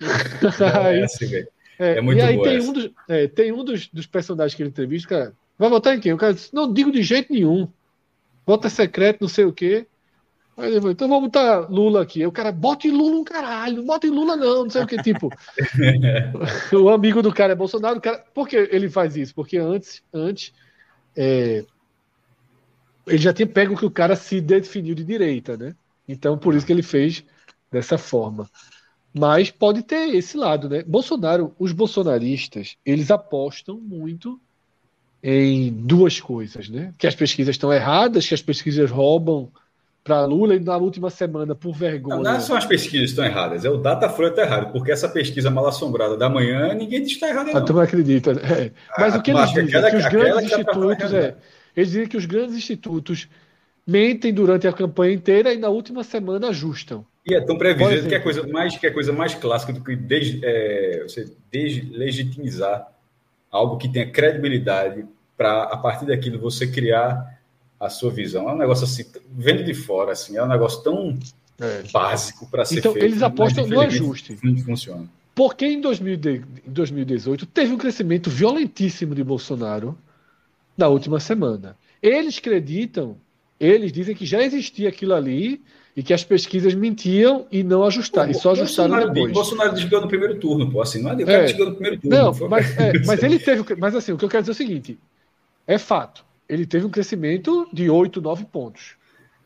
[0.82, 1.46] aí, é, assim, é,
[1.78, 4.70] é muito e aí tem um, dos, é, tem um dos, dos, personagens que ele
[4.70, 6.12] entrevista, cara, vai votar em quem?
[6.12, 7.68] O cara disse, não digo de jeito nenhum.
[8.44, 9.86] Vota secreto, não sei o quê.
[10.56, 12.20] Aí ele falou, então vamos botar Lula aqui.
[12.20, 14.86] Aí o cara, bota em Lula um caralho, bota em Lula não, não sei o
[14.86, 15.30] que, tipo.
[16.72, 18.24] o amigo do cara é Bolsonaro, o cara.
[18.32, 19.34] Por que ele faz isso?
[19.34, 20.54] Porque antes, antes,
[21.14, 21.64] é,
[23.06, 25.76] ele já tinha pego que o cara se definiu de direita, né?
[26.08, 27.22] Então, por isso que ele fez
[27.70, 28.48] dessa forma.
[29.12, 30.82] Mas pode ter esse lado, né?
[30.84, 34.40] Bolsonaro, os bolsonaristas, eles apostam muito
[35.22, 36.94] em duas coisas, né?
[36.98, 39.50] Que as pesquisas estão erradas, que as pesquisas roubam
[40.06, 42.22] para Lula e na última semana, por vergonha.
[42.22, 44.92] Não, não são as pesquisas que estão erradas, é o Datafolha que está errado, porque
[44.92, 47.52] essa pesquisa mal assombrada da manhã, ninguém diz que está errada.
[47.52, 47.60] Não.
[47.60, 48.30] A turma acredita.
[48.30, 48.70] É.
[48.96, 51.12] Mas o que eles dizem aquela, que os grandes institutos.
[51.12, 51.34] É,
[51.76, 53.28] eles dizem que os grandes institutos
[53.84, 57.04] mentem durante a campanha inteira e na última semana ajustam.
[57.28, 59.96] E é tão previsível que é coisa mais que é coisa mais clássica do que
[59.96, 62.86] des, é, você deslegitimizar
[63.50, 65.04] algo que tenha credibilidade
[65.36, 67.35] para a partir daquilo você criar
[67.78, 68.48] a sua visão.
[68.48, 71.18] É um negócio assim, vendo de fora assim, é um negócio tão
[71.60, 71.82] é.
[71.92, 73.06] básico para ser então, feito.
[73.06, 74.38] Então eles apostam no ajuste.
[74.42, 75.08] Não funciona.
[75.34, 79.96] Porque em 2018 teve um crescimento violentíssimo de Bolsonaro
[80.76, 81.76] da última semana.
[82.02, 83.16] Eles acreditam,
[83.60, 85.62] eles dizem que já existia aquilo ali
[85.96, 89.32] e que as pesquisas mentiam e não ajustaram, pô, e só ajustaram Bolsonaro, depois.
[89.32, 92.16] Bolsonaro ganhou no primeiro turno, pô, assim, não é, o cara é, no primeiro turno.
[92.16, 94.54] Não, não mas, é, mas ele teve, mas assim, o que eu quero dizer é
[94.54, 94.98] o seguinte,
[95.66, 98.96] é fato, ele teve um crescimento de 8, 9 pontos.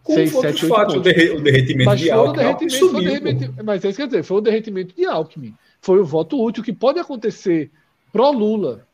[0.03, 0.97] Com 6, 7, 8 fato, pontos.
[0.97, 4.23] O derretimento mas de Alckmin, derretimento, subiu, foi derretimento, Mas é isso que quer dizer,
[4.23, 5.55] foi o derretimento de Alckmin.
[5.81, 7.71] Foi o voto útil que pode acontecer
[8.13, 8.87] pró-Lula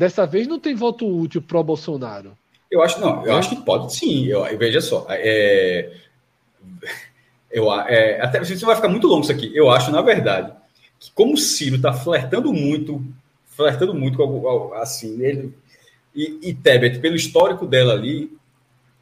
[0.00, 2.32] Dessa vez não tem voto útil pro Bolsonaro.
[2.70, 4.24] Eu acho não, eu acho que pode sim.
[4.28, 5.92] Eu, veja só, é,
[7.52, 9.54] eu, é, até você vai ficar muito longo isso aqui.
[9.54, 10.54] Eu acho, na verdade,
[10.98, 13.04] que como o Ciro está flertando muito
[13.44, 15.52] flertando muito com assim, ele
[16.14, 18.32] e, e Tebet, pelo histórico dela ali,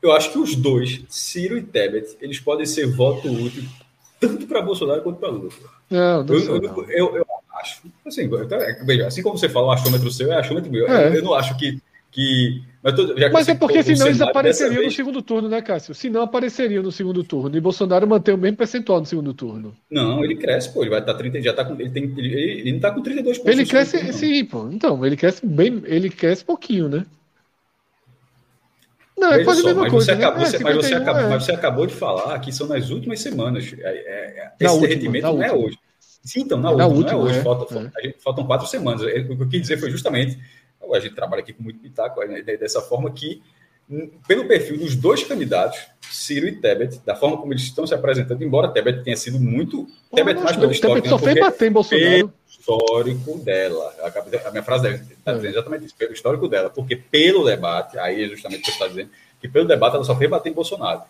[0.01, 3.65] eu acho que os dois, Ciro e Tebet, eles podem ser voto útil
[4.21, 5.51] tanto para Bolsonaro quanto para Lula.
[5.91, 7.83] Não, não eu, eu, eu, eu acho.
[8.07, 10.89] Assim, é, assim como você fala, o achômetro seu é achômetro meu.
[10.89, 11.09] É.
[11.09, 11.81] Eu, eu não acho que.
[12.11, 15.95] Que mas tô- Mas é porque senão eles apareceriam no segundo turno, né, Cássio?
[15.95, 17.57] Se não apareceriam no segundo turno.
[17.57, 19.77] E Bolsonaro mantém o mesmo percentual no segundo turno.
[19.91, 20.83] Não, ele cresce, pô.
[20.83, 21.75] Ele vai estar 30, já tá com.
[21.75, 23.53] Ele, tem, ele, ele não tá com 32 pontos.
[23.53, 24.69] Ele cresce, turno, sim, pô.
[24.71, 27.05] Então, ele cresce bem, ele cresce pouquinho, né?
[29.17, 30.07] Não, é quase só, a mesma mas coisa.
[30.07, 30.25] Você né?
[30.25, 31.29] acabou, É, você- mas, você 51, acabou, é.
[31.29, 33.75] mas você acabou de falar que são nas últimas semanas.
[33.77, 35.67] É, é, é, Na esse última, não é última.
[35.67, 35.79] hoje.
[36.25, 37.43] Sim, então, na, Na última, última, não é hoje.
[37.43, 39.03] Falta, faltam quatro semanas.
[39.03, 39.05] O
[39.37, 40.39] que eu quis dizer foi justamente,
[40.95, 43.43] a gente trabalha aqui com muito pitaco, né, dessa forma que,
[44.27, 45.79] pelo perfil dos dois candidatos,
[46.11, 49.87] Ciro e Tebet, da forma como eles estão se apresentando, embora Tebet tenha sido muito.
[50.11, 52.33] Pô, Tebet mais pelo histórico, Tebet só fez bater em Bolsonaro.
[52.49, 53.95] histórico dela.
[54.47, 55.35] A, minha frase estar É.
[55.37, 58.73] dizendo exatamente isso, pelo histórico dela, porque pelo debate, aí é justamente o que você
[58.73, 59.11] está dizendo,
[59.41, 61.03] que pelo debate ela só fez bater em Bolsonaro.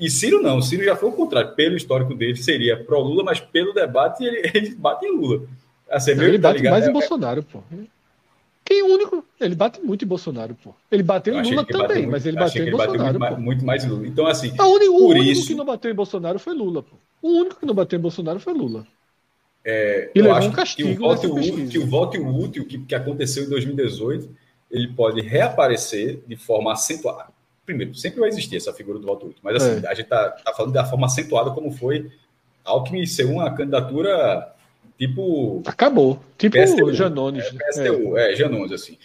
[0.00, 3.72] E Ciro não, Ciro já foi o contrário, pelo histórico dele seria pró-Lula, mas pelo
[3.74, 5.42] debate ele, ele bate em Lula.
[5.90, 6.72] Assim, Ele tá bate ligado?
[6.72, 7.62] mais É- em Bolsonaro, pô.
[8.64, 9.24] Quem é o único?
[9.40, 10.74] Ele bate muito em Bolsonaro, pô.
[10.90, 12.70] Ele bateu eu em Lula que bateu também, muito- mas ele bateu que em ele
[12.76, 13.40] bateu Bolsonaro, pô.
[13.40, 14.06] muito mais em Lula.
[14.06, 16.96] Então, assim, A uni- o único isso- que não bateu em Bolsonaro foi Lula, pô.
[17.20, 18.86] O único que não bateu em Bolsonaro foi Lula.
[19.64, 22.64] É, E eu levou acho um que castigo o voto, útil, que o voto útil
[22.66, 24.28] que, que aconteceu em 2018,
[24.70, 27.30] ele pode reaparecer de forma acentuada.
[27.64, 29.88] Primeiro, sempre vai existir essa figura do voto útil, mas assim, É.
[29.88, 32.10] a gente está tá falando da forma acentuada como foi
[32.64, 34.51] Alckmin ser uma candidatura
[34.98, 36.20] tipo Acabou.
[36.38, 37.44] Tipo PSTU, Janones.
[37.44, 37.50] é?
[37.70, 38.98] PSTU, é, Janones, assim.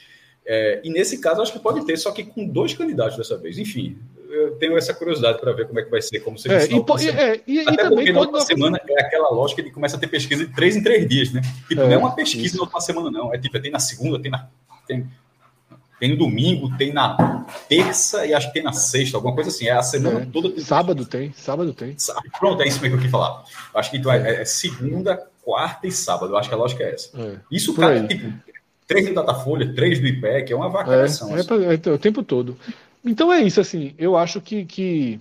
[0.46, 3.58] É, e nesse caso, acho que pode ter, só que com dois candidatos dessa vez.
[3.58, 3.98] Enfim,
[4.30, 6.72] eu tenho essa curiosidade para ver como é que vai ser, como você É, disse.
[6.74, 9.72] e, e- é, e- e Até também porque na não semana é aquela lógica de
[9.72, 11.42] começa a ter pesquisa de três em três dias, né?
[11.68, 12.56] Tipo, É, não é uma pesquisa isso.
[12.58, 13.34] na última semana, não.
[13.34, 14.48] É tipo, tem na segunda, tem na.
[14.88, 15.06] Tem,
[16.00, 19.68] tem no domingo, tem na terça e acho que tem na sexta, alguma coisa assim.
[19.68, 20.26] É a semana É.
[20.32, 20.50] toda.
[20.52, 21.96] tem Sábado tem, sábado tem.
[22.40, 23.44] Pronto, é isso mesmo que eu quis falar.
[23.74, 26.34] Acho que então é, é segunda, quarta e sábado.
[26.34, 27.18] Eu acho que a lógica é essa.
[27.18, 27.40] É.
[27.50, 28.34] Isso, cara, tipo,
[28.86, 31.30] três do Datafolha, três do IPEC, é uma É, vacinação.
[31.72, 32.58] é, é o tempo todo.
[33.06, 35.20] Então é isso, assim, eu acho que, que...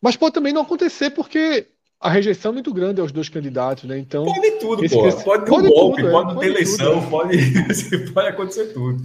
[0.00, 1.66] Mas pode também não acontecer porque
[2.00, 3.98] a rejeição é muito grande aos dois candidatos, né?
[3.98, 6.46] Então, Pode tudo, Esse- esse- Pode ter pode um golpe, tudo, é, pode não ter
[6.46, 9.02] pode eleição, tudo, pode, pode acontecer tudo.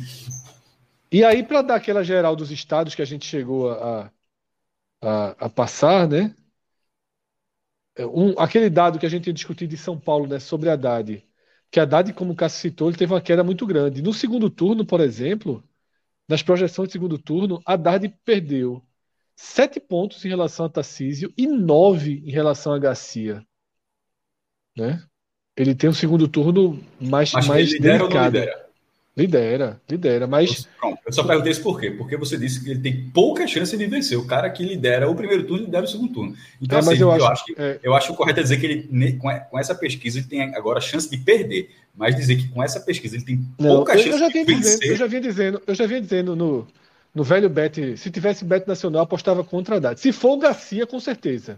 [1.11, 4.11] E aí, para dar aquela geral dos estados que a gente chegou a,
[5.01, 6.35] a, a passar, né?
[7.95, 11.23] É, Um, aquele dado que a gente tinha discutido em São Paulo, né, sobre Haddad,
[11.71, 14.01] que Haddad, como o Cássio citou, ele teve uma queda muito grande.
[14.01, 15.63] No segundo turno, por exemplo,
[16.27, 18.81] nas projeções de segundo turno, Haddad perdeu
[19.35, 23.45] sete pontos em relação a Tarcísio e nove em relação a Garcia,
[24.77, 25.03] né?
[25.57, 28.64] Ele tem um segundo turno mais, mais delicado.
[29.15, 29.79] Lidera?
[29.89, 31.91] Lidera, mas Pronto, eu só perguntei isso por quê?
[31.91, 34.17] Porque você disse que ele tem pouca chance de vencer.
[34.17, 36.35] O cara que lidera o primeiro turno lidera o segundo turno.
[36.61, 37.79] Então, É, mas assim, eu eu, acho- que, é.
[37.81, 41.09] eu acho correto é dizer que ele, com, essa pesquisa, ele tem agora a chance
[41.09, 41.69] de perder.
[41.97, 44.33] Mas dizer que com essa pesquisa ele tem Não, pouca eu, chance eu já de
[44.33, 44.91] vinha dizendo, vencer.
[44.91, 46.67] eu já vinha dizendo, eu já vinha dizendo no,
[47.13, 49.97] no velho bet, se tivesse bet nacional, apostava contra Haddad.
[49.97, 51.57] Se for o Garcia, com certeza.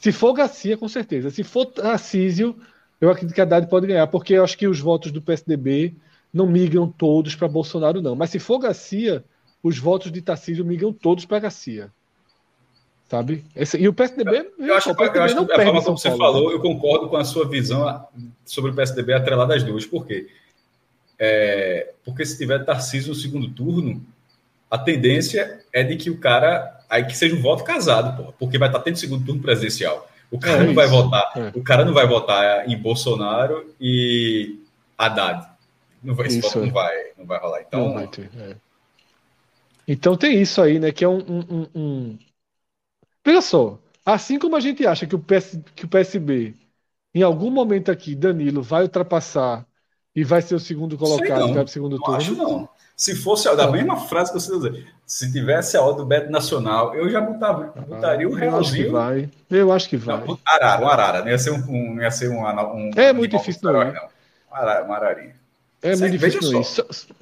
[0.00, 1.30] Se for Garcia, com certeza.
[1.30, 2.54] Se for Tarcísio,
[3.00, 5.94] eu acredito que Haddad pode ganhar, porque eu acho que os votos do PSDB
[6.36, 8.14] não migram todos para Bolsonaro, não.
[8.14, 9.24] Mas se for Garcia,
[9.62, 11.90] os votos de Tarcísio migram todos para Garcia.
[13.08, 13.44] Sabe?
[13.54, 15.96] Esse- e o PSDB, Eu acho, o eu PSDB acho não que a forma como
[15.96, 16.54] você Paulo, falou, né?
[16.56, 18.04] eu concordo com a sua visão
[18.44, 19.86] sobre o PSDB atrelada às duas.
[19.86, 20.26] Por quê?
[21.18, 24.04] É, porque se tiver Tarcísio no segundo turno,
[24.70, 26.74] a tendência é de que o cara.
[26.90, 30.08] Aí que seja um voto casado, porra, porque vai estar tendo segundo turno presidencial.
[30.30, 31.32] O cara É não vai votar.
[31.36, 31.52] É.
[31.54, 34.58] O cara não vai votar em Bolsonaro e
[34.98, 35.46] Haddad.
[36.02, 36.66] Não vai, Isso, voto é.
[36.66, 37.62] não vai, não vai rolar.
[37.62, 38.56] Então, Não vai ter, é.
[39.86, 40.92] Então tem isso aí, né?
[40.92, 42.18] Que é um, um- um-
[43.24, 46.54] Veja só, assim como a gente acha que o, PS, que o PSB,
[47.14, 49.66] em algum momento aqui, Danilo vai ultrapassar
[50.14, 51.48] e vai ser o segundo Sei colocado, não.
[51.48, 52.16] vai para o segundo não turno.
[52.16, 52.68] acho não.
[52.96, 53.72] Se fosse a da Não.
[53.72, 57.64] mesma frase que você dizendo, se tivesse a odd do Beto Nacional, eu já botava,
[57.86, 58.90] botaria o realzinho.
[58.92, 59.30] vai.
[59.50, 60.16] Eu acho que vai.
[60.26, 61.20] Não, arara, um arara.
[61.22, 61.56] Não ia ser um.
[61.68, 63.92] um- não ia ser um, um É muito difícil não ir.
[63.94, 64.08] não.
[64.50, 65.36] Arara, uma ararinha.
[65.82, 66.64] É muito Veja difícil ir.
[66.64, 66.84] só.
[66.90, 67.14] Só,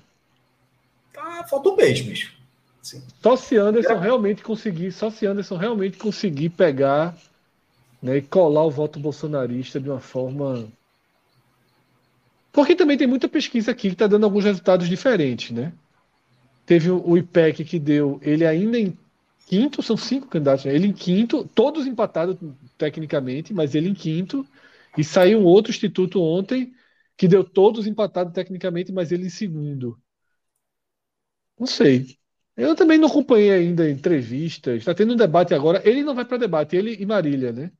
[1.12, 2.34] Tá, falta um beijo, bicho.
[2.82, 7.16] Assim, só se Anderson realmente conseguir, só se Anderson realmente conseguir pegar
[8.02, 10.68] né, e colar o voto bolsonarista de uma forma.
[12.52, 15.72] Porque também tem muita pesquisa aqui que está dando alguns resultados diferentes, né?
[16.66, 18.96] Teve o o IPEC que deu ele ainda em
[19.46, 20.74] quinto, são cinco candidatos, né?
[20.74, 22.36] ele em quinto, todos empatados
[22.78, 24.46] tecnicamente, mas ele em quinto,
[24.96, 26.72] e saiu um outro instituto ontem
[27.16, 29.98] que deu todos empatados tecnicamente, mas ele em segundo.
[31.58, 32.16] Não sei.
[32.56, 34.76] Eu também não acompanhei ainda entrevistas.
[34.78, 35.82] Está tendo um debate agora.
[35.84, 37.72] Ele não vai para debate, ele e Marília, né?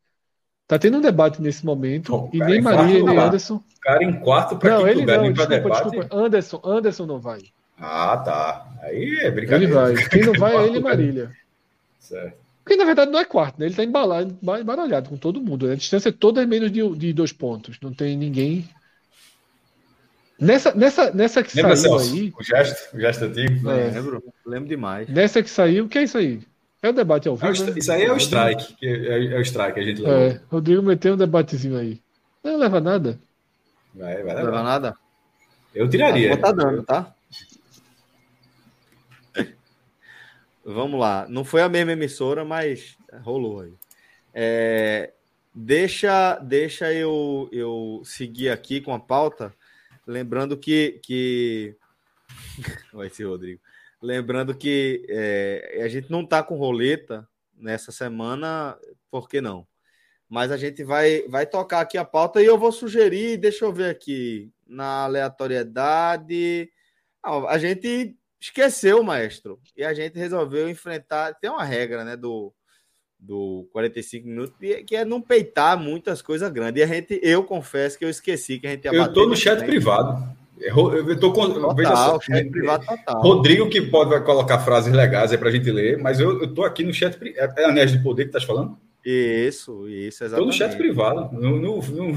[0.66, 2.11] Tá tendo um debate nesse momento.
[2.12, 3.19] Pô, e nem em Marília, nem.
[3.19, 3.62] Anderson.
[3.82, 5.82] Cara em quarto para Não, quinto ele lugar, não, nem para debate.
[5.85, 6.16] desculpa.
[6.16, 7.40] Anderson, Anderson não vai.
[7.78, 8.78] Ah, tá.
[8.82, 9.74] Aí é Ele brincadeira.
[9.74, 9.94] vai.
[10.09, 10.81] Quem não vai é ele e.
[10.82, 11.36] Marília.
[11.98, 12.39] Certo.
[12.65, 13.66] Porque na verdade não é quarto, né?
[13.66, 15.66] Ele tá embalado, embaralhado com todo mundo.
[15.66, 15.74] né?
[15.74, 17.78] A distância é toda menos de, de dois pontos.
[17.81, 18.69] Não tem ninguém.
[20.44, 22.14] Nessa, nessa, nessa que Lembra, saiu Celso?
[22.14, 22.32] aí.
[22.38, 23.70] O gesto, o gesto antigo?
[23.70, 23.90] É.
[23.90, 25.08] Lembro, lembro demais.
[25.08, 26.40] Nessa que saiu, o que é isso aí?
[26.82, 27.64] É o debate ao É o vivo.
[27.70, 27.78] né?
[27.78, 28.74] Isso aí é o strike.
[28.74, 30.04] Que é, é o strike que a gente.
[30.04, 32.00] É, Rodrigo meteu um debatezinho aí.
[32.42, 33.18] Não leva nada.
[33.94, 34.62] Vai, vai Não leva levar.
[34.62, 34.94] nada?
[35.74, 36.36] Eu tiraria.
[36.36, 37.14] Tá dando, tá?
[40.64, 41.26] Vamos lá.
[41.28, 43.72] Não foi a mesma emissora, mas rolou aí.
[44.32, 45.12] É,
[45.54, 49.52] deixa deixa eu, eu seguir aqui com a pauta.
[50.06, 51.01] Lembrando que.
[51.02, 51.76] que...
[52.93, 53.60] Vai ser Rodrigo.
[54.01, 57.26] Lembrando que é, a gente não tá com roleta
[57.56, 58.78] nessa semana,
[59.10, 59.66] por que não?
[60.28, 63.72] Mas a gente vai, vai tocar aqui a pauta e eu vou sugerir, deixa eu
[63.72, 66.70] ver aqui, na aleatoriedade.
[67.24, 71.35] Não, a gente esqueceu, maestro, e a gente resolveu enfrentar.
[71.35, 72.52] Tem uma regra, né, do,
[73.26, 74.55] do 45 minutos,
[74.86, 76.80] que é não peitar muitas coisas grandes.
[76.80, 79.34] E a gente, eu confesso que eu esqueci que a gente ia Eu tô no
[79.36, 79.70] chat tempo.
[79.70, 80.22] privado.
[80.60, 81.74] É, Eu tô com.
[81.74, 82.12] veja só.
[82.12, 83.20] Total, chat privado total.
[83.22, 86.62] Rodrigo que pode vai colocar frases legais aí pra gente ler, mas eu, eu tô
[86.64, 87.18] aqui no chat.
[87.36, 88.76] É, é Anéis do Poder que tá falando?
[89.05, 90.46] Isso, isso, Tô exatamente.
[90.46, 91.34] no chat privado.
[91.34, 92.14] No, no- no-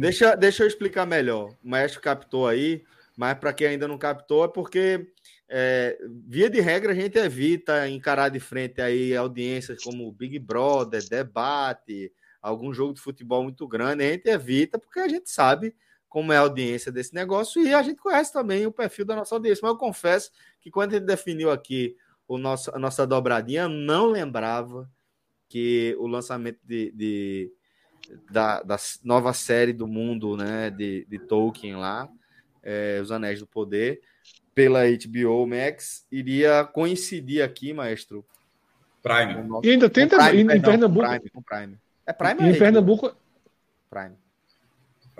[0.00, 1.50] Deixa, deixa eu explicar melhor.
[1.64, 2.82] O maestro captou aí,
[3.16, 5.06] mas para quem ainda não captou, é porque,
[5.48, 11.06] é, via de regra, a gente evita encarar de frente aí audiências como Big Brother,
[11.08, 14.04] debate, algum jogo de futebol muito grande.
[14.04, 15.74] A gente evita porque a gente sabe
[16.08, 19.34] como é a audiência desse negócio e a gente conhece também o perfil da nossa
[19.34, 19.60] audiência.
[19.62, 20.30] Mas eu confesso
[20.60, 21.96] que quando a gente definiu aqui
[22.26, 24.90] o nosso, a nossa dobradinha, não lembrava
[25.48, 27.52] que o lançamento de, de-
[28.30, 32.08] da, da nova série do mundo né, de, de Tolkien lá,
[32.62, 34.00] é, Os Anéis do Poder,
[34.54, 38.24] pela HBO Max, iria coincidir aqui, maestro.
[39.02, 39.42] Prime.
[39.42, 41.06] nosso- E ainda tem com também, em, Pernambuco.
[41.06, 41.78] Prime, com Prime.
[42.06, 43.14] É Prime Em Pernambuco,
[43.90, 44.14] Prime.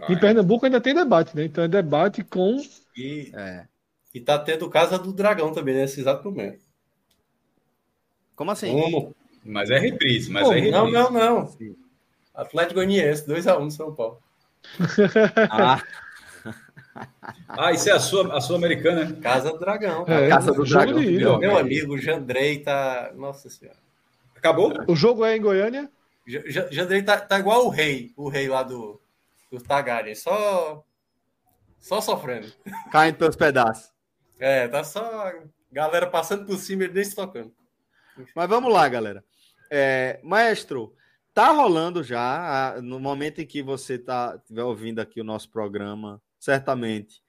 [0.09, 1.45] em Pernambuco ainda tem debate, né?
[1.45, 2.57] Então é debate com.
[2.97, 3.67] E, É.
[4.15, 6.63] e tá tendo Casa do Dragão também nesse exato momento.
[8.35, 8.73] Como assim?
[8.73, 9.15] Como?
[9.45, 10.73] Mas é reprise, mas Pô, é reprise.
[10.73, 11.57] não, não, não.
[12.35, 14.19] Atlético Goianiense, 2x1 no São Paulo.
[15.51, 15.83] Ah,
[17.49, 19.13] Ah, isso é a sua, a sua americana.
[19.21, 20.05] Casa do Dragão.
[20.07, 21.39] É, Casa do Dragão?
[21.39, 23.13] Meu amigo Jandrei tá.
[23.15, 23.79] Nossa Senhora.
[24.37, 24.73] Acabou?
[24.87, 25.91] O jogo é em Goiânia?
[26.27, 29.01] Ja- Ja- Jandrei tá, tá igual o rei, o rei lá do,
[29.51, 30.85] do Targaryen, só.
[31.79, 32.51] Só sofrendo.
[32.91, 33.93] caindo pelos pedaços.
[34.39, 35.33] É, tá só
[35.71, 37.53] galera passando por cima e nem se tocando.
[38.35, 39.23] Mas vamos lá, galera.
[39.71, 40.95] É, maestro,
[41.35, 46.23] tá rolando já, no momento em que você tá estiver ouvindo aqui o nosso programa,
[46.45, 47.23] certamente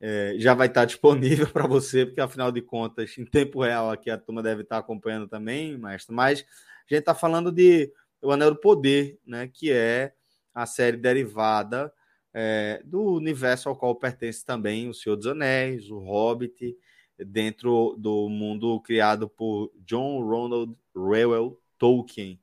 [0.00, 4.10] é, já vai estar disponível para você, porque afinal de contas, em tempo real aqui
[4.10, 6.14] a turma deve estar acompanhando também, maestro.
[6.14, 9.48] Mas a gente está falando de O Anel do Poder, né?
[9.48, 10.12] Que é
[10.54, 11.92] a série derivada
[12.32, 16.76] é, do universo ao qual pertence também O Senhor dos Anéis, O Hobbit,
[17.18, 22.40] dentro do mundo criado por John Ronald Reuel Tolkien.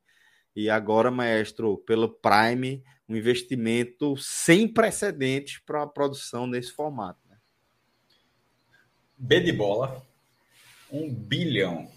[0.55, 7.19] E agora, maestro, pelo Prime, um investimento sem precedentes para a produção nesse formato.
[7.29, 7.37] né?
[9.17, 10.05] B de bola.
[10.91, 11.89] Um bilhão.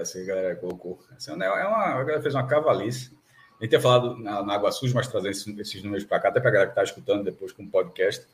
[0.00, 1.02] Assim, a galera colocou.
[1.16, 3.16] Assim, é uma, a galera fez uma cavalice.
[3.58, 6.28] A gente tinha falado na, na Água Suja, mas trazendo esses, esses números para cá,
[6.28, 8.26] até para a galera que está escutando depois com o podcast.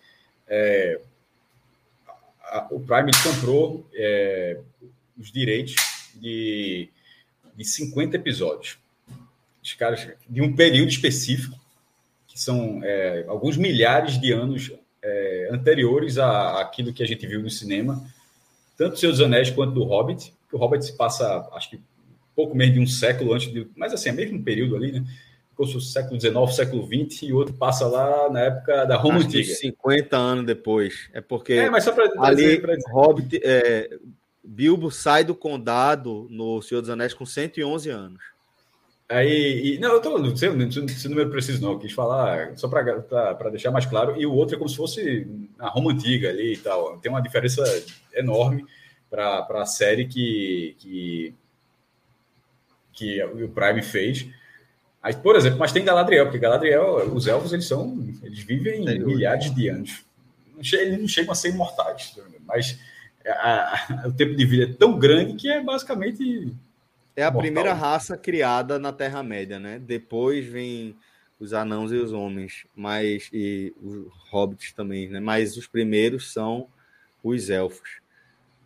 [0.47, 1.01] É,
[2.43, 4.61] a- o Prime comprou é,
[5.19, 5.75] os direitos
[6.15, 6.89] de,
[7.55, 8.79] de 50 episódios.
[9.63, 11.59] Os caras, de um período específico,
[12.43, 14.73] são é, alguns milhares de anos
[15.03, 18.03] é, anteriores à- àquilo que a gente viu no cinema,
[18.77, 21.81] tanto do Senhor dos Anéis quanto do Hobbit, que o Hobbit se passa, acho que
[22.35, 23.67] pouco menos de um século antes de.
[23.77, 25.05] Mas assim, é mesmo período ali, né?
[25.67, 29.19] Se fosse século XIX, século XX, e o outro passa lá na época da Roma
[29.19, 29.55] Acho Antiga.
[29.55, 31.11] 50 anos depois.
[31.13, 32.91] É porque É, mas só para dizer, pra dizer.
[32.91, 33.91] Hobbit, é,
[34.43, 38.23] Bilbo sai do condado no Senhor dos Anéis com 111 anos.
[39.11, 41.93] Aí, e- não, eu tô, não sei, não sei se número preciso não, eu quis
[41.93, 45.27] falar só para deixar mais claro, e o outro é como se fosse
[45.59, 47.65] a Roma Antiga ali e tal, tem uma diferença
[48.15, 48.65] enorme
[49.11, 51.35] para a série que, que,
[52.93, 54.29] que o Prime fez,
[55.03, 59.55] Aí, por exemplo, mas tem Galadriel, porque Galadriel, os elfos, eles são, eles vivem milhares
[59.55, 60.05] de anos.
[60.73, 62.79] Eles não chegam a ser imortais, mas
[63.27, 66.53] a, a, o tempo de vida é tão grande que é basicamente.
[67.21, 67.43] É a mortal.
[67.43, 69.79] primeira raça criada na Terra-média, né?
[69.79, 70.97] Depois vem
[71.39, 75.21] os anãos e os homens, mas e os hobbits também, né?
[75.21, 76.67] Mas os primeiros são
[77.23, 78.01] os elfos.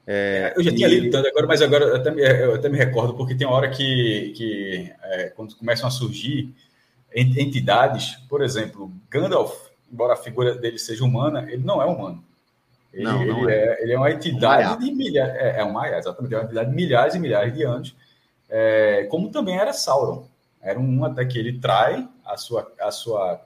[0.07, 2.77] É, eu já tinha lido tanto agora, mas agora eu até, me, eu até me
[2.77, 6.55] recordo, porque tem uma hora que, que é, quando começam a surgir
[7.15, 12.23] entidades, por exemplo, Gandalf, embora a figura dele seja humana, ele não é humano.
[12.93, 13.57] Ele, não, não ele é.
[13.57, 13.83] é.
[13.83, 15.35] ele é uma entidade um de milhares.
[15.37, 16.35] É, é um Maia, exatamente.
[16.35, 17.97] É uma entidade de milhares e milhares de anos.
[18.49, 20.27] É, como também era Sauron.
[20.61, 23.41] Era um até que ele trai a sua, a sua,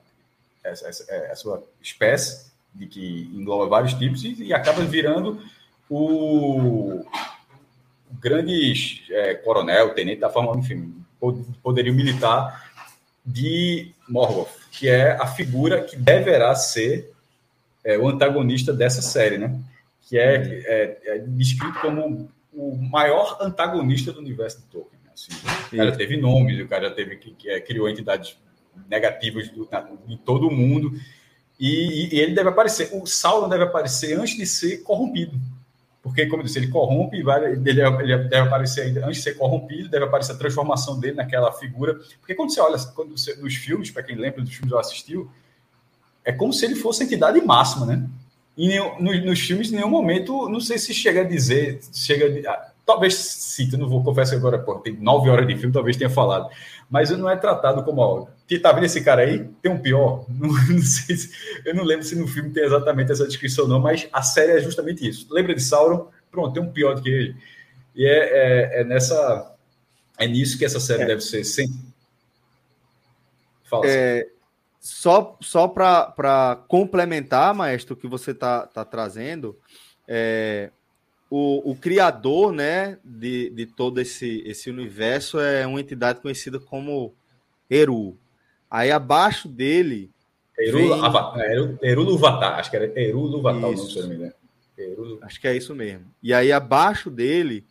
[0.65, 5.41] a, a, sua espécie, de que engloba vários tipos, e, e acaba virando
[5.89, 11.03] o, o grande é, coronel, tenente da forma, enfim,
[11.61, 12.69] poderio militar
[13.25, 17.11] de Morgoth, que é a figura que deverá ser
[17.83, 19.59] é, o antagonista dessa série, né?
[20.01, 22.29] Que é, é, é, descrito como
[22.59, 24.99] o maior antagonista do universo de Tolkien.
[25.03, 25.11] Né?
[25.13, 25.31] Assim,
[25.73, 28.37] o cara teve nomes, o cara teve que, que é, criou entidades
[28.89, 30.91] negativas do, na, em todo o mundo
[31.59, 32.89] e, e, ele deve aparecer.
[32.93, 35.39] O Sauron deve aparecer antes de ser corrompido,
[36.01, 37.29] porque como eu disse, ele corrompe, ele,
[37.65, 41.95] ele deve aparecer ainda antes de ser corrompido, deve aparecer a transformação dele naquela figura.
[42.19, 45.29] Porque quando você olha quando você, nos filmes, para quem lembra dos filmes que assistiu,
[46.23, 48.09] é como se ele fosse a entidade máxima, né?
[48.59, 52.49] E nenhum, nos, nos filmes, em nenhum momento, não sei se chega a dizer, chega
[52.49, 55.95] a, ah, talvez cita, não vou confessar agora, pô, tem nove horas de filme, talvez
[55.95, 56.49] tenha falado,
[56.89, 58.27] mas não é tratado como, ó,
[58.61, 59.47] tá vendo esse cara aí?
[59.61, 60.25] Tem um pior?
[60.37, 61.31] Não, não sei se,
[61.63, 64.61] eu não lembro se no filme tem exatamente essa descrição não, mas a série é
[64.61, 65.25] justamente isso.
[65.31, 66.09] Lembra de Sauron?
[66.29, 67.35] Pronto, tem um pior do que ele.
[67.95, 69.55] E é, é, é nessa,
[70.17, 71.05] é nisso que essa série é.
[71.05, 71.67] deve ser, sim.
[73.63, 73.87] Fala.
[73.87, 74.27] É,
[74.79, 79.57] só só para complementar, maestro, o que você está tá trazendo,
[80.07, 80.71] é,
[81.29, 87.13] o, o criador né, de, de todo esse, esse universo é uma entidade conhecida como
[87.69, 88.17] Eru.
[88.69, 90.09] Aí abaixo dele.
[90.57, 90.89] Eru, vem...
[91.51, 94.33] Eru, Eru Luvatar, acho que era Eru Luvatar o nome, se não me engano.
[94.77, 95.19] Eru...
[95.21, 96.05] Acho que é isso mesmo.
[96.23, 97.65] E aí abaixo dele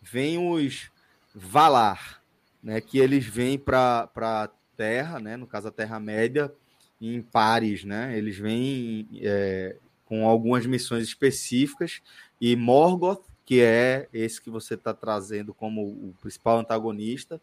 [0.00, 0.90] vem os
[1.32, 2.20] Valar,
[2.60, 4.50] né, que eles vêm para
[4.80, 5.36] Terra, né?
[5.36, 6.50] No caso a Terra Média,
[6.98, 8.16] em pares, né?
[8.16, 9.76] Eles vêm é,
[10.06, 12.00] com algumas missões específicas
[12.40, 17.38] e Morgoth, que é esse que você está trazendo como o principal antagonista,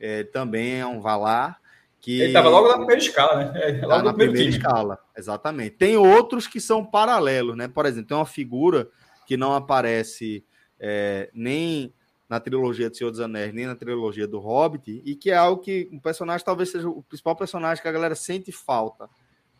[0.00, 1.60] é, também é um Valar.
[2.00, 3.52] Que ele estava logo na primeira escala, né?
[3.54, 4.56] É, logo tá na primeira time.
[4.56, 5.76] escala, exatamente.
[5.76, 7.68] Tem outros que são paralelos, né?
[7.68, 8.88] Por exemplo, tem uma figura
[9.28, 10.42] que não aparece
[10.80, 11.94] é, nem
[12.30, 15.60] na trilogia do Senhor dos Anéis, nem na trilogia do Hobbit, e que é algo
[15.60, 19.10] que um personagem talvez seja o principal personagem que a galera sente falta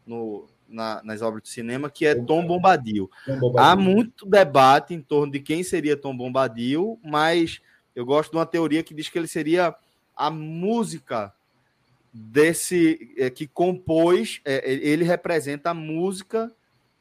[0.07, 3.11] no, na, nas obras de cinema, que é Tom Bombadil.
[3.27, 3.59] Tom Bombadil.
[3.59, 7.61] Há muito debate em torno de quem seria Tom Bombadil, mas
[7.93, 9.75] eu gosto de uma teoria que diz que ele seria
[10.17, 11.35] a música
[12.13, 16.53] desse é, que compôs, é, ele representa a música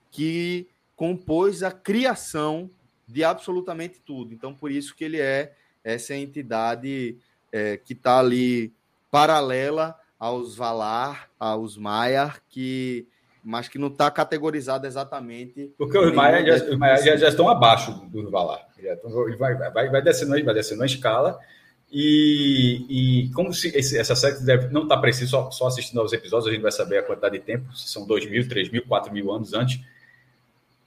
[0.10, 2.72] que compôs a criação
[3.10, 4.34] de absolutamente tudo.
[4.34, 5.54] Então, por isso que ele é
[5.84, 7.18] essa entidade
[7.52, 8.72] é, que está ali
[9.10, 13.08] paralela aos Valar, aos Maiar, que
[13.42, 15.74] mas que não está categorizado exatamente.
[15.78, 18.68] Porque os Maiar já, os já, já, estão abaixo dos Valar.
[19.38, 21.40] vai, vai, vai, descendo, vai descendo a escala.
[21.92, 22.86] E,
[23.28, 26.48] e como se esse, essa série deve, não está preciso só, só assistindo aos episódios,
[26.48, 29.12] a gente vai saber a quantidade de tempo, se são 2 mil, 3 mil, 4
[29.12, 29.80] mil anos antes.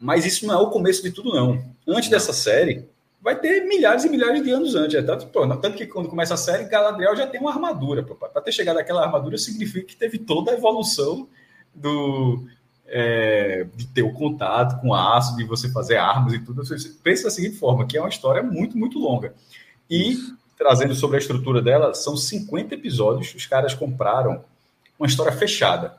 [0.02, 1.64] Mas isso não é o começo de tudo, não.
[1.86, 2.84] Antes dessa série,
[3.20, 4.96] vai ter milhares e milhares de anos antes.
[4.96, 8.02] É tanto, pô, tanto que quando começa a série, Galadriel já tem uma armadura.
[8.02, 11.28] Para ter chegado àquela armadura, significa que teve toda a evolução
[11.72, 12.44] do,
[12.88, 16.64] é, de ter o contato com aço, de você fazer armas e tudo.
[16.64, 19.32] Você pensa da seguinte forma, que é uma história muito, muito longa.
[19.88, 20.16] E,
[20.58, 23.32] trazendo sobre a estrutura dela, são 50 episódios.
[23.36, 24.44] Os caras compraram
[24.98, 25.96] uma história fechada.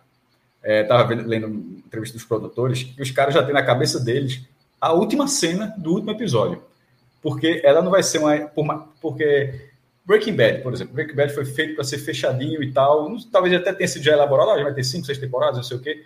[0.62, 4.42] Estava é, lendo entrevista dos produtores, e os caras já têm na cabeça deles
[4.82, 6.62] a última cena do último episódio
[7.24, 8.80] porque ela não vai ser uma.
[9.02, 9.72] Porque
[10.06, 13.18] Breaking Bad, por exemplo, Breaking Bad foi feito para ser fechadinho e tal.
[13.32, 15.78] Talvez até tenha sido já elaborado, ah, já vai ter cinco, seis temporadas, não sei
[15.78, 16.04] o quê.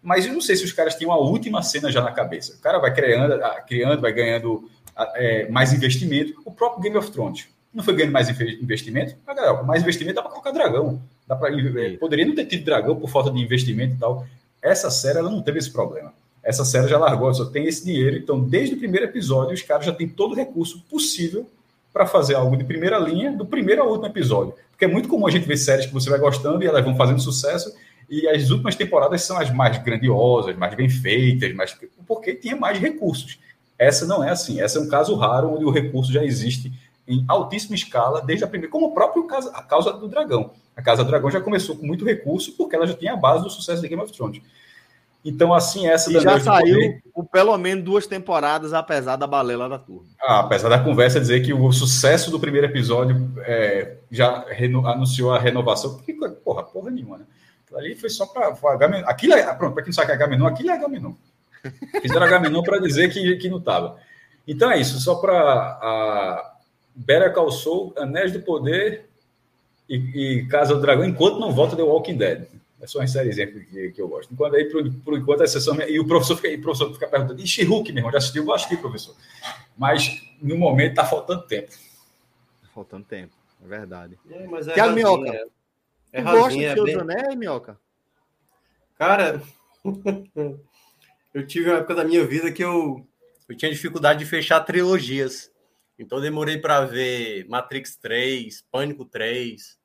[0.00, 2.54] Mas eu não sei se os caras tinham a última cena já na cabeça.
[2.54, 4.70] O cara vai criando, criando vai ganhando
[5.16, 6.40] é, mais investimento.
[6.44, 9.16] O próprio Game of Thrones não foi ganhando mais investimento?
[9.26, 11.02] Mas, galera, mais investimento dá para colocar dragão.
[11.26, 14.26] Dá pra, é, poderia não ter tido dragão por falta de investimento e tal.
[14.62, 16.14] Essa série ela não teve esse problema.
[16.42, 18.16] Essa série já largou, só tem esse dinheiro.
[18.16, 21.48] Então, desde o primeiro episódio, os caras já têm todo o recurso possível
[21.92, 24.54] para fazer algo de primeira linha, do primeiro ao último episódio.
[24.70, 26.96] Porque é muito comum a gente ver séries que você vai gostando e elas vão
[26.96, 27.72] fazendo sucesso,
[28.08, 31.76] e as últimas temporadas são as mais grandiosas, mais bem feitas, mais...
[32.06, 33.38] porque tinha mais recursos.
[33.78, 34.60] Essa não é assim.
[34.60, 36.72] Essa é um caso raro onde o recurso já existe
[37.06, 40.50] em altíssima escala desde a primeira, como o próprio casa, a causa do dragão.
[40.76, 43.44] A Casa do Dragão já começou com muito recurso porque ela já tinha a base
[43.44, 44.42] do sucesso de Game of Thrones.
[45.24, 49.78] Então, assim, essa e já saiu por pelo menos duas temporadas, apesar da balela da
[49.78, 50.08] turma.
[50.20, 54.44] Ah, apesar da conversa dizer que o sucesso do primeiro episódio é, já
[54.84, 57.24] anunciou a renovação, porque, porra, porra nenhuma, né?
[57.64, 58.48] Aquilo ali foi só para.
[59.06, 59.54] Aquilo é.
[59.54, 61.12] Pronto, para quem não sabe que é Agamenon, aquilo é Agamenon.
[62.02, 63.98] Fizeram Agamenon para dizer que, que não estava.
[64.46, 66.48] Então é isso, só para.
[66.94, 69.08] Better Call Saul, Anéis do Poder
[69.92, 72.46] e, e Casa do Dragão, enquanto não volta The Walking Dead.
[72.80, 74.32] É só uma série exemplo que, que eu gosto.
[74.32, 75.80] Enquanto aí, por, por enquanto, a sessão.
[75.82, 78.10] E o professor fica, o professor fica perguntando: e She-Hulk, meu irmão?
[78.10, 78.44] Já assistiu?
[78.44, 79.14] Eu assistir, professor.
[79.76, 81.70] Mas, no momento, está faltando tempo.
[81.70, 84.18] Tá faltando tempo, é verdade.
[84.28, 85.30] É, mas é Tiago Minhoca.
[85.30, 87.78] É, é gosta de Seus bem- Anéis, Minhoca?
[88.98, 89.42] Cara,
[91.32, 93.06] eu tive uma época da minha vida que eu,
[93.48, 95.52] eu tinha dificuldade de fechar trilogias.
[95.96, 99.80] Então eu demorei para ver Matrix 3, Pânico 3.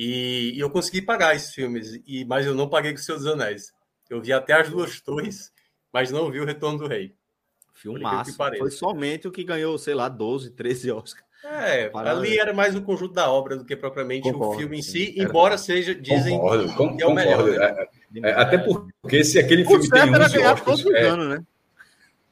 [0.00, 3.72] E, e eu consegui pagar esses filmes, e, mas eu não paguei com Seus Anéis.
[4.08, 5.52] Eu vi até as duas torres,
[5.92, 7.14] mas não vi o Retorno do Rei.
[7.74, 8.36] Filmaço.
[8.58, 11.26] Foi somente o que ganhou, sei lá, 12, 13 Oscars.
[11.44, 12.18] É, Parada.
[12.18, 15.14] ali era mais o conjunto da obra do que propriamente Concordo, o filme em si,
[15.18, 17.44] Era- embora seja, dizem Concordo, con- que é o melhor.
[17.44, 17.86] né?
[18.24, 20.86] É, é, até porque se aquele O filme tem certo era 11 ganhar Oscars.
[20.86, 21.44] É, anos, né?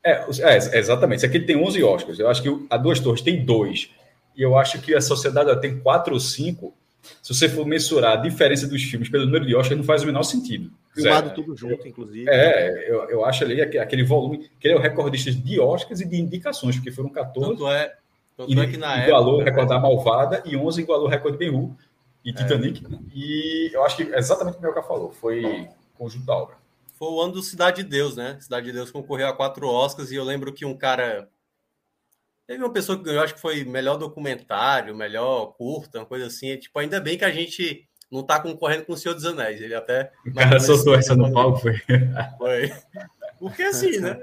[0.04, 1.20] é, é, exatamente.
[1.20, 3.90] Se aquele tem 11 Oscars, eu acho que a Duas Torres tem dois.
[4.36, 6.76] E eu acho que a Sociedade tem quatro ou cinco.
[7.22, 10.06] Se você for mensurar a diferença dos filmes pelo número de Oscars, não faz o
[10.06, 10.70] menor sentido.
[10.94, 11.34] Filmado Zero.
[11.42, 12.28] tudo junto, inclusive.
[12.28, 16.00] É, eu, eu acho ali aque- aquele volume, que ele é o recordista de Oscars
[16.00, 17.50] e de indicações, porque foram 14.
[17.50, 17.94] Tanto é,
[18.36, 19.50] tanto E é que na igualou o época.
[19.50, 21.70] recorde da Malvada e 11 igualou o recorde de Ben-Hur
[22.24, 22.32] e É.
[22.32, 22.82] Titanic.
[23.14, 25.12] E eu acho que é exatamente o que o Mioca falou.
[25.12, 25.68] Foi
[25.98, 26.56] conjunto da obra.
[26.98, 28.38] Foi o ano do Cidade de Deus, né?
[28.40, 31.28] Cidade de Deus concorreu a quatro Oscars e eu lembro que um cara.
[32.46, 36.50] Teve uma pessoa que ganhou, acho que foi melhor documentário, melhor curta, uma coisa assim.
[36.50, 39.60] É, tipo, ainda bem que a gente não tá concorrendo com o Senhor dos Anéis.
[39.60, 40.12] Ele até.
[40.26, 41.74] O cara soltou essa no palco, foi.
[42.38, 42.72] Foi.
[43.38, 44.20] Porque assim, né?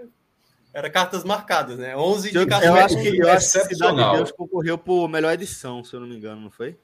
[0.73, 1.95] Era cartas marcadas, né?
[1.95, 2.67] 11 Eu, indicações.
[2.69, 4.15] eu acho que, eu acho que Cidade de excepcional.
[4.15, 6.75] Deus concorreu por melhor edição, se eu não me engano, não foi?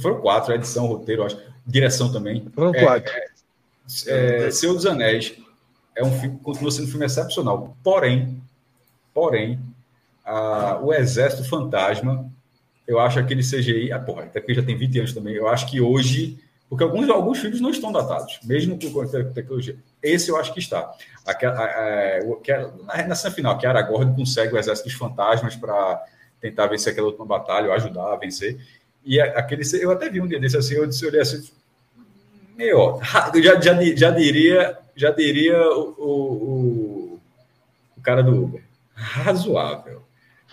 [0.00, 1.38] Foram quatro, edição, roteiro, eu acho.
[1.66, 2.46] Direção também.
[2.54, 3.12] Foram É, quatro.
[4.06, 5.34] É, Senhor dos Anéis
[5.96, 7.76] é um filme, continua sendo um filme excepcional.
[7.82, 8.40] Porém,
[9.12, 9.58] porém,
[10.24, 12.30] a- o Exército Fantasma,
[12.86, 15.70] eu acho aquele CGI, ah, porra, até porque já tem 20 anos também, eu acho
[15.70, 16.38] que hoje,
[16.68, 19.76] porque alguns, alguns filmes não estão datados, mesmo com a te- tecnologia.
[20.02, 20.92] Esse eu acho que está.
[21.26, 21.64] Aquela, a-
[22.18, 26.02] a- que é- na, na cena final, que Aragorn consegue o Exército dos Fantasmas para
[26.40, 28.58] tentar vencer aquela última batalha, ou ajudar a vencer.
[29.04, 31.42] E a- aquele, eu até vi um dia desse assim, eu disse, olhei assim,
[32.56, 33.00] meu, eu
[33.42, 37.20] já, já, já diria, já diria o, o, o,
[37.96, 38.62] o cara do Uber.
[38.94, 40.02] Razoável.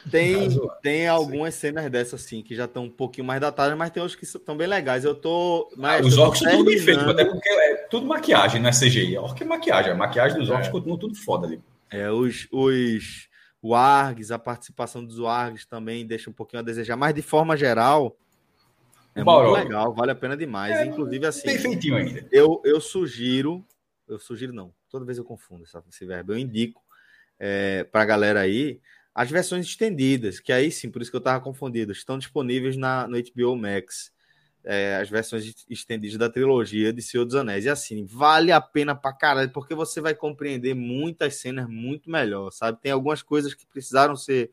[0.09, 0.69] Tem, Razoável.
[0.81, 4.17] tem algumas cenas dessas, assim, que já estão um pouquinho mais datadas, mas tem outras
[4.19, 5.03] que estão bem legais.
[5.03, 5.71] Eu tô.
[5.77, 8.61] Mas Os eu tô orcs são tudo bem feito, terminando- até porque é tudo maquiagem,
[8.61, 9.17] não é CGI.
[9.17, 9.91] Orc é maquiagem.
[9.91, 10.71] A maquiagem dos orcs É.
[10.71, 11.61] continua tudo foda ali.
[11.91, 13.29] É, os, os
[13.61, 18.15] wargs, a participação dos wargs também deixa um pouquinho a desejar, mas de forma geral
[19.13, 19.51] é Balrog.
[19.51, 20.73] muito legal, vale a pena demais.
[20.77, 22.25] É, Inclusive, assim, Bem feitinho ainda.
[22.31, 23.63] eu, eu sugiro,
[24.07, 26.81] eu sugiro não, toda vez eu confundo esse verbo, eu indico
[27.37, 28.79] é, para a galera aí
[29.13, 33.07] as versões estendidas, que aí sim, por isso que eu estava confundido, estão disponíveis na,
[33.07, 34.11] no HBO Max,
[34.63, 37.65] é, as versões estendidas da trilogia de Senhor dos Anéis.
[37.65, 42.51] E assim, vale a pena pra caralho, porque você vai compreender muitas cenas muito melhor,
[42.51, 42.79] sabe?
[42.81, 44.51] Tem algumas coisas que precisaram ser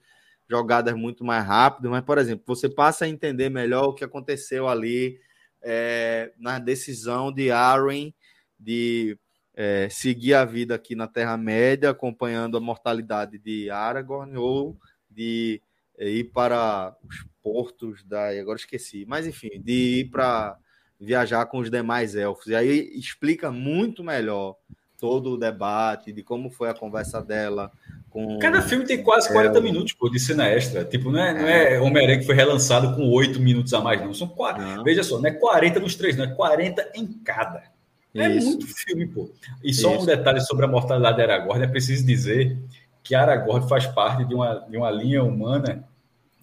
[0.48, 4.66] jogadas muito mais rápido, mas, por exemplo, você passa a entender melhor o que aconteceu
[4.66, 5.20] ali
[5.62, 8.14] é, na decisão de Arwen
[8.58, 9.18] de
[9.60, 14.76] é, seguir a vida aqui na Terra-média, acompanhando a mortalidade de Aragorn, ou
[15.10, 15.60] de
[15.98, 18.28] é, ir para os portos da.
[18.28, 20.56] Agora esqueci, mas enfim, de ir para
[21.00, 22.46] viajar com os demais elfos.
[22.46, 24.54] E aí explica muito melhor
[24.96, 27.72] todo o debate de como foi a conversa dela
[28.10, 28.38] com.
[28.38, 29.60] Cada filme tem quase 40 É.
[29.60, 30.84] minutos pô, de cena extra.
[30.84, 34.14] Tipo, não é, não é Homem-Aranha que foi relançado com 8 minutos a mais, não.
[34.14, 34.62] São quatro.
[34.62, 34.84] Não.
[34.84, 36.26] Veja só, não é 40 nos três, não.
[36.26, 37.76] É 40 em cada.
[38.14, 38.46] É Isso.
[38.48, 39.30] muito filme, pô.
[39.62, 40.06] E só um Isso.
[40.06, 42.56] detalhe sobre a mortalidade de Aragorn, é preciso dizer
[43.02, 45.84] que Aragorn faz parte de uma, de uma linha humana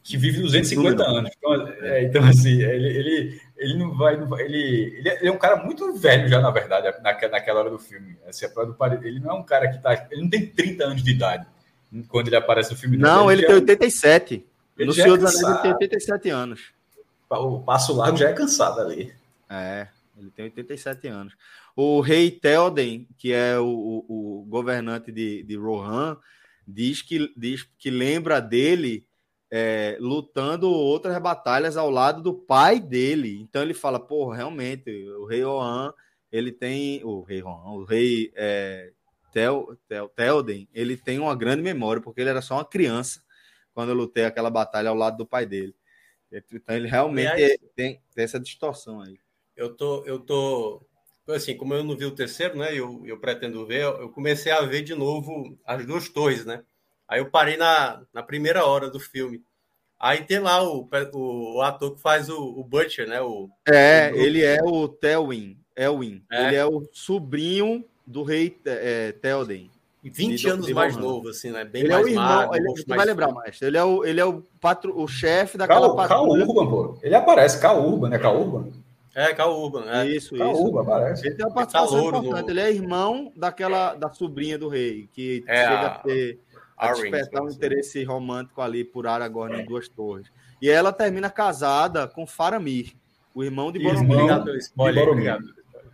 [0.03, 1.31] que vive 250 anos.
[1.35, 4.15] Então, é, então, assim, ele, ele, ele não vai.
[4.17, 7.31] Não vai- ele, ele, é, ele é um cara muito velho já, na verdade, naquela,
[7.31, 8.15] naquela hora do filme.
[8.27, 8.45] Assim,
[9.03, 10.07] ele não é um cara que tá.
[10.11, 11.45] Ele não tem 30 anos de idade
[12.07, 12.97] quando ele aparece no filme.
[12.97, 14.45] Não, ele já- tem 87.
[14.77, 16.61] Ele no é Senhor dos Anéis ele tem 87 anos.
[17.29, 19.11] O Passo Largo já é cansado ali.
[19.49, 19.87] É,
[20.17, 21.35] ele tem 87 anos.
[21.75, 26.17] O rei Theoden, que é o, o- o governante de, de Rohan,
[26.67, 29.05] diz que, diz que lembra dele
[29.51, 33.39] é, lutando outras batalhas ao lado do pai dele.
[33.41, 34.89] Então ele fala, pô, realmente,
[35.19, 35.93] o rei Rohan,
[36.31, 37.03] ele tem...
[37.03, 38.91] O rei Rohan, o rei é,
[39.31, 39.77] Theo-
[40.15, 43.21] Theoden, ele tem uma grande memória, porque ele era só uma criança
[43.73, 45.75] quando eu lutei aquela batalha ao lado do pai dele.
[46.51, 49.17] Então ele realmente Aliás- tem, tem essa distorção aí.
[49.55, 50.81] Eu tô, eu tô,
[51.29, 52.73] assim, como eu não vi o terceiro, né?
[52.77, 53.83] Eu, eu pretendo ver.
[53.83, 56.61] Eu comecei a ver de novo as duas torres, né?
[57.07, 59.41] Aí eu parei na, na primeira hora do filme.
[59.99, 63.21] Aí tem lá o, o, o ator que faz o, o Butcher, né?
[63.21, 65.57] O, É, O- ele é o Telwin.
[65.75, 66.23] Elwin.
[66.31, 66.43] É.
[66.47, 69.69] Ele é o sobrinho do rei é, Telden.
[70.03, 71.65] 20 De- anos de mais novo, assim, né?
[71.65, 73.61] Bem Ele é mais o irmão, magro, ele, você mais vai lembrar mais.
[73.61, 76.45] Ele é o, ele é o, patro, o chefe daquela Cal, Cal patrulha.
[76.45, 76.97] Urban, pô.
[77.01, 78.19] Ele aparece, Cal Urban, né?
[78.19, 78.71] Cal Urban?
[79.15, 79.85] É, Cal Urban.
[79.89, 80.05] É.
[80.07, 80.61] Isso, Cal isso.
[80.63, 81.25] Urban aparece.
[81.25, 82.43] Ele tem uma Ele tá participação louro importante.
[82.45, 86.39] no- Ele é irmão daquela da sobrinha do rei, que É, chega a- a ter
[86.77, 90.27] a Arryn, despertar um interesse romântico ali por Aragorn em duas torres.
[90.61, 92.93] E ela termina casada com Faramir,
[93.33, 93.93] o irmão de Irmão.
[93.93, 94.15] Boromir.
[94.17, 95.07] Obrigado pelo spoiler.
[95.09, 95.43] Obrigado.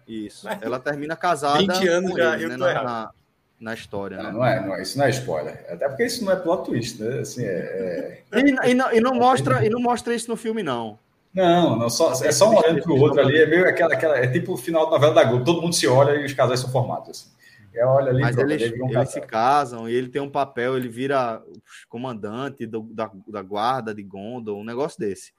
[0.07, 0.45] Isso.
[0.48, 3.11] Mas- Ela termina casada 20 anos com já, ele, eu né, tô na, na,
[3.60, 4.31] na história, Não, né?
[4.31, 5.65] não é, não é, isso não é spoiler.
[5.69, 7.19] Até porque isso não é plot twist, né?
[7.19, 10.64] Assim, é, é- E, e não, e não mostra, e não mostra isso no filme,
[10.64, 10.98] não.
[11.33, 13.37] Não, não só, é só um olhando pro outro ali.
[13.37, 14.17] É meio aquela, aquela.
[14.17, 15.45] É tipo o final da novela da Globo.
[15.45, 17.09] Todo mundo se olha e os casais são formados.
[17.09, 17.29] Assim.
[17.73, 20.89] É, olha ali, Mas pronto, eles, eles se casam e ele tem um papel, ele
[20.89, 21.41] vira
[21.87, 25.31] comandante do- da, da guarda de Gondor, um negócio desse.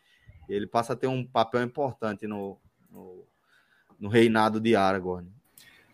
[0.48, 2.56] Ele passa a ter um papel importante no,
[2.90, 3.24] no,
[4.00, 5.28] no reinado de Aragorn.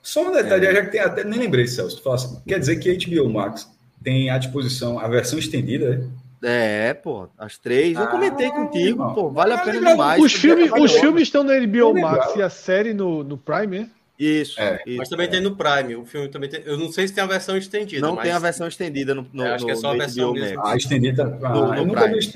[0.00, 1.24] Só um detalhe, já que tem até.
[1.24, 1.96] Nem lembrei, Celso.
[1.96, 3.68] Tu fala assim, quer dizer que HBO Max
[4.02, 6.08] tem à disposição a versão estendida, né?
[6.43, 7.97] É, pô, as três.
[7.98, 9.15] Eu Ah, comentei contigo, irmão.
[9.15, 9.93] pô, vale a Ah, pena legal.
[9.93, 10.23] demais.
[10.23, 12.16] Os, filmes, Vale os filmes estão na HBO lembrava.
[12.19, 13.90] Max e a série no, no Prime, né?
[14.19, 14.98] Isso, É, isso.
[14.98, 15.97] Mas também tem no Prime.
[15.97, 16.62] O filme também tem.
[16.65, 18.05] Eu não sei se tem a versão estendida.
[18.06, 19.93] Não mas tem a versão estendida no, no, É, acho que é no- só a
[19.93, 20.56] no versão mesmo.
[20.56, 20.70] Max.
[20.70, 21.39] A estendida.
[21.43, 22.20] Ah, No- no eu nunca Prime.
[22.20, 22.32] vi.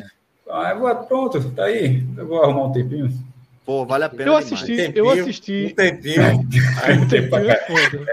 [0.49, 2.05] Ah, vou, pronto, tá aí.
[2.17, 3.11] Eu vou arrumar um tempinho.
[3.65, 4.53] Pô, vale a pena Eu demais.
[4.53, 5.73] assisti, Tempinho, eu Um assisti.
[5.77, 6.23] tempinho.
[6.83, 8.07] Aí Um o tempo tempinho é foda.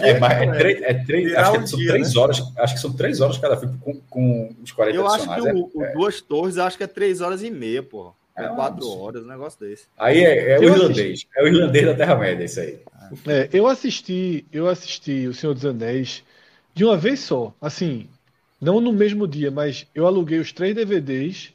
[0.00, 2.40] É, mas é três, é três acho que um são dia, três horas.
[2.56, 5.46] Acho que são três horas cada filme com, com os 40 Eu acho que adicionais.
[5.50, 8.14] o, o Duas Torres, acho que é três horas e meia, pô.
[8.36, 9.88] É É um quatro horas, um negócio desse.
[9.96, 11.26] Aí é, é o irlandês.
[11.36, 12.80] É o irlandês da Terra-média, isso aí.
[13.26, 16.24] É, eu assisti, eu assisti O Senhor dos Anéis
[16.74, 17.54] de uma vez só.
[17.60, 18.08] Assim,
[18.60, 21.54] não no mesmo dia, mas eu aluguei os três DVDs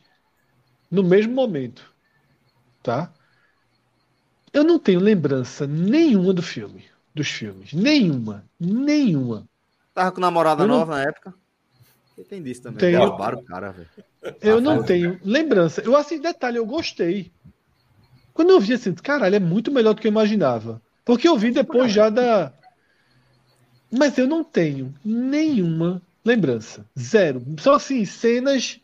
[0.91, 1.93] no mesmo momento.
[2.84, 3.14] Tá?
[4.53, 6.85] Eu não tenho lembrança nenhuma do filme,
[7.20, 7.74] dos filmes.
[7.74, 8.46] Nenhuma.
[8.60, 9.48] Nenhuma.
[9.94, 11.34] Tava com namorada não- nova na época.
[12.16, 12.80] Você tem disso também.
[12.80, 13.00] Tenho.
[13.00, 13.88] Derrubaram o cara, velho.
[14.41, 15.82] Eu não tenho lembrança.
[15.82, 17.32] Eu assim, detalhe, eu gostei.
[18.34, 20.82] Quando eu vi assim, caralho, é muito melhor do que eu imaginava.
[21.06, 22.54] Porque eu vi depois já da.
[23.91, 26.86] Mas eu não tenho nenhuma lembrança.
[26.98, 27.44] Zero.
[27.60, 28.80] Só assim, cenas.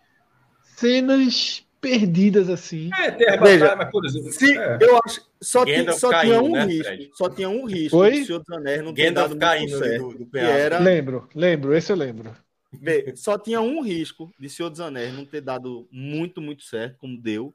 [0.75, 2.89] Cenas perdidas assim.
[2.99, 4.31] É, Terra Veja, Batalha, mas por exemplo.
[4.31, 4.77] Se, é.
[4.81, 6.83] eu acho só, tinha, só tinha caindo, um né, risco.
[6.85, 7.09] Fred?
[7.13, 8.19] Só tinha um risco Oi?
[8.19, 10.07] do Senhor dos Anéis não ter Gandalf dado caindo certo.
[10.17, 12.35] do, do era, Lembro, lembro, esse eu lembro.
[12.73, 16.97] vê, só tinha um risco de Senhor dos Anéis não ter dado muito, muito certo,
[16.97, 17.53] como deu,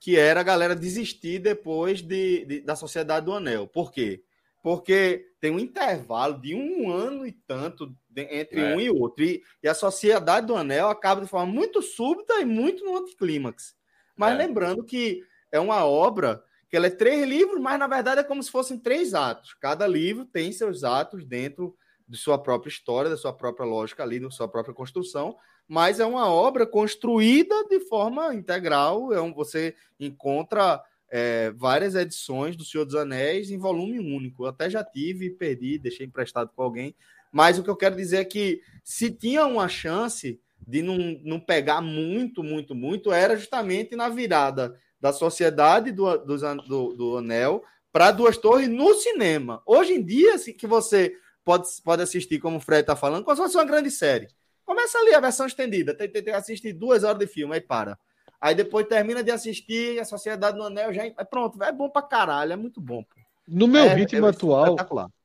[0.00, 3.66] que era a galera desistir depois de, de- da Sociedade do Anel.
[3.66, 4.22] Por quê?
[4.62, 8.74] Porque tem um intervalo de um ano e tanto entre É.
[8.74, 9.22] um e outro.
[9.22, 13.74] E, e a Sociedade do Anel acaba de forma muito súbita e muito no anticlímax.
[14.16, 14.36] Mas É.
[14.38, 15.22] lembrando que
[15.52, 18.78] é uma obra que ela é três livros, mas na verdade é como se fossem
[18.78, 19.52] três atos.
[19.60, 21.76] Cada livro tem seus atos dentro
[22.08, 25.36] de sua própria história, da sua própria lógica ali, da sua própria construção,
[25.68, 29.12] mas é uma obra construída de forma integral.
[29.12, 30.82] É um, você encontra
[31.16, 34.42] é, várias edições do Senhor dos Anéis em volume único.
[34.42, 36.92] Eu até já tive, perdi, deixei emprestado com alguém.
[37.30, 41.38] Mas o que eu quero dizer é que se tinha uma chance de não, não
[41.38, 47.62] pegar muito, muito, muito, era justamente na virada da sociedade do, an- do, do Anel
[47.92, 49.62] para Duas Torres no cinema.
[49.64, 51.14] Hoje em dia, assim, que você
[51.44, 54.26] pode, pode assistir, como o Fred está falando, como se fosse uma grande série.
[54.64, 57.96] Começa ali a versão estendida, tem que assistir duas horas de filme, aí para.
[58.44, 62.02] Aí depois termina de assistir a Sociedade do Anel, já é pronto, é bom pra
[62.02, 63.02] caralho, é muito bom.
[63.02, 63.14] pô.
[63.46, 64.76] No meu É, ritmo é atual,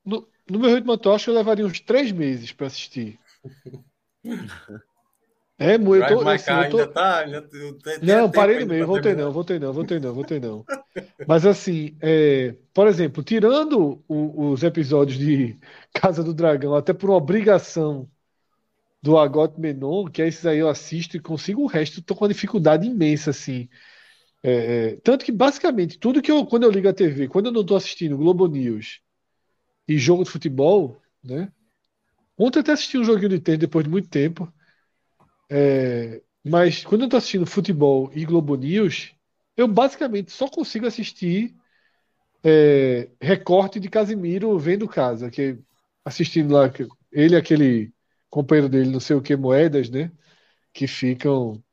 [0.05, 3.19] no, no meu ritmo atual, acho que eu levaria uns três meses para assistir.
[5.57, 7.19] É, Mu, eu Drive tô, assim, eu tô- ainda tá.
[7.19, 9.15] ainda tem- tem Não, parei no meio, pra voltei terminar.
[9.15, 10.67] não, voltei não, voltei não, voltei não.
[11.25, 15.59] Mas assim, é, por exemplo, tirando o- os episódios de
[15.93, 18.09] Casa do Dragão, até por uma obrigação
[19.01, 22.25] do Agot Menon, que é esses aí eu assisto e consigo o resto, tô com
[22.25, 23.69] uma dificuldade imensa, assim.
[24.43, 27.51] É, é, tanto que basicamente tudo que eu, quando eu ligo a TV, quando eu
[27.51, 29.01] não tô assistindo Globo News
[29.87, 31.51] e jogo de futebol, né?
[32.37, 34.51] Ontem eu até assisti um joguinho de tênis depois de muito tempo.
[35.49, 39.13] É, mas quando eu tô assistindo futebol e Globo News,
[39.57, 41.55] eu basicamente só consigo assistir
[42.43, 45.57] é, recorte de Casimiro vendo casa, que
[46.05, 46.71] assistindo lá,
[47.11, 47.91] ele aquele
[48.29, 50.11] companheiro dele, não sei o que, Moedas, né?
[50.73, 51.63] Que ficam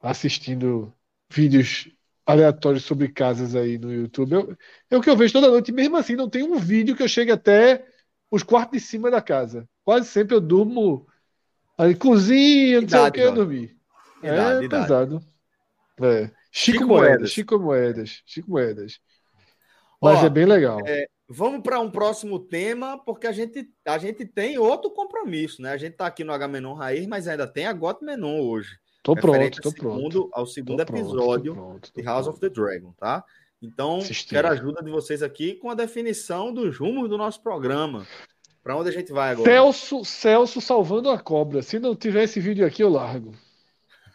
[0.00, 0.92] assistindo
[1.30, 1.90] vídeos
[2.24, 4.32] aleatórios sobre casas aí no YouTube.
[4.32, 4.56] Eu,
[4.90, 7.08] é o que eu vejo toda noite, mesmo assim, não tem um vídeo que eu
[7.08, 7.84] chegue até
[8.30, 9.68] os quartos de cima da casa.
[9.84, 11.06] Quase sempre eu durmo
[11.76, 13.76] ali, cozinha, não sei o que, eu dormi.
[14.22, 14.68] é idade.
[14.68, 15.24] pesado.
[16.00, 16.30] É.
[16.52, 19.00] Chico, Chico Moedas, Moedas, Chico Moedas, Chico Moedas.
[20.00, 20.80] Mas Ó, é bem legal.
[20.84, 25.70] É, vamos para um próximo tema, porque a gente, a gente tem outro compromisso, né?
[25.70, 28.76] A gente está aqui no H Menon Raiz, mas ainda tem a Got Menon hoje.
[29.02, 30.30] Tô pronto, tô segundo, pronto.
[30.32, 32.36] Ao segundo tô episódio pronto, pronto, de House pronto.
[32.36, 33.24] of the Dragon, tá?
[33.62, 34.34] Então, Assistir.
[34.34, 38.06] quero a ajuda de vocês aqui com a definição dos rumos do nosso programa.
[38.62, 39.48] Para onde a gente vai agora?
[39.48, 41.62] Celso, Celso salvando a cobra.
[41.62, 43.32] Se não tiver esse vídeo aqui, eu largo.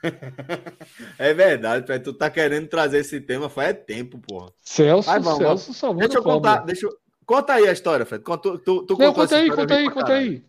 [1.18, 1.98] é verdade, Pé.
[1.98, 4.52] Tu tá querendo trazer esse tema faz tempo, porra.
[4.62, 7.05] Celso, vamos, Celso salvando deixa eu contar, deixa eu...
[7.26, 8.24] Conta aí a história, Fred.
[8.24, 10.44] Conta, tu, tu não, conta aí, conta aí, conta aí.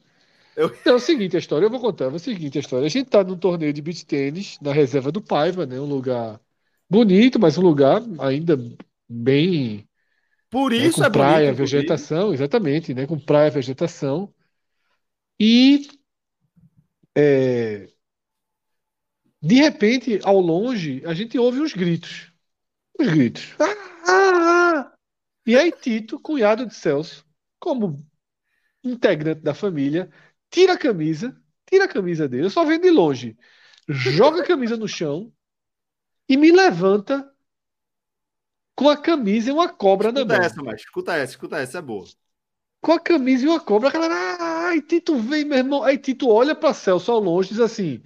[0.56, 0.74] Eu...
[0.84, 2.06] É o seguinte a história, eu vou contar.
[2.06, 2.86] É o seguinte a história.
[2.86, 5.78] A gente tá num torneio de beach tênis na reserva do Paiva, né?
[5.78, 6.40] Um lugar
[6.88, 8.58] bonito, mas um lugar ainda
[9.08, 9.86] bem.
[10.50, 13.06] Por né, isso né, é praia, bonito, vegetação, exatamente, né?
[13.06, 14.32] Com praia, vegetação.
[15.38, 15.88] E
[17.14, 17.88] é,
[19.46, 22.32] de repente, ao longe, a gente ouve os gritos.
[22.98, 23.54] Os gritos.
[23.58, 23.64] Ah,
[24.08, 24.95] ah, ah.
[25.46, 27.24] E aí Tito, cunhado de Celso,
[27.60, 28.04] como
[28.82, 30.10] integrante da família,
[30.50, 33.36] tira a camisa, tira a camisa dele, eu só vendo de longe,
[33.88, 35.32] joga a camisa no chão
[36.28, 37.32] e me levanta
[38.74, 40.44] com a camisa e uma cobra escuta na mão.
[40.44, 42.06] Essa, mas escuta essa, escuta essa, é boa.
[42.80, 44.14] Com a camisa e uma cobra, a galera,
[44.66, 45.82] ai, Tito vem, meu irmão.
[45.82, 48.02] Aí Tito olha para Celso ao longe e diz assim: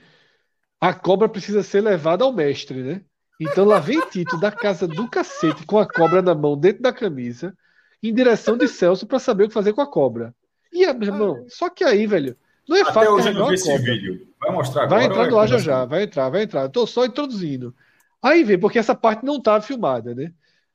[0.81, 3.05] a cobra precisa ser levada ao mestre, né?
[3.41, 6.93] Então lá vem Tito da casa do cacete com a cobra na mão dentro da
[6.93, 7.57] camisa,
[8.03, 10.35] em direção de Celso para saber o que fazer com a cobra.
[10.71, 12.37] E, meu irmão, só que aí, velho,
[12.69, 14.29] não é Até fácil hoje eu não vi esse vídeo.
[14.39, 15.01] Vai mostrar agora.
[15.01, 16.62] Vai entrar no ar já já, vai entrar, vai entrar.
[16.62, 17.75] Eu tô só introduzindo.
[18.23, 20.33] Aí vem, porque essa parte não estava filmada, né?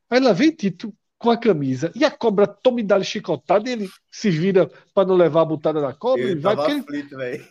[0.10, 3.74] Aí lá vem Tito com a camisa e a cobra toma e dá chicotada e
[3.74, 6.24] ele se vira para não levar a butada da cobra.
[6.24, 7.46] Ele vai aflito, ele...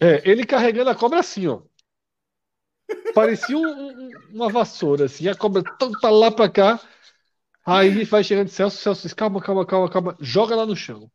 [0.00, 1.60] É, ele carregando a cobra assim, ó.
[3.14, 5.28] Parecia um, um, uma vassoura, assim.
[5.28, 5.62] A cobra
[6.00, 6.80] tá lá pra cá.
[7.64, 10.16] Aí vai chegando Celso, Celso diz, calma, calma, calma, calma.
[10.20, 11.10] Joga lá no chão.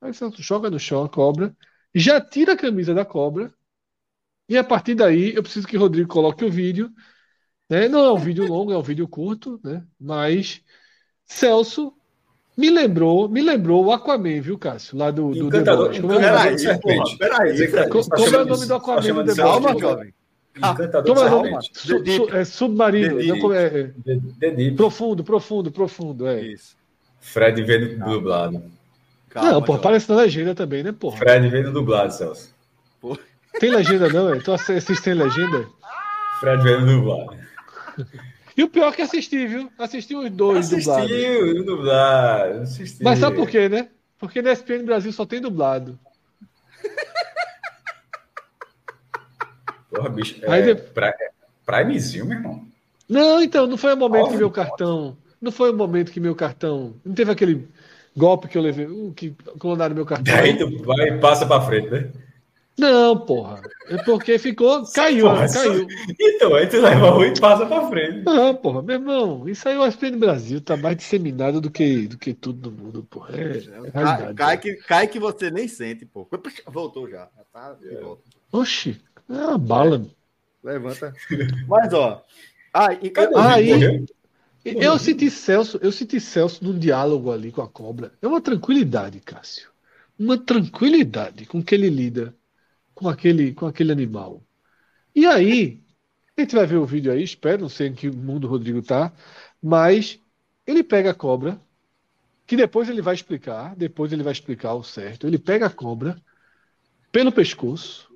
[0.00, 1.54] Aí Celso joga no chão a cobra.
[1.94, 3.52] Já tira a camisa da cobra.
[4.48, 6.90] E a partir daí, eu preciso que o Rodrigo coloque o vídeo.
[7.68, 7.88] Né?
[7.88, 9.84] Não é um vídeo longo, é um vídeo curto, né?
[9.98, 10.62] Mas
[11.24, 11.92] Celso
[12.56, 14.98] me lembrou, me lembrou o Aquaman, viu, Cássio?
[14.98, 16.00] Lá do, do Encantador, é,
[17.16, 17.88] peraí, peraí.
[17.88, 19.80] Como é o nome do Aquaman do The Boys?
[19.80, 20.14] jovem.
[20.56, 21.58] Encantador ah, é nome?
[21.72, 23.18] Su, su, é submarino.
[23.18, 23.92] The não, é,
[24.42, 26.26] é, profundo, profundo, profundo.
[26.26, 26.40] É.
[26.42, 26.76] Isso.
[27.20, 28.12] Fred vendo Calma.
[28.14, 28.62] dublado.
[29.28, 31.18] Calma, não, pô, aparece na legenda também, né, porra?
[31.18, 32.52] Fred vendo dublado, Celso.
[33.60, 34.40] Tem legenda, não, é?
[34.40, 35.68] Tu assiste sem legenda?
[36.40, 37.38] Fred vendo dublado.
[38.56, 39.70] E o pior é que assisti, viu?
[39.78, 41.10] Assisti os dois dublados.
[41.10, 42.60] Assistiu, dublado.
[42.60, 43.02] Assisti.
[43.02, 43.88] Mas sabe por quê, né?
[44.18, 45.98] Porque na SPN Brasil só tem dublado.
[49.90, 50.40] Porra, bicho.
[50.46, 50.82] Aí é, de...
[50.82, 51.12] pra,
[51.66, 52.64] Primezinho, meu irmão.
[53.08, 55.16] Não, então, não foi o momento Óbvio, que meu cartão.
[55.40, 56.94] Não foi o momento que meu cartão.
[57.04, 57.68] Não teve aquele
[58.16, 60.34] golpe que eu levei, uh, que clonaram meu cartão.
[60.34, 62.10] Aí tu vai e passa pra frente, né?
[62.78, 63.60] Não, porra.
[63.88, 64.84] É porque ficou.
[64.94, 65.86] Caiu, porra, caiu.
[66.18, 68.24] Então, aí tu leva um e passa pra frente.
[68.24, 72.08] Não, porra, meu irmão, isso aí o SP no Brasil tá mais disseminado do que,
[72.08, 73.36] do que tudo no mundo, porra.
[73.36, 76.26] É, é cai, cai, que, cai que você nem sente, pô.
[76.68, 77.28] Voltou já.
[77.36, 78.00] já tá de é.
[78.00, 78.22] volta.
[78.52, 78.98] Oxi.
[79.30, 80.04] É uma bala.
[80.62, 81.14] Levanta.
[81.68, 82.24] Mas, ó.
[82.74, 84.04] Ah, e cadê aí,
[84.64, 88.12] eu senti Celso, eu senti Celso num diálogo ali com a cobra.
[88.20, 89.70] É uma tranquilidade, Cássio.
[90.18, 92.34] Uma tranquilidade com que ele lida
[92.94, 94.42] com aquele, com aquele animal.
[95.14, 95.80] E aí,
[96.36, 98.82] a gente vai ver o vídeo aí, espero, não sei em que mundo o Rodrigo
[98.82, 99.12] tá,
[99.62, 100.20] mas
[100.66, 101.58] ele pega a cobra,
[102.46, 105.26] que depois ele vai explicar, depois ele vai explicar o certo.
[105.26, 106.20] Ele pega a cobra
[107.10, 108.09] pelo pescoço,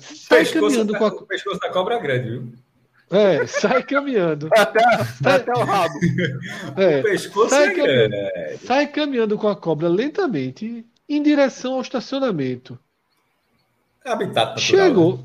[0.00, 1.08] sai caminhando da, com a...
[1.08, 2.52] O pescoço da cobra é grande, viu?
[3.10, 4.48] É, sai caminhando.
[4.52, 4.80] até,
[5.24, 5.94] até o rabo.
[6.76, 8.58] É, o pescoço sai, é grande.
[8.64, 12.78] sai caminhando com a cobra lentamente em direção ao estacionamento.
[14.04, 15.16] É habitat natural, Chegou.
[15.18, 15.24] né?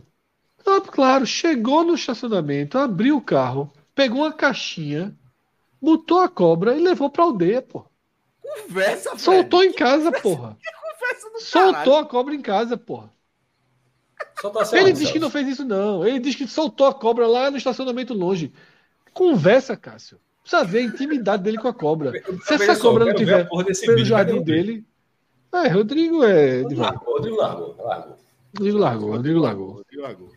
[0.65, 5.15] Ah, claro, chegou no estacionamento, abriu o carro, pegou uma caixinha,
[5.81, 7.83] botou a cobra e levou pra aldeia, pô.
[8.41, 10.55] Conversa, Soltou em casa, porra.
[10.81, 13.11] Conversa do Soltou a cobra em casa, porra.
[14.41, 16.05] Só tá Ele diz que não fez isso, não.
[16.05, 18.51] Ele diz que soltou a cobra lá no estacionamento longe.
[19.13, 20.17] Conversa, Cássio.
[20.41, 22.11] Precisa ver a intimidade dele com a cobra.
[22.45, 24.83] Se essa cobra não tiver pelo jardim dele.
[25.53, 26.61] É, Rodrigo é.
[26.61, 28.17] Rodrigo largou, Rodrigo largou, largou.
[29.11, 30.31] Rodrigo largou, Rodrigo largou.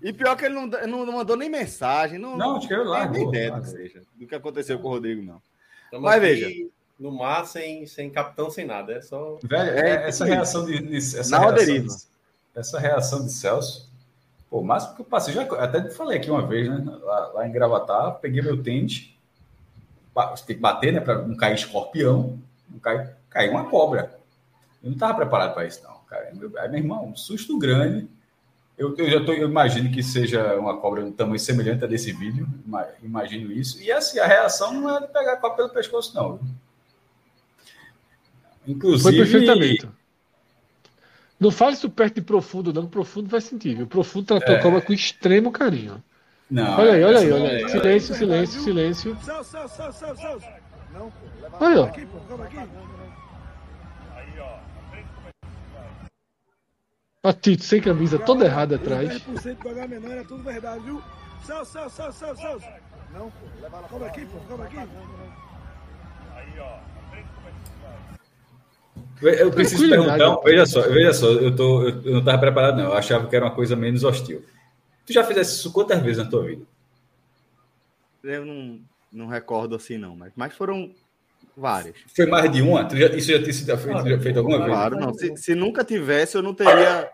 [0.00, 2.18] E pior que ele não, não mandou nem mensagem.
[2.18, 3.18] Não, Não, acho que ele tem largou.
[3.18, 3.76] nem ideia do que largou.
[3.86, 4.02] seja.
[4.16, 5.40] Do que aconteceu com o Rodrigo, não.
[5.84, 6.68] Estamos Mas aqui veja.
[6.98, 8.92] No mar, sem, sem capitão, sem nada.
[8.94, 9.38] É só.
[9.42, 10.34] Velho, É, é, essa isso.
[10.34, 11.54] reação de, de- essa Na reação
[12.54, 13.90] essa reação de Celso,
[14.50, 16.84] pô, o máximo que eu passei, já até falei aqui uma vez, né?
[17.02, 19.14] Lá, lá em Gravatar, peguei meu tênis,
[20.46, 21.00] tem que bater, né?
[21.00, 22.38] Para não cair escorpião,
[22.68, 24.18] não cair, caiu uma cobra.
[24.82, 26.30] Eu não estava preparado para isso, não, cara.
[26.34, 28.08] Meu, aí, meu irmão, um susto grande.
[28.78, 32.12] Eu, eu já tô, eu imagino que seja uma cobra de tamanho semelhante a desse
[32.12, 33.82] vídeo, ima- imagino isso.
[33.82, 36.40] E assim, a reação não é de pegar a cobra pelo pescoço, não.
[38.66, 39.88] Inclusive, Foi perfeitamente.
[41.42, 42.86] Não fale isso perto de profundo, não.
[42.86, 43.84] Profundo vai sentir, viu?
[43.84, 46.00] Profundo tratou a cobra com extremo carinho.
[46.48, 47.68] Não, Olha aí, olha aí, olha aí.
[47.68, 49.18] Silêncio, silêncio, silêncio.
[51.58, 51.90] Olha, ó.
[57.24, 59.08] A Tito sem camisa toda errada atrás.
[59.08, 61.02] 10% do H menor é tudo verdade, viu?
[61.44, 62.66] Celso, Celso, Celso, Celso, Celso.
[63.12, 63.88] Não, pô, leva lá.
[63.88, 64.76] Cobra aqui, pô, cobra aqui.
[69.22, 72.86] Eu preciso perguntar, veja só, veja só, eu, tô, eu, eu não estava preparado, não.
[72.86, 74.42] Eu achava que era uma coisa menos hostil.
[75.06, 76.62] Tu já fizesse isso quantas vezes na tua vida?
[78.22, 78.80] Eu não,
[79.12, 80.16] não recordo assim, não.
[80.16, 80.92] Mas, mas foram
[81.56, 81.96] várias.
[82.14, 82.84] Foi mais de uma?
[82.84, 84.70] Tu já, isso já tinha sido feito, já feito alguma vez?
[84.70, 85.14] Claro, não.
[85.14, 87.10] Se, se nunca tivesse, eu não teria,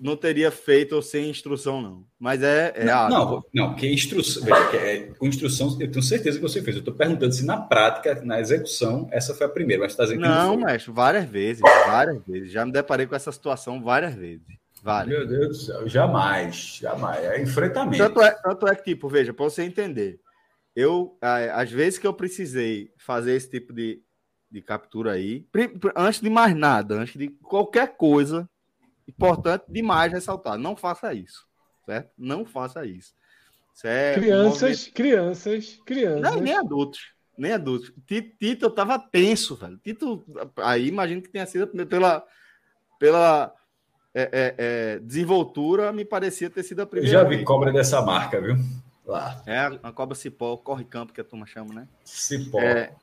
[0.00, 2.04] não teria feito sem instrução, não.
[2.18, 6.02] Mas é, é Não, não, não, porque instrução, veja, que é, com instrução, eu tenho
[6.02, 6.76] certeza que você fez.
[6.76, 10.22] Eu estou perguntando se na prática, na execução, essa foi a primeira, mas está dizendo
[10.22, 12.52] que Não, mestre, várias vezes, várias vezes.
[12.52, 14.42] Já me deparei com essa situação várias vezes.
[14.82, 15.16] Várias.
[15.16, 17.24] Meu Deus do céu, jamais, jamais.
[17.24, 17.98] É enfrentamento.
[17.98, 20.18] Tanto é, tanto é que, tipo, veja, para você entender,
[20.74, 21.16] eu,
[21.54, 24.02] às vezes que eu precisei fazer esse tipo de,
[24.50, 25.46] de captura aí,
[25.94, 28.48] antes de mais nada, antes de qualquer coisa,
[29.08, 31.46] importante demais ressaltar, não faça isso,
[31.86, 32.10] certo?
[32.16, 33.12] Não faça isso.
[33.74, 36.20] Isso é Crianças, crianças, movimento- crianças.
[36.22, 37.00] Não, nem adultos.
[37.38, 37.92] Nem adultos.
[38.06, 39.78] Ti- Tito, eu tava tenso, velho.
[39.78, 40.22] Tito,
[40.58, 42.22] aí imagino que tenha sido pela,
[42.98, 43.54] pela
[44.14, 47.18] é, é, é, desenvoltura, me parecia ter sido a Eu primeira.
[47.18, 47.46] já vi vez.
[47.46, 48.56] cobra dessa marca, viu?
[49.06, 51.88] Lá, É a, a cobra cipó, corre campo que a turma chama, né?
[52.04, 52.60] cipó.
[52.60, 52.94] É,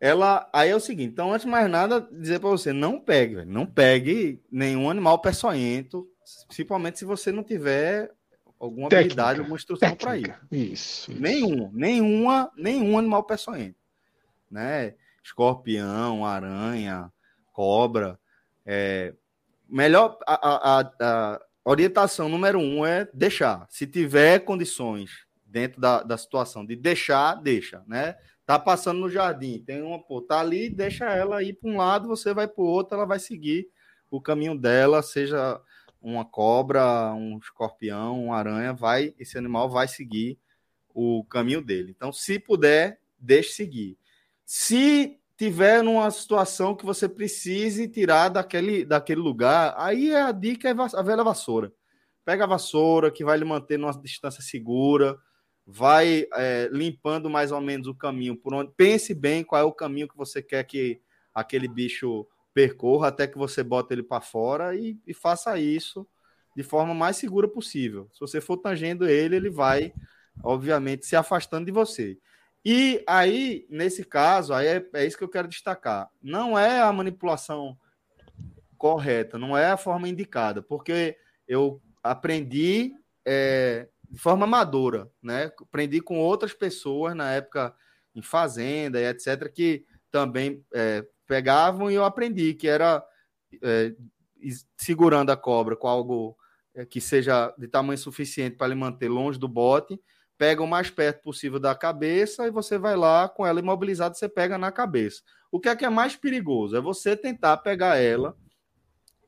[0.00, 3.34] ela, aí é o seguinte, então antes de mais nada, dizer para você, não pegue,
[3.36, 6.08] velho, não pegue nenhum animal peçonhento,
[6.46, 8.10] principalmente se você não tiver
[8.58, 10.12] alguma Técnica, habilidade, alguma instrução para.
[10.12, 10.40] Técnica.
[10.50, 11.10] Isso.
[11.12, 11.20] isso.
[11.20, 13.76] Nenhum, nenhuma, nenhum animal peçonhento,
[14.50, 14.94] né?
[15.22, 17.12] Escorpião, aranha,
[17.52, 18.18] cobra,
[18.64, 19.12] é,
[19.68, 23.66] melhor a, a- a- a orientação número um é deixar.
[23.68, 28.16] Se tiver condições dentro da, da situação de deixar, deixa, né?
[28.50, 32.08] Tá passando no jardim, tem uma, pô, tá ali, deixa ela ir para um lado,
[32.08, 33.68] você vai para o outro, ela vai seguir
[34.10, 35.60] o caminho dela, seja
[36.02, 40.36] uma cobra, um escorpião, uma aranha, vai, esse animal vai seguir
[40.92, 41.94] o caminho dele.
[41.96, 43.96] Então, se puder, deixe seguir.
[44.44, 50.74] Se tiver numa situação que você precise tirar daquele, daquele lugar, aí a dica é
[50.74, 51.72] a velha vassoura.
[52.24, 55.16] Pega a vassoura que vai lhe manter numa distância segura,
[55.72, 58.72] vai é, limpando mais ou menos o caminho por onde.
[58.76, 61.00] Pense bem qual é o caminho que você quer que
[61.32, 66.04] aquele bicho percorra até que você bota ele para fora e, e faça isso
[66.56, 68.08] de forma mais segura possível.
[68.12, 69.92] Se você for tangendo ele, ele vai,
[70.42, 72.18] obviamente, se afastando de você.
[72.64, 76.10] E aí, nesse caso, aí é, é isso que eu quero destacar.
[76.20, 77.78] Não é a manipulação
[78.76, 81.16] correta, não é a forma indicada, porque
[81.46, 82.92] eu aprendi
[83.24, 85.52] é, de forma amadora, né?
[85.60, 87.74] Aprendi com outras pessoas na época
[88.14, 93.04] em fazenda e etc, que também é, pegavam e eu aprendi que era
[93.62, 93.94] é,
[94.76, 96.36] segurando a cobra com algo
[96.74, 100.00] é, que seja de tamanho suficiente para ele manter longe do bote,
[100.36, 104.28] pega o mais perto possível da cabeça e você vai lá com ela imobilizada, você
[104.28, 105.22] pega na cabeça.
[105.52, 106.76] O que é que é mais perigoso?
[106.76, 108.36] É você tentar pegar ela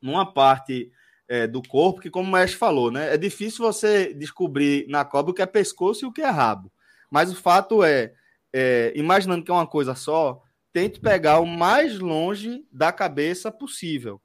[0.01, 0.91] numa parte
[1.33, 3.11] é, do corpo que, como o mestre falou, né?
[3.11, 6.71] É difícil você descobrir na cobra o que é pescoço e o que é rabo.
[7.09, 8.13] Mas o fato é,
[8.53, 14.21] é, imaginando que é uma coisa só, tente pegar o mais longe da cabeça possível.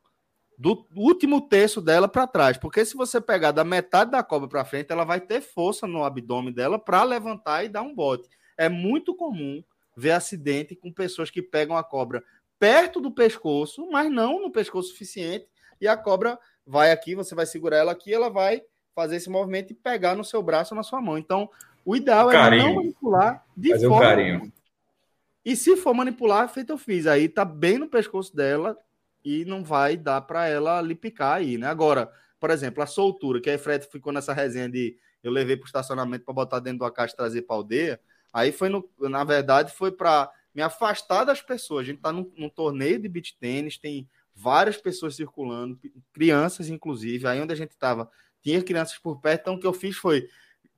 [0.59, 4.67] do último terço dela para trás, porque se você pegar da metade da cobra para
[4.67, 8.29] frente, ela vai ter força no abdômen dela para levantar e dar um bote.
[8.55, 9.65] É muito comum
[9.97, 12.23] ver acidente com pessoas que pegam a cobra
[12.59, 15.49] perto do pescoço, mas não no pescoço suficiente,
[15.81, 16.39] e a cobra
[16.69, 18.63] vai aqui, você vai segurar ela aqui, ela vai
[18.95, 21.17] fazer esse movimento e pegar no seu braço ou na sua mão.
[21.17, 21.49] Então,
[21.85, 22.63] o ideal Carinho.
[22.63, 24.53] é não manipular de Fazer um forma carinho.
[25.45, 27.07] e se for manipular, feito eu fiz.
[27.07, 28.77] Aí tá bem no pescoço dela
[29.25, 31.67] e não vai dar para ela lhe picar aí, né?
[31.69, 35.67] Agora, por exemplo, a soltura, que aí Fred ficou nessa resenha de eu levei pro
[35.67, 38.01] estacionamento para botar dentro da caixa e trazer pra aldeia.
[38.33, 41.83] Aí foi, no, na verdade, foi para me afastar das pessoas.
[41.83, 44.09] A gente tá num, num torneio de beach tênis, tem
[44.39, 45.79] várias pessoas circulando,
[46.13, 47.27] crianças, inclusive.
[47.27, 48.09] Aí onde a gente tava,
[48.41, 49.41] tinha crianças por perto.
[49.43, 50.29] Então, o que eu fiz foi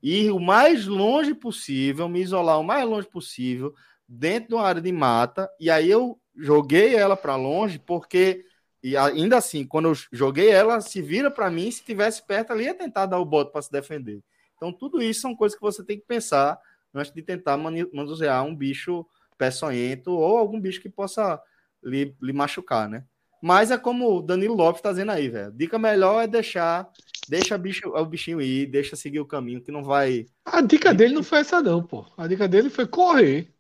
[0.03, 3.74] ir o mais longe possível, me isolar o mais longe possível,
[4.09, 8.45] dentro de uma área de mata, e aí eu joguei ela para longe, porque
[8.82, 12.65] e ainda assim, quando eu joguei ela, se vira para mim, se tivesse perto ali
[12.65, 14.23] ia tentar dar o bote para se defender.
[14.57, 16.59] Então tudo isso são coisas que você tem que pensar
[16.95, 19.07] antes de tentar manusear um bicho
[19.37, 21.39] peçonhento ou algum bicho que possa
[21.82, 23.05] lhe, lhe machucar, né?
[23.43, 25.53] Mas é como o Danilo Lopes tá dizendo aí, velho.
[25.53, 26.89] Dica melhor é deixar,
[27.29, 31.15] deixa bicho, o bichinho ir, deixa seguir o caminho que não vai A dica dele
[31.15, 32.05] não foi essa, não, pô.
[32.17, 33.53] A dica dele foi correr.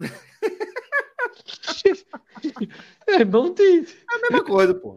[3.06, 3.84] é, não tem.
[4.08, 4.94] a mesma coisa, pô.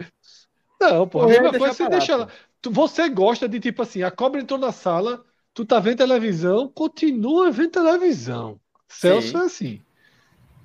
[0.79, 1.19] Não, pô.
[1.19, 2.31] A Correr mesma coisa deixar você parar, deixa pô.
[2.61, 6.67] Tu- Você gosta de tipo assim, a cobra entrou na sala, tu tá vendo televisão,
[6.69, 8.59] continua vendo televisão.
[8.87, 9.37] Celso Sim.
[9.37, 9.81] é assim.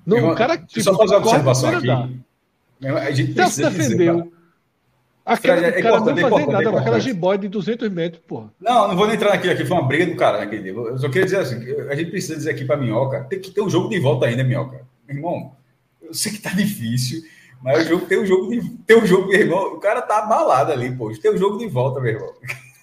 [0.05, 1.89] Não, Irmão, o cara eu só fazer uma observação aqui.
[1.89, 2.09] andar.
[2.81, 4.31] Irmão, A gente precisa dizer, defendeu.
[5.37, 8.21] Fred, é cara não é fazia importante, nada é com aquela jiboia de 200 metros,
[8.27, 8.53] porra.
[8.59, 10.71] Não, não vou nem entrar naquilo aqui, foi uma briga do cara naquele dia.
[10.71, 11.55] Eu só queria dizer assim:
[11.89, 14.43] a gente precisa dizer aqui para Minhoca, tem que ter um jogo de volta ainda,
[14.43, 14.85] Minhoca.
[15.07, 15.55] Meu irmão,
[15.99, 17.23] eu sei que tá difícil,
[17.61, 18.69] mas o jogo tem um jogo de.
[18.85, 19.73] Tem um jogo, meu irmão.
[19.73, 21.11] O cara tá abalado ali, pô.
[21.11, 22.31] Tem um jogo de volta, meu irmão.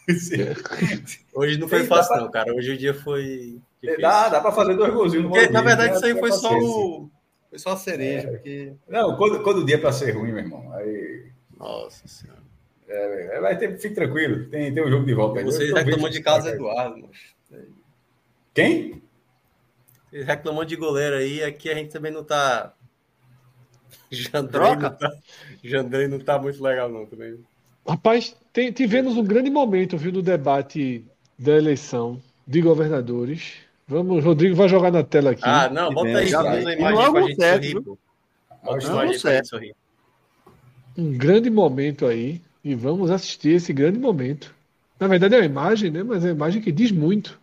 [1.32, 2.20] Hoje não foi fácil, pá.
[2.20, 2.52] não, cara.
[2.52, 3.60] Hoje o dia foi.
[3.80, 4.02] difícil.
[4.02, 5.96] dá, dá para fazer dois golzinhos Porque, na verdade, né?
[5.96, 7.08] isso aí foi só o.
[7.52, 8.72] Foi só a cereja, porque.
[8.88, 11.30] Não, quando, quando o dia é para ser ruim, meu irmão, aí.
[11.58, 12.40] Nossa senhora.
[12.88, 15.44] É, vai ter, fique tranquilo, tem, tem um jogo de volta aí.
[15.44, 16.56] Reclamam vendo de Carlos cara.
[16.56, 17.34] Eduardo, moço.
[18.54, 19.02] Quem?
[20.08, 22.72] Vocês reclamam de goleiro aí, aqui a gente também não tá.
[24.10, 24.88] Jandrei Troca.
[24.88, 25.12] não tá.
[25.62, 27.38] Jandrei não tá muito legal, não, também.
[27.86, 31.04] Rapaz, tem- tivemos um grande momento, viu, no debate
[31.38, 33.56] da eleição de governadores.
[33.92, 35.42] Vamos, Rodrigo vai jogar na tela aqui.
[35.44, 37.98] Ah, não, bota aí, Já bota E imagem é pra um gente certo, sorrir, pô.
[38.64, 39.48] Bota é um imagem pra gente certo.
[39.48, 39.76] sorrir.
[40.96, 42.40] Um grande momento aí.
[42.64, 44.54] E vamos assistir esse grande momento.
[44.98, 46.02] Na verdade é uma imagem, né?
[46.02, 47.38] Mas é uma imagem que diz muito.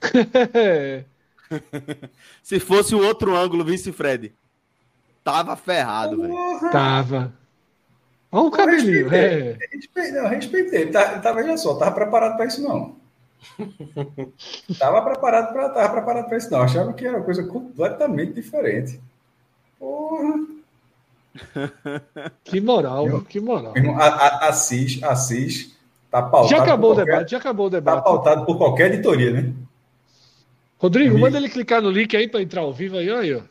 [2.42, 4.32] Se fosse o outro ângulo, vice Fred.
[5.22, 6.34] Tava ferrado, velho.
[6.72, 7.32] Tava.
[8.32, 9.14] Olha o cabelinho.
[9.14, 9.56] É.
[9.70, 10.86] Respeitei, não, respeitei.
[10.90, 12.97] Tá, tá, veja só, tava preparado para isso, não.
[14.78, 16.62] Tava preparado para tava preparado para isso, não.
[16.62, 19.00] Achava que era uma coisa completamente diferente.
[19.78, 20.34] Porra.
[22.44, 23.76] Que moral, Eu- que moral.
[23.76, 25.76] Irmão, a- a- Assis, Assis
[26.10, 26.48] tá pautado.
[26.48, 28.02] Já acabou o qualquer- debate, já acabou o Tá debate.
[28.04, 29.52] pautado por qualquer editoria, né?
[30.78, 31.20] Rodrigo, Amigo.
[31.20, 33.44] manda ele clicar no link aí para entrar ao vivo aí, olha.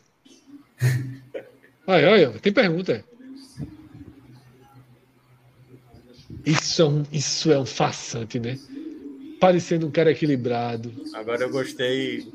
[1.87, 3.03] Aí, olha, tem pergunta.
[6.45, 8.57] Isso é um, isso é um façante, né?
[9.39, 10.91] Parecendo um cara equilibrado.
[11.13, 12.31] Agora eu gostei.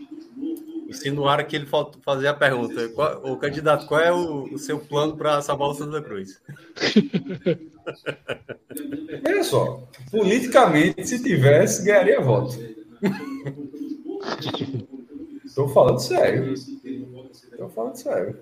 [0.89, 1.67] Insinuaram que ele
[2.05, 2.89] fazer a pergunta.
[2.91, 6.41] Qual- o candidato, qual é o, o seu plano para salvar o Santa Cruz?
[9.27, 12.59] Olha só, politicamente, se tivesse, ganharia voto.
[15.45, 16.55] Estou falando sério.
[16.55, 18.39] Estou falando sério.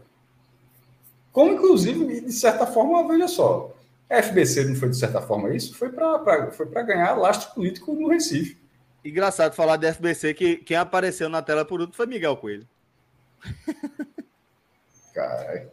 [1.33, 3.73] Como, inclusive, de certa forma, veja só,
[4.11, 5.75] a FBC não foi de certa forma isso?
[5.75, 8.59] Foi para ganhar lastro político no Recife.
[9.05, 12.67] Engraçado falar de FBC que quem apareceu na tela por último foi Miguel Coelho.
[15.15, 15.71] Cara,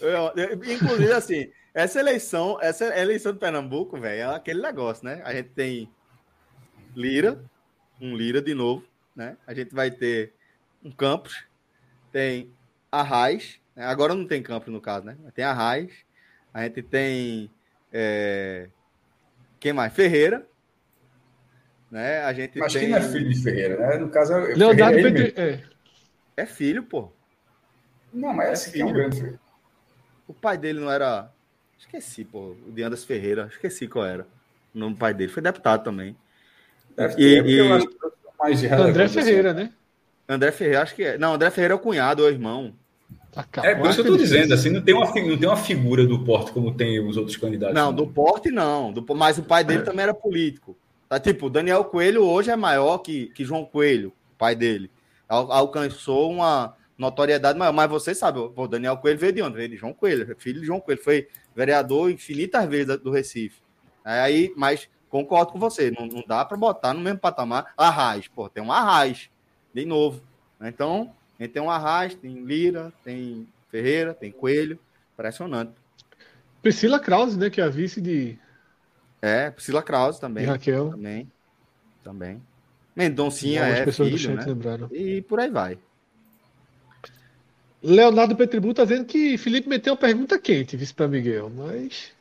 [0.00, 5.22] Eu- eu- inclusive, assim, essa eleição, essa eleição de Pernambuco, velho, é aquele negócio, né?
[5.24, 5.88] A gente tem
[6.94, 7.42] Lira,
[8.00, 8.84] um Lira de novo,
[9.14, 9.36] né?
[9.46, 10.34] A gente vai ter
[10.84, 11.44] um Campos,
[12.12, 12.52] tem
[12.90, 13.86] Arraiz, né?
[13.86, 15.16] agora não tem Campos no caso, né?
[15.34, 15.92] Tem Arraiz,
[16.52, 17.50] a gente tem
[17.94, 18.68] é,
[19.60, 19.92] quem mais?
[19.92, 20.44] Ferreira,
[21.90, 22.22] né?
[22.24, 23.96] A gente acho tem que não é filho de Ferreira, né?
[23.98, 25.38] No caso, é Leonardo Ferreira é mesmo.
[26.36, 26.42] é.
[26.42, 27.10] é filho, pô.
[28.12, 28.98] Não, mas esse aqui é um filho.
[29.00, 29.40] grande filho.
[30.26, 31.30] O pai dele não era.
[31.78, 32.56] Esqueci, pô.
[32.66, 33.48] O de Anderson Ferreira.
[33.50, 34.26] Esqueci qual era.
[34.74, 35.30] O nome do pai dele.
[35.30, 36.16] Foi deputado também.
[36.96, 39.72] Deve E- ter, é e- acho que é mais André relevância, Ferreira, né?
[40.28, 41.18] André Ferreira, acho que é.
[41.18, 42.74] Não, André Ferreira é o cunhado, é o irmão.
[43.36, 44.42] Acabou É por isso que eu felicidade.
[44.44, 47.36] dizendo, assim, não tem, uma, não tem uma figura do porte como tem os outros
[47.36, 47.74] candidatos.
[47.74, 48.92] Não, do porte não.
[48.92, 50.76] Do, mas o pai dele também era político.
[51.08, 54.90] Tá, tipo, o Daniel Coelho hoje é maior que, que João Coelho, pai dele.
[55.28, 57.72] Al- alcançou uma notoriedade maior.
[57.72, 59.56] Mas você sabe, o Daniel Coelho veio de onde?
[59.56, 61.02] Veio de João Coelho, é filho de João Coelho.
[61.02, 63.56] Foi vereador infinitas vezes do Recife.
[64.04, 68.28] Aí, mas concordo com você, não, não dá para botar no mesmo patamar Arraiz.
[68.28, 69.30] Pô, tem um Arraiz,
[69.72, 70.20] de novo.
[70.60, 74.78] Então, a gente tem um Arraiz, tem Lira, tem Ferreira, tem Coelho.
[75.14, 75.72] Impressionante.
[76.62, 77.50] Priscila Krause, né?
[77.50, 78.38] Que é a vice de,
[79.20, 80.44] É, Priscila Krause também.
[80.44, 80.90] Raquel.
[80.90, 81.30] Também.
[82.02, 82.42] Também.
[82.94, 84.44] Mendoncinha é filho, né?
[84.46, 84.88] lembraram.
[84.92, 85.78] E por aí vai.
[87.82, 92.12] Leonardo Petribu tá dizendo que Felipe meteu uma pergunta quente, vice para Miguel, mas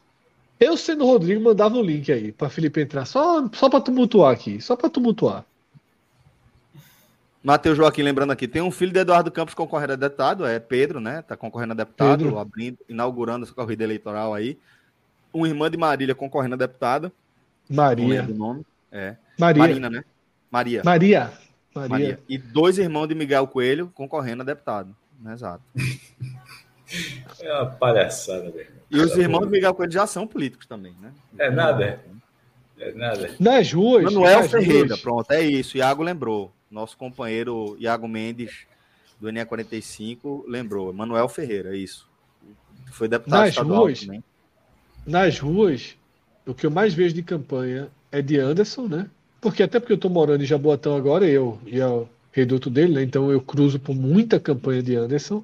[0.59, 4.33] eu sendo o Rodrigo mandava um link aí para Felipe entrar só só para tumultuar
[4.33, 5.45] aqui, só para tumultuar.
[7.43, 11.01] Matheus Joaquim, lembrando aqui, tem um filho de Eduardo Campos concorrendo a deputado, é Pedro,
[11.01, 11.21] né?
[11.21, 12.39] Tá concorrendo a deputado, Pedro.
[12.39, 14.57] abrindo, inaugurando essa corrida eleitoral aí.
[15.33, 17.11] Uma irmã de Marília concorrendo a deputada,
[17.69, 18.65] não Maria, lembro o nome.
[18.89, 19.17] É.
[19.37, 20.05] Maria, Marina, né?
[20.49, 20.81] Maria.
[20.85, 21.33] Maria,
[21.75, 21.89] Maria.
[21.89, 22.19] Maria.
[22.29, 24.95] E dois irmãos de Miguel Coelho concorrendo a deputado.
[25.31, 25.63] Exato.
[27.41, 28.67] É uma palhaçada, velho.
[28.89, 31.11] E os irmãos de Miguel Coelho já são políticos também, né?
[31.37, 31.99] É nada.
[32.79, 33.31] É nada.
[33.39, 35.01] Nas ruas, Manuel nas Ferreira, ruas.
[35.01, 35.77] pronto, é isso.
[35.77, 36.53] Iago lembrou.
[36.73, 38.65] Nosso companheiro Iago Mendes,
[39.21, 40.91] do NE45, lembrou.
[40.91, 42.09] Manuel Ferreira, é isso.
[42.91, 44.01] Foi deputado Nas estadual ruas?
[44.01, 44.23] também.
[45.05, 45.95] Nas ruas,
[46.47, 49.07] o que eu mais vejo de campanha é de Anderson, né?
[49.39, 52.93] Porque até porque eu tô morando em Jaboatão agora, eu e é o reduto dele,
[52.93, 53.03] né?
[53.03, 55.43] Então eu cruzo por muita campanha de Anderson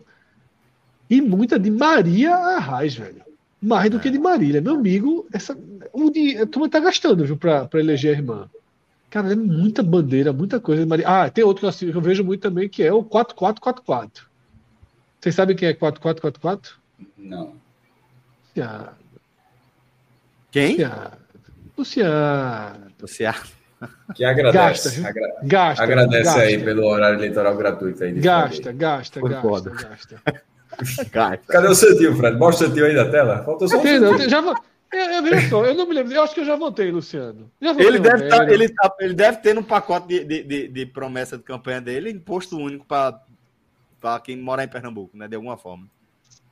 [1.08, 3.22] e muita de Maria Arraes, velho.
[3.62, 4.62] Mais do que de Marília.
[4.62, 5.56] Meu amigo, essa,
[5.94, 8.50] o de, a turma tá gastando, viu, pra eleger a irmã.
[9.10, 10.86] Cara, é muita bandeira, muita coisa.
[11.06, 14.26] Ah, tem outro que eu, vejo muito também, que é o 4444.
[15.20, 16.76] Vocês sabem quem é 4444?
[17.18, 17.54] Não.
[18.56, 18.90] Luciano.
[20.52, 20.78] Quem?
[21.78, 22.92] Luciano.
[23.02, 23.38] Luciano.
[24.14, 25.02] Que agradece.
[25.02, 25.08] Gasta?
[25.10, 25.84] Agra- Gasta.
[25.84, 28.12] agradece gasta, aí pelo horário eleitoral gratuito aí.
[28.14, 29.72] Gasta, gasta, Foi gasta, foda.
[31.12, 31.38] gasta.
[31.48, 32.38] Cadê o seu tio, Fred?
[32.38, 33.44] Mostra o seu tio aí na tela.
[33.44, 34.18] Faltou só o Tem, seu não, tio.
[34.20, 34.56] tem- já, vo-
[34.92, 36.14] eu, eu, veja só, eu não me lembro.
[36.14, 37.52] Eu acho que eu já votei, Luciano.
[37.62, 40.68] Já votei Ele deve, tá, ele, tá- ele deve ter no pacote de, de, de-
[40.68, 45.28] de promessa de campanha dele imposto único para quem morar em Pernambuco, né?
[45.28, 45.88] De alguma forma.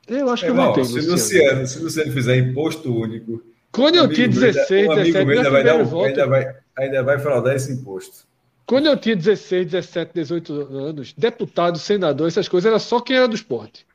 [0.08, 1.12] Eu acho que eu Irmão, votei, se Luciano.
[1.14, 5.26] Luciano, se Luciano fizer imposto único, Quando eu tinha meu 16, ainda- um amigo 17,
[5.26, 6.06] meu ainda vai, dar um- voto.
[6.08, 8.26] ainda, vai, ainda vai fraudar esse imposto.
[8.66, 13.28] Quando eu tinha 16, 17, 18 anos, deputado, senador, essas coisas, era só quem era
[13.28, 13.86] do esporte.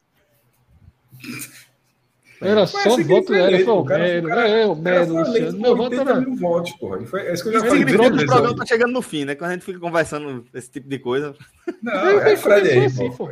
[2.43, 5.59] Era só que voto, ele o o cara- é, O Luciano.
[5.59, 6.21] Meu voto 80 era.
[6.21, 7.01] mil votos, porra.
[7.07, 7.83] Foi, é isso que eu já Isso falei.
[7.87, 9.35] significa que o programa tá chegando no fim, né?
[9.35, 11.35] Quando a gente fica conversando esse tipo de coisa.
[11.83, 13.31] Não, Ele é Fred aí, assim, pô.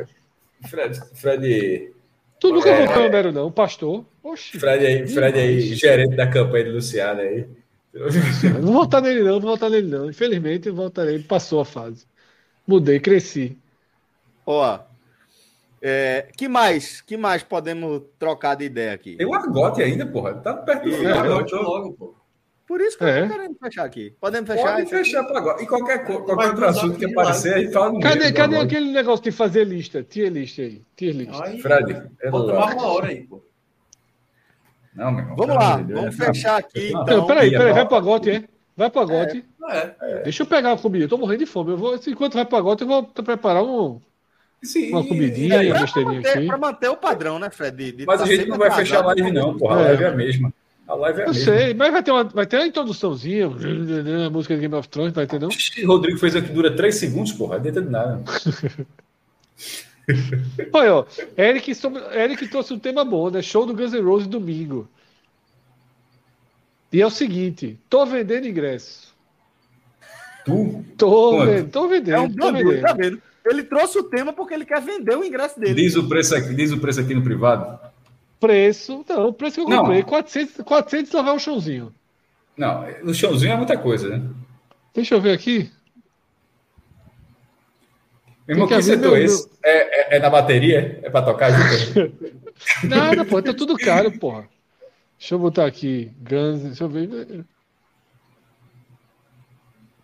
[0.67, 1.91] Fred, Fred,
[2.39, 2.85] Tu nunca É.
[2.87, 4.03] votou em Homero, não, pastor?
[4.23, 4.59] Oxi.
[4.59, 7.45] Fred aí, Fred aí, gerente da campanha de Luciano aí.
[7.93, 10.09] Não vou votar nele, não, não vou votar nele, não.
[10.09, 11.15] Infelizmente, eu votarei.
[11.15, 12.05] Ele passou a fase.
[12.65, 13.57] Mudei, cresci.
[14.45, 14.79] Ó.
[15.81, 17.01] É, que mais?
[17.01, 19.15] Que mais podemos trocar de ideia aqui?
[19.17, 20.35] Tem um argote ainda, porra.
[20.35, 22.15] Tá perto do É, eu voto logo, pô.
[22.67, 23.27] Por isso que eu É.
[23.27, 24.13] tô querendo fechar aqui.
[24.21, 24.63] Podemos fechar?
[24.63, 25.03] Pode isso aqui?
[25.03, 25.61] fechar para agora.
[25.61, 28.55] E qualquer, qualquer Mas outro assunto que aparecer, a gente fala no Cadê, meio, cadê
[28.55, 28.63] agora.
[28.67, 30.03] aquele negócio de fazer lista?
[30.03, 30.81] Tier list aí.
[30.95, 31.41] Tier list.
[31.41, 33.43] Aí, Fred, é bota mais uma hora aí, pô.
[34.95, 35.35] Não, meu irmão.
[35.35, 37.17] Vamos lá, Deus, vamos é- fechar aqui Não, então.
[37.17, 37.87] Não, peraí, peraí, vai não.
[37.87, 38.43] pro Gote, é?
[38.77, 39.45] Vai pro Gote.
[39.69, 40.23] É.
[40.23, 41.05] Deixa eu pegar a comida.
[41.05, 41.71] Eu tô morrendo de fome.
[41.71, 43.99] Eu vou, enquanto vai pro Gote, eu vou preparar um,
[44.63, 46.45] Sim, uma comidinha É, e pra, besteirinha manter, aqui.
[46.47, 47.75] pra manter o padrão, né, Fred?
[47.75, 49.77] De- de Mas tá a gente não vai fechar a live, não, porra.
[49.77, 49.83] A É.
[49.87, 50.53] live é a mesma.
[50.87, 51.43] A live é a Eu mesma.
[51.53, 53.49] sei, mas vai ter uma, vai ter uma introduçãozinha, a
[54.29, 55.47] música de Game of Thrones, vai ter não?
[55.47, 57.53] Oxi, Rodrigo fez aqui, dura 3 segundos, porra.
[57.53, 58.23] Não adianta de nada.
[60.73, 61.05] Olha, ó,
[61.37, 63.41] Eric, sobre- Eric trouxe um tema bom, né?
[63.41, 64.87] Show do Guns N' Roses domingo.
[66.91, 69.11] E é o seguinte, tô vendendo ingresso.
[70.43, 71.45] Tu Tô Quanto?
[71.45, 72.81] vendendo, tô vendendo, É um tô vendendo.
[72.81, 73.21] tá vendo?
[73.45, 75.73] Ele trouxe o tema porque ele quer vender o ingresso dele.
[75.73, 77.79] diz o preço aqui, diz o preço aqui no privado.
[78.39, 79.79] Preço, não, o preço que eu Não.
[79.79, 81.93] comprei, 400, 400 lá vai o chãozinho.
[82.57, 84.29] Não, no chãozinho é muita coisa, né?
[84.93, 85.71] Deixa eu ver aqui.
[88.47, 89.49] Meu irmão, que que setor meu- esse?
[89.63, 90.99] É, é, é na bateria?
[91.03, 92.11] É pra tocar junto?
[92.83, 94.47] Nada, pô, tá tudo caro, porra.
[95.17, 97.45] Deixa eu botar aqui, Guns, deixa eu ver.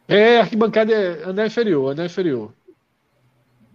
[0.08, 2.54] É, arquibancada é anel inferior, anel inferior.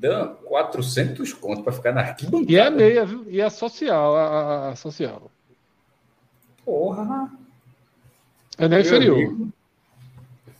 [0.03, 2.51] Deu 400 conto pra ficar na arquibancada.
[2.51, 3.25] E é a meia, viu?
[3.31, 5.31] E a social, a, a- social.
[6.65, 7.31] Porra.
[8.59, 9.17] Anel Meu inferior.
[9.17, 9.49] amigo.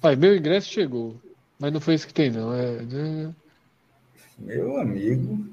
[0.01, 1.17] Pai, meu ingresso chegou.
[1.59, 2.55] Mas não foi isso que tem, não.
[2.55, 2.83] É...
[2.83, 3.35] né?
[4.39, 5.45] Meu amigo.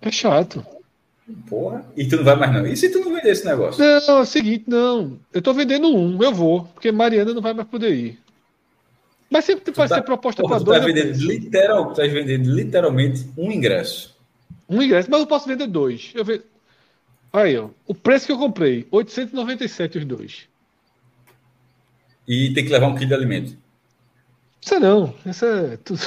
[0.00, 0.64] É chato.
[1.46, 1.84] Porra.
[1.94, 2.66] E tu não vai mais não.
[2.66, 3.84] E se tu não vender esse negócio?
[3.84, 5.18] Não, é o seguinte, não.
[5.30, 8.21] Eu tô vendendo um, eu vou, porque Mariana não vai mais poder ir.
[9.32, 10.78] Mas sempre pode tá- ser proposta para tu tá dois.
[10.78, 14.14] eu vendendo, literal, tu tá vendendo literalmente um ingresso.
[14.68, 16.12] Um ingresso, mas eu posso vender dois.
[16.14, 16.42] Eu ve...
[17.32, 17.70] Aí, ó.
[17.86, 20.48] O preço que eu comprei, 897 os dois.
[22.28, 23.56] E tem que levar um quilo de alimento.
[24.60, 26.00] Isso não, isso é tudo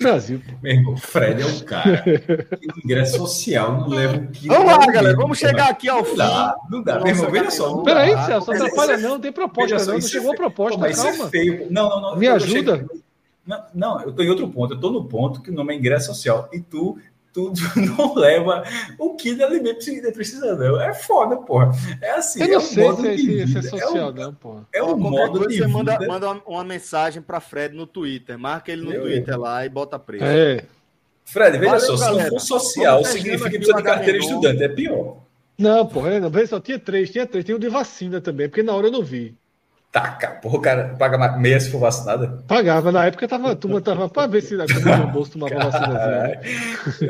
[0.00, 0.40] Brasil.
[0.62, 2.02] Meu irmão, Fred é um cara.
[2.02, 4.54] que o ingresso social não leva um quilo.
[4.54, 5.16] Vamos lá, galera.
[5.16, 6.16] Vamos chegar aqui ao Não fim.
[6.16, 6.98] dá, não dá.
[7.00, 7.70] Meu irmão, veja só.
[7.76, 8.10] não Peraí.
[8.24, 10.86] Celso, não atrapalha é- não, não tem proposta não, não é chegou a proposta, Pô,
[10.86, 11.26] isso calma.
[11.26, 11.66] é feio.
[11.70, 12.16] Não, não, não.
[12.16, 12.86] Me ajuda.
[13.46, 14.74] Não, não, eu tô em outro ponto.
[14.74, 16.48] Eu tô no ponto que o nome é ingresso social.
[16.52, 16.98] E tu,
[17.32, 17.52] tu
[17.96, 18.64] não leva
[18.98, 20.80] o quilo de alimento que você precisa, não.
[20.80, 21.70] É foda, porra.
[22.00, 22.40] É assim.
[22.40, 23.62] Eu é não um sei modo se, é- de se, se é vida.
[23.62, 24.56] social, É um, não, pô.
[24.72, 25.68] é um qualquer modo coisa de você vida.
[25.68, 28.38] manda, manda uma- mensagem para Fred no Twitter.
[28.38, 30.24] Marca ele no Eu- Twitter lá e bota preço.
[30.24, 30.64] É.
[31.24, 32.30] Fred, veja Valeu, só, se não galera.
[32.30, 34.62] for social, significa que precisa o de carteira de estudante.
[34.64, 35.16] É pior.
[35.56, 38.48] Não, pô, é, não, vê só, tinha três, tinha três, tem o de vacina também,
[38.48, 39.36] porque na hora eu não vi.
[39.92, 42.44] Taca, porra, o cara paga meia se for vacinada.
[42.46, 45.68] Pagava, na época tava, a turma tava pra ver se a turma do bolso tomava
[45.70, 46.16] vacinazinha.
[46.22, 46.40] né?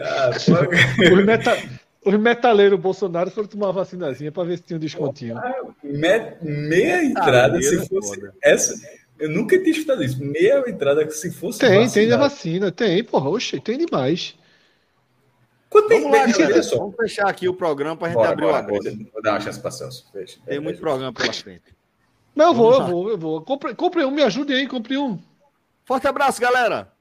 [0.03, 1.59] Ah, paga- Os, meta,
[2.07, 5.37] os metaleiros Bolsonaro foram tomar vacinazinha pra ver se tinha um descontinho.
[5.85, 8.35] Me- meia entrada, meia se é fosse foda.
[8.43, 8.75] essa.
[9.19, 10.25] Eu nunca tinha escutado isso.
[10.25, 11.59] Meia entrada, que se fosse.
[11.59, 12.23] Tem, tem da vacinado.
[12.23, 14.35] vacina, tem, porra, oxe, tem demais.
[15.69, 16.63] Quanto tem Vamos lá, galera.
[16.63, 18.81] Vamos fechar aqui o programa para a gente Bora, abrir o bora, vou,
[19.13, 20.07] vou dar uma chance para Celso.
[20.11, 20.39] Fecha.
[20.47, 21.63] Tem muito programa pela frente.
[22.35, 23.41] Mas eu vou, eu vou, eu vou.
[23.43, 25.19] Compre, compre um, me ajude aí, compre um.
[25.85, 26.93] Forte abraço, galera!